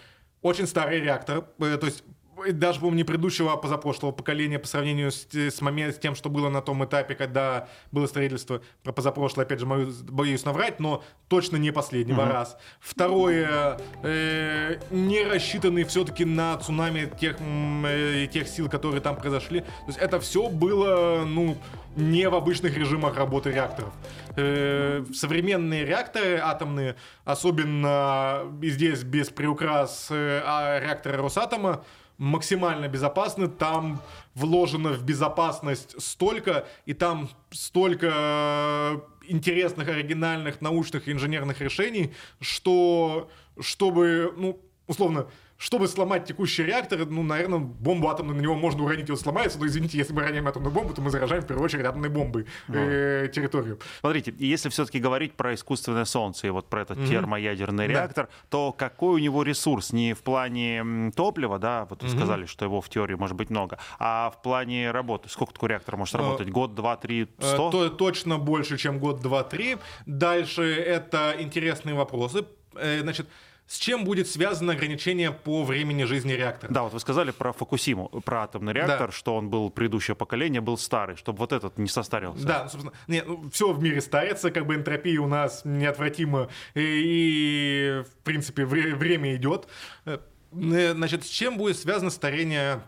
очень 0.41 0.67
старый 0.67 1.01
реактор, 1.01 1.45
э, 1.59 1.77
то 1.77 1.87
есть 1.87 2.03
даже, 2.51 2.79
по-моему, 2.79 2.97
не 2.97 3.03
предыдущего, 3.03 3.53
а 3.53 3.57
позапрошлого 3.57 4.11
поколения 4.11 4.59
по 4.59 4.67
сравнению 4.67 5.11
с, 5.11 5.27
с, 5.33 5.61
момент, 5.61 5.95
с 5.95 5.99
тем, 5.99 6.15
что 6.15 6.29
было 6.29 6.49
на 6.49 6.61
том 6.61 6.83
этапе, 6.83 7.15
когда 7.15 7.67
было 7.91 8.07
строительство. 8.07 8.61
Про 8.83 8.91
позапрошлое, 8.91 9.45
опять 9.45 9.59
же, 9.59 9.65
боюсь 9.65 10.45
наврать, 10.45 10.79
но 10.79 11.03
точно 11.27 11.57
не 11.57 11.71
последнего 11.71 12.21
угу. 12.21 12.31
раз. 12.31 12.57
Второе, 12.79 13.79
э, 14.03 14.79
не 14.91 15.23
рассчитанный 15.23 15.83
все-таки 15.83 16.25
на 16.25 16.57
цунами 16.57 17.09
тех, 17.19 17.37
э, 17.39 18.27
тех 18.31 18.47
сил, 18.47 18.69
которые 18.69 19.01
там 19.01 19.15
произошли. 19.15 19.61
То 19.61 19.87
есть 19.87 19.99
это 19.99 20.19
все 20.19 20.49
было, 20.49 21.23
ну, 21.25 21.57
не 21.95 22.27
в 22.29 22.35
обычных 22.35 22.77
режимах 22.77 23.17
работы 23.17 23.51
реакторов. 23.51 23.93
Э, 24.35 25.05
современные 25.13 25.85
реакторы 25.85 26.37
атомные, 26.37 26.95
особенно 27.23 28.41
здесь 28.61 29.03
без 29.03 29.29
приукрас 29.29 30.07
э, 30.09 30.41
а 30.45 30.79
реакторы 30.79 31.17
Росатома, 31.17 31.85
максимально 32.17 32.87
безопасны, 32.87 33.47
там 33.47 34.01
вложено 34.33 34.93
в 34.93 35.03
безопасность 35.03 36.01
столько, 36.01 36.65
и 36.85 36.93
там 36.93 37.29
столько 37.51 38.07
э, 38.11 38.99
интересных, 39.27 39.87
оригинальных 39.87 40.61
научных 40.61 41.07
и 41.07 41.11
инженерных 41.11 41.61
решений, 41.61 42.13
что 42.39 43.29
чтобы, 43.59 44.33
ну, 44.37 44.59
условно, 44.87 45.27
чтобы 45.57 45.87
сломать 45.87 46.25
текущий 46.25 46.63
реактор, 46.63 47.05
ну, 47.05 47.23
наверное, 47.23 47.59
бомбу 47.59 48.09
атомную 48.09 48.37
на 48.37 48.41
него 48.41 48.55
можно 48.55 48.83
уронить, 48.83 49.07
и 49.09 49.11
он 49.11 49.17
сломается, 49.17 49.57
но, 49.57 49.65
извините, 49.65 49.97
если 49.97 50.13
мы 50.13 50.21
роняем 50.21 50.47
атомную 50.47 50.73
бомбу, 50.73 50.93
то 50.93 51.01
мы 51.01 51.09
заражаем, 51.09 51.43
в 51.43 51.47
первую 51.47 51.65
очередь, 51.65 51.85
атомной 51.85 52.09
бомбой 52.09 52.45
э, 52.67 53.29
территорию. 53.33 53.79
Смотрите, 54.01 54.33
если 54.37 54.69
все-таки 54.69 54.99
говорить 54.99 55.33
про 55.33 55.53
искусственное 55.53 56.05
солнце 56.05 56.47
и 56.47 56.49
вот 56.49 56.69
про 56.69 56.81
этот 56.81 56.97
mm-hmm. 56.97 57.09
термоядерный 57.09 57.87
реактор, 57.87 58.29
то 58.49 58.73
какой 58.73 59.15
у 59.15 59.17
него 59.17 59.43
ресурс? 59.43 59.93
Не 59.93 60.13
в 60.13 60.23
плане 60.23 61.11
топлива, 61.15 61.57
да, 61.57 61.85
вот 61.89 62.03
вы 62.03 62.09
mm-hmm. 62.09 62.17
сказали, 62.17 62.45
что 62.45 62.65
его 62.65 62.81
в 62.81 62.89
теории 62.89 63.15
может 63.15 63.35
быть 63.35 63.49
много, 63.49 63.79
а 63.97 64.31
в 64.31 64.41
плане 64.41 64.91
работы. 64.91 65.29
Сколько 65.29 65.53
такой 65.53 65.69
реактор 65.69 65.97
может 65.97 66.15
работать? 66.15 66.49
Год, 66.49 66.75
два, 66.75 66.97
три, 66.97 67.27
сто? 67.39 67.71
То, 67.71 67.89
точно 67.89 68.37
больше, 68.37 68.77
чем 68.77 68.99
год, 68.99 69.21
два, 69.21 69.43
три. 69.43 69.77
Дальше 70.05 70.63
это 70.63 71.35
интересные 71.39 71.95
вопросы. 71.95 72.45
Э, 72.75 72.99
значит, 73.01 73.27
с 73.67 73.77
чем 73.77 74.03
будет 74.05 74.27
связано 74.27 74.73
ограничение 74.73 75.31
по 75.31 75.63
времени 75.63 76.03
жизни 76.03 76.33
реактора? 76.33 76.71
Да, 76.71 76.83
вот 76.83 76.93
вы 76.93 76.99
сказали 76.99 77.31
про 77.31 77.51
Фукусиму, 77.51 78.09
про 78.23 78.43
атомный 78.43 78.73
реактор, 78.73 79.07
да. 79.07 79.11
что 79.11 79.35
он 79.35 79.49
был 79.49 79.69
предыдущее 79.69 80.15
поколение, 80.15 80.61
был 80.61 80.77
старый, 80.77 81.15
чтобы 81.15 81.39
вот 81.39 81.51
этот 81.51 81.77
не 81.79 81.87
состарился. 81.87 82.45
Да, 82.45 82.69
собственно, 82.69 82.93
не, 83.07 83.23
ну, 83.23 83.49
все 83.51 83.73
в 83.73 83.81
мире 83.81 84.01
старится, 84.01 84.51
как 84.51 84.67
бы 84.67 84.75
энтропия 84.75 85.19
у 85.19 85.27
нас 85.27 85.61
неотвратима, 85.65 86.49
и, 86.75 86.81
и 86.81 88.03
в 88.03 88.23
принципе, 88.23 88.65
время 88.65 89.35
идет. 89.35 89.67
Э, 90.05 90.19
значит, 90.51 91.25
с 91.25 91.29
чем 91.29 91.57
будет 91.57 91.77
связано 91.77 92.11
старение 92.11 92.81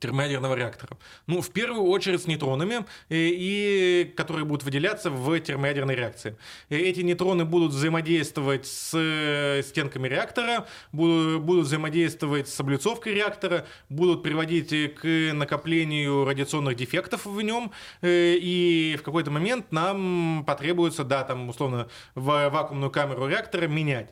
термоядерного 0.00 0.54
реактора? 0.54 0.96
Ну, 1.26 1.40
в 1.40 1.50
первую 1.50 1.84
очередь 1.84 2.22
с 2.22 2.26
нейтронами, 2.26 2.84
и, 3.08 4.04
и, 4.08 4.14
которые 4.16 4.44
будут 4.44 4.64
выделяться 4.64 5.10
в 5.10 5.38
термоядерной 5.40 5.94
реакции. 5.94 6.36
И 6.68 6.76
эти 6.76 7.00
нейтроны 7.00 7.44
будут 7.44 7.72
взаимодействовать 7.72 8.66
с 8.66 8.92
э, 8.94 9.62
стенками 9.62 10.08
реактора, 10.08 10.66
будут, 10.92 11.42
будут 11.42 11.66
взаимодействовать 11.66 12.48
с 12.48 12.60
облицовкой 12.60 13.14
реактора, 13.14 13.66
будут 13.88 14.22
приводить 14.22 14.94
к 14.94 15.32
накоплению 15.32 16.24
радиационных 16.24 16.76
дефектов 16.76 17.26
в 17.26 17.40
нем, 17.42 17.72
э, 18.02 18.34
и 18.40 18.96
в 18.98 19.02
какой-то 19.02 19.30
момент 19.30 19.72
нам 19.72 20.44
потребуется, 20.46 21.04
да, 21.04 21.24
там, 21.24 21.48
условно, 21.48 21.88
в 22.14 22.48
вакуумную 22.48 22.90
камеру 22.90 23.26
реактора 23.26 23.66
менять. 23.66 24.10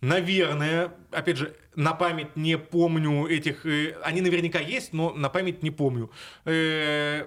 Наверное, 0.00 0.92
опять 1.10 1.36
же, 1.36 1.54
на 1.74 1.92
память 1.92 2.36
не 2.36 2.56
помню 2.58 3.26
этих... 3.26 3.66
Э, 3.66 3.96
они 4.02 4.20
наверняка 4.20 4.60
есть, 4.60 4.92
но 4.92 5.12
на 5.12 5.28
память 5.28 5.62
не 5.62 5.70
помню. 5.70 6.10
Э, 6.44 7.26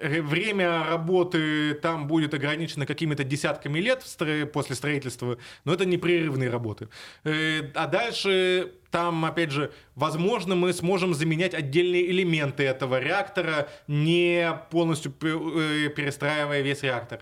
время 0.00 0.84
работы 0.84 1.74
там 1.74 2.06
будет 2.06 2.34
ограничено 2.34 2.86
какими-то 2.86 3.24
десятками 3.24 3.78
лет 3.80 4.04
после 4.52 4.76
строительства, 4.76 5.38
но 5.64 5.74
это 5.74 5.84
непрерывные 5.84 6.50
работы. 6.50 6.88
Э, 7.24 7.70
а 7.74 7.86
дальше 7.86 8.72
там, 8.90 9.24
опять 9.24 9.50
же, 9.50 9.72
возможно, 9.94 10.54
мы 10.54 10.72
сможем 10.72 11.14
заменять 11.14 11.54
отдельные 11.54 12.10
элементы 12.10 12.64
этого 12.64 12.98
реактора, 12.98 13.68
не 13.86 14.58
полностью 14.70 15.12
перестраивая 15.12 16.62
весь 16.62 16.82
реактор. 16.82 17.20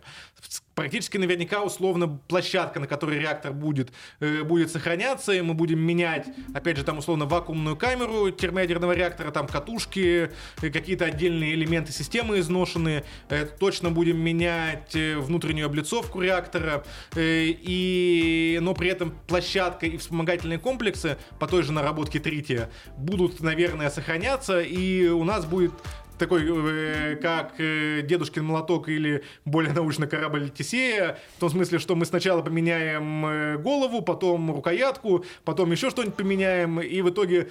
Практически 0.75 1.17
наверняка 1.17 1.63
условно 1.63 2.21
площадка, 2.29 2.79
на 2.81 2.87
которой 2.87 3.19
реактор 3.19 3.55
будет, 3.55 3.91
э, 4.21 4.43
будет 4.43 4.71
сохраняться, 4.71 5.33
и 5.33 5.41
мы 5.41 5.55
будем 5.55 5.79
менять, 5.79 6.27
опять 6.53 6.77
же, 6.77 6.85
там 6.85 6.99
условно 6.99 7.25
вакуумную 7.25 7.77
камеру 7.77 8.31
термоядерного 8.31 8.93
реактора, 8.93 9.31
там 9.31 9.47
катушки, 9.47 10.31
э, 10.61 10.71
какие-то 10.71 11.07
отдельные 11.07 11.55
элементы 11.55 11.93
системы 11.93 12.41
изношенные, 12.41 13.05
э, 13.31 13.47
точно 13.59 13.91
будем 13.91 14.21
менять 14.21 14.95
э, 14.95 15.17
внутреннюю 15.17 15.65
облицовку 15.65 16.21
реактора, 16.21 16.85
э, 17.15 17.47
и, 17.47 18.59
но 18.61 18.75
при 18.75 18.91
этом 18.91 19.15
площадка 19.27 19.87
и 19.87 19.97
вспомогательные 19.97 20.59
комплексы 20.59 21.17
по 21.39 21.47
той 21.57 21.63
же 21.63 21.73
наработке 21.73 22.21
трития 22.21 22.69
будут, 22.99 23.41
наверное, 23.41 23.89
сохраняться, 23.89 24.61
и 24.61 25.09
у 25.09 25.25
нас 25.25 25.47
будет 25.47 25.73
такой, 26.19 26.43
э, 26.47 27.17
как 27.17 27.55
э, 27.57 28.03
дедушкин 28.03 28.45
молоток 28.45 28.91
или 28.91 29.25
более 29.47 29.73
научно 29.73 30.07
корабль 30.07 30.51
Тесея, 30.51 31.19
в 31.39 31.41
том 31.41 31.49
смысле, 31.49 31.79
что 31.79 31.95
мы 31.95 32.05
сначала 32.05 32.43
поменяем 32.43 33.25
э, 33.25 33.57
голову, 33.57 34.03
потом 34.03 34.53
рукоятку, 34.53 35.25
потом 35.47 35.73
еще 35.73 35.89
что-нибудь 35.89 36.15
поменяем, 36.15 36.79
и 36.79 37.01
в 37.01 37.09
итоге 37.09 37.49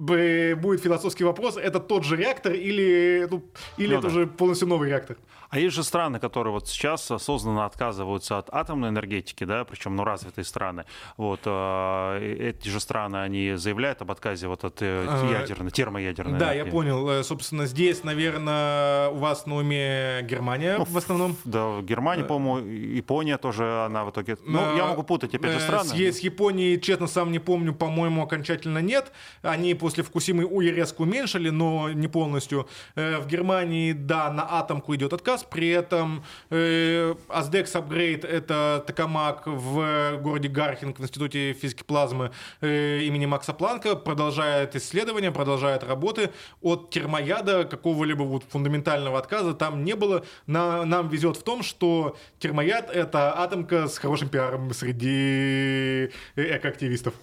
будет 0.00 0.80
философский 0.80 1.24
вопрос, 1.24 1.56
это 1.56 1.78
тот 1.78 2.04
же 2.04 2.16
реактор 2.16 2.52
или, 2.52 3.28
ну, 3.30 3.44
или 3.76 3.92
ну, 3.92 3.98
это 3.98 4.08
да. 4.08 4.08
уже 4.08 4.26
полностью 4.26 4.68
новый 4.68 4.88
реактор? 4.88 5.16
А 5.50 5.58
есть 5.58 5.74
же 5.74 5.82
страны, 5.82 6.20
которые 6.20 6.52
вот 6.52 6.68
сейчас 6.68 7.10
осознанно 7.10 7.66
отказываются 7.66 8.38
от 8.38 8.48
атомной 8.54 8.90
энергетики, 8.90 9.42
да, 9.42 9.64
причем, 9.64 9.96
ну, 9.96 10.04
развитые 10.04 10.44
страны. 10.44 10.84
Вот, 11.16 11.40
э, 11.44 12.54
эти 12.54 12.68
же 12.68 12.78
страны, 12.78 13.16
они 13.16 13.56
заявляют 13.56 14.00
об 14.00 14.12
отказе 14.12 14.46
вот 14.46 14.62
от 14.62 14.80
э, 14.80 15.06
а, 15.08 15.40
ядерной, 15.40 15.72
термоядерной 15.72 16.38
Да, 16.38 16.54
энергии. 16.54 16.66
я 16.66 16.70
понял. 16.70 17.10
Э, 17.10 17.24
собственно, 17.24 17.66
здесь, 17.66 18.04
наверное, 18.04 19.08
у 19.08 19.16
вас 19.16 19.44
на 19.46 19.56
уме 19.56 20.22
Германия 20.22 20.76
ну, 20.78 20.84
в 20.84 20.96
основном. 20.96 21.36
Да, 21.44 21.80
Германия, 21.80 22.22
по-моему, 22.22 22.68
Япония 22.68 23.36
тоже, 23.36 23.84
она 23.84 24.04
в 24.04 24.10
итоге... 24.10 24.38
Ну, 24.46 24.76
я 24.76 24.86
могу 24.86 25.02
путать, 25.02 25.34
опять 25.34 25.54
же, 25.54 25.60
страны. 25.60 25.90
Есть 25.94 26.22
Японии, 26.22 26.76
честно, 26.76 27.08
сам 27.08 27.32
не 27.32 27.40
помню, 27.40 27.74
по-моему, 27.74 28.22
окончательно 28.22 28.78
нет. 28.78 29.10
Они 29.42 29.74
после 29.74 29.89
Фукусимы 29.96 30.48
резко 30.70 31.02
уменьшили, 31.02 31.50
но 31.50 31.90
не 31.90 32.08
полностью. 32.08 32.68
В 32.94 33.26
Германии, 33.26 33.92
да, 33.92 34.30
на 34.30 34.46
атомку 34.58 34.94
идет 34.94 35.12
отказ. 35.12 35.44
При 35.44 35.68
этом 35.68 36.24
э, 36.50 37.14
Azdex 37.28 37.72
Upgrade— 37.74 38.26
это 38.28 38.84
токамак 38.86 39.42
в 39.46 40.18
городе 40.22 40.48
Гархинг 40.48 40.98
в 40.98 41.02
Институте 41.02 41.52
физики 41.52 41.82
плазмы 41.82 42.30
э, 42.60 43.00
имени 43.02 43.26
Макса 43.26 43.52
Планка. 43.52 43.96
Продолжает 43.96 44.76
исследования, 44.76 45.30
продолжает 45.30 45.84
работы. 45.84 46.30
От 46.60 46.90
термояда 46.90 47.64
какого-либо 47.64 48.22
вот 48.22 48.44
фундаментального 48.48 49.18
отказа 49.18 49.54
там 49.54 49.84
не 49.84 49.94
было. 49.94 50.24
На, 50.46 50.84
нам 50.84 51.08
везет 51.08 51.36
в 51.36 51.42
том, 51.42 51.62
что 51.62 52.16
термояд— 52.38 52.90
это 52.94 53.38
атомка 53.38 53.88
с 53.88 53.98
хорошим 53.98 54.28
пиаром 54.28 54.72
среди 54.72 56.10
экоактивистов. 56.36 57.14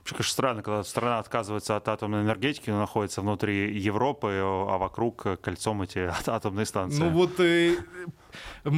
Вообще, 0.00 0.14
конечно, 0.14 0.32
странно, 0.32 0.62
когда 0.62 0.82
страна 0.82 1.18
отказывается 1.18 1.76
от 1.76 1.88
атомной 1.88 2.22
энергетики, 2.22 2.70
но 2.70 2.80
находится 2.80 3.20
внутри 3.20 3.78
Европы, 3.78 4.40
а 4.42 4.78
вокруг 4.78 5.26
кольцом 5.40 5.82
эти 5.82 6.10
атомные 6.26 6.66
станции. 6.66 6.98
Ну 6.98 7.10
вот 7.10 7.38
э, 7.38 7.76
э, 8.64 8.70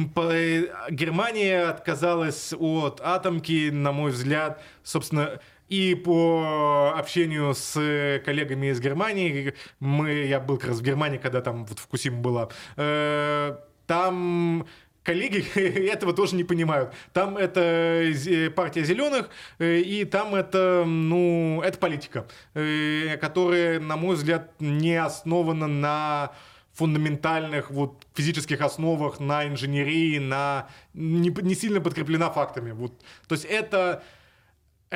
Германия 0.89 1.69
отказалась 1.69 2.53
от 2.53 3.01
атомки, 3.01 3.69
на 3.69 3.91
мой 3.91 4.11
взгляд, 4.11 4.61
собственно, 4.83 5.39
и 5.69 5.95
по 5.95 6.93
общению 6.95 7.53
с 7.55 8.21
коллегами 8.25 8.67
из 8.67 8.79
Германии, 8.79 9.55
мы, 9.79 10.11
я 10.11 10.39
был 10.39 10.57
как 10.57 10.69
раз 10.69 10.79
в 10.79 10.83
Германии, 10.83 11.17
когда 11.17 11.41
там 11.41 11.65
вот 11.65 11.79
в 11.79 11.87
Кусим 11.87 12.21
была, 12.21 12.49
э, 12.75 13.55
там 13.87 14.67
коллеги 15.03 15.45
этого 15.89 16.13
тоже 16.13 16.35
не 16.35 16.43
понимают. 16.43 16.93
Там 17.11 17.37
это 17.37 18.11
партия 18.55 18.83
зеленых, 18.83 19.29
э, 19.59 19.79
и 19.79 20.05
там 20.05 20.35
это, 20.35 20.83
ну, 20.85 21.61
это 21.63 21.77
политика, 21.77 22.25
э, 22.53 23.17
которая, 23.17 23.79
на 23.79 23.97
мой 23.97 24.15
взгляд, 24.15 24.51
не 24.59 24.95
основана 24.95 25.67
на 25.67 26.31
фундаментальных 26.73 27.69
вот 27.69 28.05
физических 28.15 28.61
основах, 28.61 29.19
на 29.19 29.47
инженерии, 29.47 30.17
на 30.17 30.67
не, 30.93 31.29
не 31.29 31.55
сильно 31.55 31.81
подкреплена 31.81 32.31
фактами. 32.31 32.71
Вот. 32.71 32.93
То 33.27 33.35
есть 33.35 33.45
это 33.45 34.03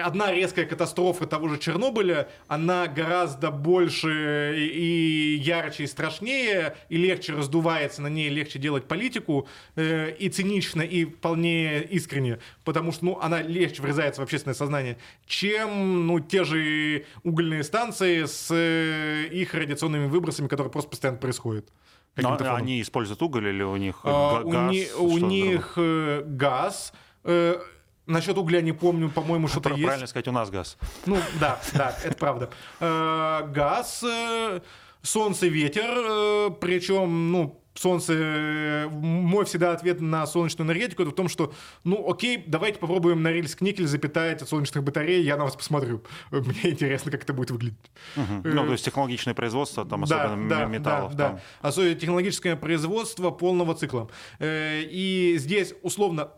одна 0.03 0.31
резкая 0.31 0.65
катастрофа 0.65 1.25
того 1.27 1.47
же 1.49 1.57
Чернобыля, 1.57 2.29
она 2.47 2.87
гораздо 2.87 3.51
больше 3.51 4.55
и 4.57 5.35
ярче, 5.41 5.83
и 5.83 5.87
страшнее, 5.87 6.75
и 6.89 6.97
легче 6.97 7.33
раздувается, 7.33 8.01
на 8.01 8.07
ней 8.07 8.29
легче 8.29 8.59
делать 8.59 8.85
политику, 8.85 9.47
э, 9.75 10.11
и 10.11 10.29
цинично, 10.29 10.81
и 10.81 11.05
вполне 11.05 11.83
искренне, 11.83 12.39
потому 12.63 12.91
что 12.91 13.05
ну, 13.05 13.19
она 13.21 13.41
легче 13.41 13.81
врезается 13.81 14.21
в 14.21 14.23
общественное 14.23 14.55
сознание, 14.55 14.97
чем 15.25 16.07
ну, 16.07 16.19
те 16.19 16.43
же 16.43 17.05
угольные 17.23 17.63
станции 17.63 18.25
с 18.25 18.47
э, 18.51 19.27
их 19.31 19.53
радиационными 19.53 20.07
выбросами, 20.07 20.47
которые 20.47 20.71
просто 20.71 20.89
постоянно 20.89 21.19
происходят. 21.19 21.69
Но 22.15 22.37
они 22.55 22.81
используют 22.81 23.21
уголь 23.21 23.47
или 23.47 23.63
у 23.63 23.75
них 23.75 23.99
а, 24.03 24.43
газ? 24.43 24.71
У, 24.71 24.71
не, 24.71 24.87
у 24.97 25.17
них 25.17 25.73
э, 25.75 26.23
газ. 26.25 26.93
Э, 27.23 27.59
Насчет 28.07 28.37
угля 28.37 28.61
не 28.61 28.71
помню, 28.71 29.09
по-моему, 29.09 29.49
что-то 29.49 29.71
есть. 29.71 29.83
Правильно 29.83 30.07
сказать, 30.07 30.27
у 30.29 30.31
нас 30.31 30.49
газ. 30.49 30.77
Ну, 31.05 31.17
да, 31.41 31.59
да, 31.73 31.93
это 32.03 32.15
правда. 32.15 32.49
Э, 32.79 33.45
газ, 33.53 34.01
э, 34.01 34.61
солнце, 35.01 35.47
ветер, 35.47 35.83
э, 35.89 36.51
причем, 36.61 37.33
ну, 37.33 37.61
солнце, 37.73 38.87
мой 38.89 39.43
всегда 39.43 39.73
ответ 39.73 39.99
на 39.99 40.25
солнечную 40.25 40.65
энергетику 40.67 41.01
это 41.01 41.11
в 41.11 41.15
том, 41.15 41.27
что, 41.27 41.53
ну, 41.83 42.09
окей, 42.09 42.41
давайте 42.47 42.79
попробуем 42.79 43.21
на 43.21 43.27
рельс 43.27 43.59
никель 43.59 43.87
запитать 43.87 44.41
от 44.41 44.47
солнечных 44.47 44.85
батарей, 44.85 45.21
я 45.21 45.35
на 45.35 45.43
вас 45.43 45.57
посмотрю. 45.57 46.01
Мне 46.31 46.71
интересно, 46.71 47.11
как 47.11 47.23
это 47.23 47.33
будет 47.33 47.51
выглядеть. 47.51 47.91
Угу. 48.15 48.41
Ну, 48.45 48.65
то 48.65 48.71
есть 48.71 48.85
технологичное 48.85 49.33
производство, 49.33 49.83
там, 49.83 50.03
особенно 50.05 50.47
да, 50.47 50.65
металлов. 50.65 51.13
Да, 51.15 51.27
там. 51.27 51.35
да, 51.35 51.67
особенно 51.67 51.95
технологическое 51.95 52.55
производство 52.55 53.31
полного 53.31 53.75
цикла. 53.75 54.09
И 54.39 55.35
здесь, 55.37 55.75
условно, 55.83 56.29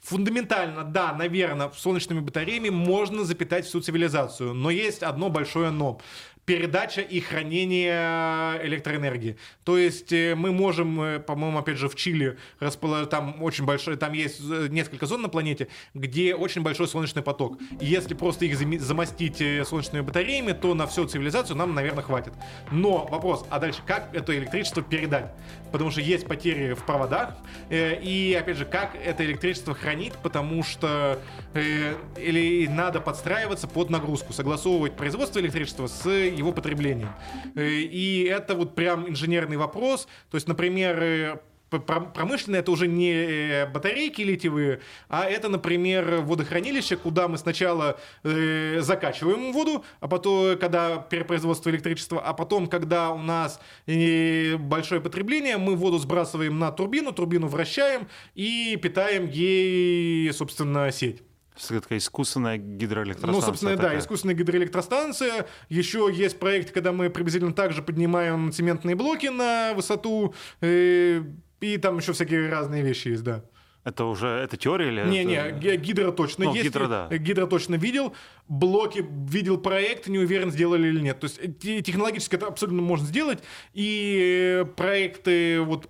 Фундаментально, 0.00 0.84
да, 0.84 1.12
наверное, 1.12 1.70
солнечными 1.76 2.20
батареями 2.20 2.68
можно 2.68 3.24
запитать 3.24 3.66
всю 3.66 3.80
цивилизацию, 3.80 4.54
но 4.54 4.70
есть 4.70 5.02
одно 5.02 5.28
большое 5.28 5.70
но 5.70 6.00
передача 6.48 7.02
и 7.02 7.20
хранение 7.20 8.58
электроэнергии. 8.66 9.36
То 9.64 9.76
есть 9.76 10.14
э, 10.14 10.34
мы 10.34 10.50
можем, 10.50 10.98
э, 10.98 11.18
по-моему, 11.18 11.58
опять 11.58 11.76
же, 11.76 11.90
в 11.90 11.94
Чили 11.94 12.38
расположить, 12.58 13.10
там 13.10 13.42
очень 13.42 13.66
большой, 13.66 13.96
там 13.96 14.14
есть 14.14 14.40
э, 14.40 14.68
несколько 14.70 15.04
зон 15.04 15.20
на 15.20 15.28
планете, 15.28 15.68
где 15.92 16.34
очень 16.34 16.62
большой 16.62 16.88
солнечный 16.88 17.22
поток. 17.22 17.58
И 17.82 17.84
если 17.84 18.14
просто 18.14 18.46
их 18.46 18.56
замостить 18.80 19.42
солнечными 19.68 20.00
батареями, 20.00 20.52
то 20.52 20.72
на 20.72 20.86
всю 20.86 21.06
цивилизацию 21.06 21.54
нам, 21.54 21.74
наверное, 21.74 22.02
хватит. 22.02 22.32
Но 22.72 23.04
вопрос, 23.04 23.44
а 23.50 23.58
дальше 23.58 23.82
как 23.86 24.08
это 24.14 24.34
электричество 24.34 24.82
передать? 24.82 25.30
Потому 25.72 25.90
что 25.90 26.00
есть 26.00 26.26
потери 26.26 26.72
в 26.74 26.84
проводах, 26.84 27.34
и, 27.70 28.36
опять 28.40 28.56
же, 28.56 28.64
как 28.64 28.96
это 28.96 29.24
электричество 29.24 29.74
хранить, 29.74 30.14
потому 30.22 30.62
что 30.62 31.18
или 31.54 32.66
надо 32.66 33.00
подстраиваться 33.00 33.66
под 33.66 33.90
нагрузку, 33.90 34.32
согласовывать 34.32 34.96
производство 34.96 35.40
электричества 35.40 35.86
с 35.86 36.08
его 36.08 36.52
потреблением. 36.52 37.10
Э, 37.54 37.66
и 37.68 38.24
это 38.24 38.54
вот 38.54 38.74
прям 38.74 39.08
инженерный 39.08 39.56
вопрос. 39.56 40.08
То 40.30 40.36
есть, 40.36 40.48
например, 40.48 41.02
э, 41.02 41.38
промышленные 41.70 42.60
это 42.60 42.70
уже 42.70 42.86
не 42.86 43.12
э, 43.12 43.66
батарейки 43.66 44.22
литиевые, 44.22 44.80
а 45.08 45.24
это, 45.24 45.48
например, 45.48 46.22
водохранилище, 46.22 46.96
куда 46.96 47.28
мы 47.28 47.38
сначала 47.38 47.98
э, 48.24 48.80
закачиваем 48.80 49.52
воду, 49.52 49.84
а 50.00 50.08
потом, 50.08 50.58
когда 50.58 50.96
перепроизводство 50.96 51.70
электричества, 51.70 52.20
а 52.20 52.32
потом, 52.32 52.66
когда 52.66 53.10
у 53.10 53.18
нас 53.18 53.60
э, 53.86 54.56
большое 54.56 55.00
потребление, 55.00 55.56
мы 55.56 55.76
воду 55.76 55.98
сбрасываем 55.98 56.58
на 56.58 56.70
турбину, 56.72 57.12
турбину 57.12 57.48
вращаем 57.48 58.08
и 58.34 58.78
питаем 58.82 59.28
ей, 59.28 60.32
собственно, 60.32 60.90
сеть 60.92 61.22
такая 61.66 61.98
искусственная 61.98 62.58
гидроэлектростанция. 62.58 63.40
Ну, 63.40 63.46
собственно, 63.46 63.76
такая. 63.76 63.92
да, 63.92 63.98
искусственная 63.98 64.34
гидроэлектростанция. 64.34 65.46
Еще 65.68 66.10
есть 66.12 66.38
проект, 66.38 66.72
когда 66.72 66.92
мы 66.92 67.10
приблизительно 67.10 67.52
так 67.52 67.72
же 67.72 67.82
поднимаем 67.82 68.52
цементные 68.52 68.96
блоки 68.96 69.26
на 69.26 69.74
высоту. 69.74 70.34
Э, 70.60 71.22
и 71.60 71.78
там 71.78 71.98
еще 71.98 72.12
всякие 72.12 72.48
разные 72.48 72.82
вещи 72.82 73.08
есть, 73.08 73.24
да. 73.24 73.42
Это 73.84 74.04
уже 74.04 74.28
это 74.28 74.56
теория 74.56 74.88
или 74.88 75.02
не, 75.08 75.24
это... 75.24 75.52
не, 75.52 75.76
гидро 75.76 76.12
точно 76.12 76.46
ну, 76.46 76.54
есть. 76.54 76.66
Гидро, 76.66 76.88
да. 76.88 77.08
Гидро 77.16 77.46
точно 77.46 77.76
видел. 77.76 78.12
Блоки 78.48 79.04
видел 79.26 79.58
проект, 79.58 80.08
не 80.08 80.18
уверен, 80.18 80.50
сделали 80.50 80.88
или 80.88 81.00
нет. 81.00 81.20
То 81.20 81.26
есть 81.26 81.38
э, 81.38 81.82
технологически 81.82 82.36
это 82.36 82.46
абсолютно 82.46 82.82
можно 82.82 83.06
сделать. 83.06 83.42
И 83.74 84.64
проекты 84.76 85.60
вот 85.60 85.88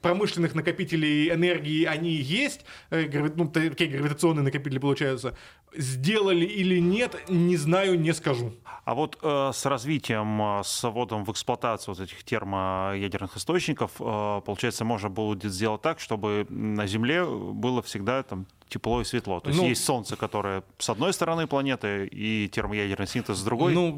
промышленных 0.00 0.54
накопителей 0.54 1.30
энергии, 1.30 1.84
они 1.84 2.10
есть. 2.10 2.64
Э, 2.90 3.08
ну, 3.36 3.48
такие 3.48 3.90
гравитационные 3.90 4.42
накопители 4.42 4.78
получаются. 4.78 5.36
Сделали 5.74 6.44
или 6.44 6.78
нет, 6.80 7.16
не 7.28 7.56
знаю, 7.56 7.98
не 7.98 8.12
скажу. 8.12 8.52
А 8.84 8.94
вот 8.94 9.16
э, 9.22 9.50
с 9.54 9.64
развитием, 9.64 10.42
э, 10.42 10.62
с 10.64 10.82
вводом 10.82 11.24
в 11.24 11.30
эксплуатацию 11.30 11.94
вот 11.94 12.02
этих 12.02 12.24
термоядерных 12.24 13.36
источников, 13.36 13.92
э, 14.00 14.40
получается, 14.44 14.84
можно 14.84 15.08
будет 15.08 15.44
сделать 15.52 15.82
так, 15.82 16.00
чтобы 16.00 16.46
на 16.50 16.86
Земле 16.88 17.24
было 17.24 17.80
всегда 17.82 18.24
там 18.24 18.46
тепло 18.72 19.00
и 19.02 19.04
светло. 19.04 19.40
То 19.40 19.50
есть 19.50 19.60
ну, 19.60 19.68
есть 19.68 19.84
Солнце, 19.84 20.16
которое 20.16 20.62
с 20.78 20.88
одной 20.88 21.12
стороны 21.12 21.46
планеты, 21.46 22.06
и 22.06 22.48
термоядерный 22.48 23.06
синтез 23.06 23.36
с 23.36 23.44
другой. 23.44 23.74
Ну, 23.74 23.92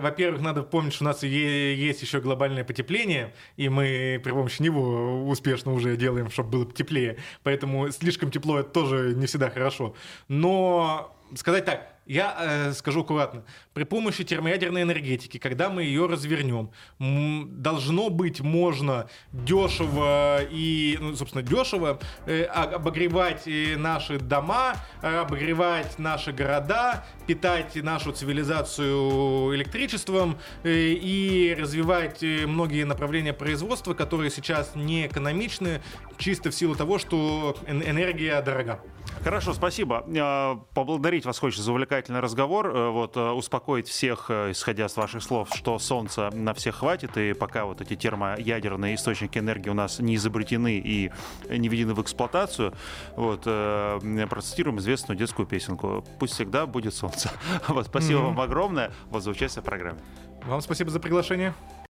во-первых, 0.00 0.42
надо 0.42 0.62
помнить, 0.62 0.94
что 0.94 1.04
у 1.04 1.06
нас 1.06 1.22
есть 1.22 2.02
еще 2.02 2.20
глобальное 2.20 2.64
потепление, 2.64 3.34
и 3.56 3.68
мы 3.68 4.20
при 4.22 4.32
помощи 4.32 4.60
него 4.62 5.26
успешно 5.28 5.72
уже 5.72 5.96
делаем, 5.96 6.30
чтобы 6.30 6.50
было 6.50 6.66
теплее. 6.66 7.18
Поэтому 7.44 7.90
слишком 7.90 8.30
тепло 8.30 8.58
это 8.58 8.70
тоже 8.70 9.14
не 9.14 9.26
всегда 9.26 9.50
хорошо. 9.50 9.94
Но 10.26 11.14
сказать 11.34 11.64
так, 11.64 11.98
я 12.08 12.36
э, 12.38 12.72
скажу 12.72 13.02
аккуратно. 13.02 13.44
При 13.74 13.84
помощи 13.84 14.24
термоядерной 14.24 14.82
энергетики, 14.82 15.36
когда 15.38 15.68
мы 15.68 15.82
ее 15.82 16.06
развернем, 16.06 16.70
должно 16.98 18.08
быть 18.08 18.40
можно 18.40 19.08
дешево 19.32 20.40
и, 20.50 20.96
ну, 21.00 21.14
собственно, 21.14 21.42
дешево 21.42 22.00
э, 22.24 22.44
обогревать 22.44 23.46
э, 23.46 23.76
наши 23.76 24.18
дома, 24.18 24.76
э, 25.02 25.18
обогревать 25.18 25.98
наши 25.98 26.32
города, 26.32 27.04
питать 27.26 27.76
нашу 27.76 28.12
цивилизацию 28.12 29.54
электричеством 29.54 30.38
э, 30.62 30.70
и 30.70 31.54
развивать 31.58 32.22
э, 32.22 32.46
многие 32.46 32.84
направления 32.84 33.34
производства, 33.34 33.92
которые 33.92 34.30
сейчас 34.30 34.74
не 34.74 35.06
экономичны, 35.06 35.82
чисто 36.16 36.50
в 36.50 36.54
силу 36.54 36.74
того, 36.74 36.98
что 36.98 37.54
энергия 37.66 38.40
дорога. 38.40 38.80
Хорошо, 39.22 39.52
спасибо. 39.52 40.04
А, 40.18 40.56
поблагодарить 40.74 41.24
вас 41.24 41.38
хочется 41.38 41.62
за 41.62 41.72
увлекательный 41.72 42.20
разговор. 42.20 42.68
Э, 42.68 42.90
вот, 42.90 43.16
э, 43.16 43.30
успокоить 43.30 43.88
всех, 43.88 44.26
э, 44.28 44.52
исходя 44.52 44.88
с 44.88 44.96
ваших 44.96 45.22
слов, 45.22 45.48
что 45.54 45.78
солнца 45.78 46.30
на 46.32 46.54
всех 46.54 46.76
хватит, 46.76 47.16
и 47.16 47.32
пока 47.32 47.64
вот 47.64 47.80
эти 47.80 47.96
термоядерные 47.96 48.94
источники 48.94 49.38
энергии 49.38 49.70
у 49.70 49.74
нас 49.74 49.98
не 49.98 50.14
изобретены 50.16 50.78
и 50.78 51.10
не 51.48 51.68
введены 51.68 51.94
в 51.94 52.02
эксплуатацию, 52.02 52.74
вот, 53.16 53.42
процитируем 53.42 54.78
известную 54.78 55.16
детскую 55.18 55.46
песенку 55.46 56.04
«Пусть 56.18 56.34
всегда 56.34 56.66
будет 56.66 56.94
солнце». 56.94 57.30
Вот, 57.68 57.86
спасибо 57.86 58.20
mm-hmm. 58.20 58.24
вам 58.24 58.40
огромное 58.40 58.92
вот, 59.10 59.22
за 59.22 59.30
участие 59.30 59.62
в 59.62 59.64
программе. 59.64 60.00
Вам 60.44 60.60
спасибо 60.60 60.90
за 60.90 61.00
приглашение. 61.00 61.54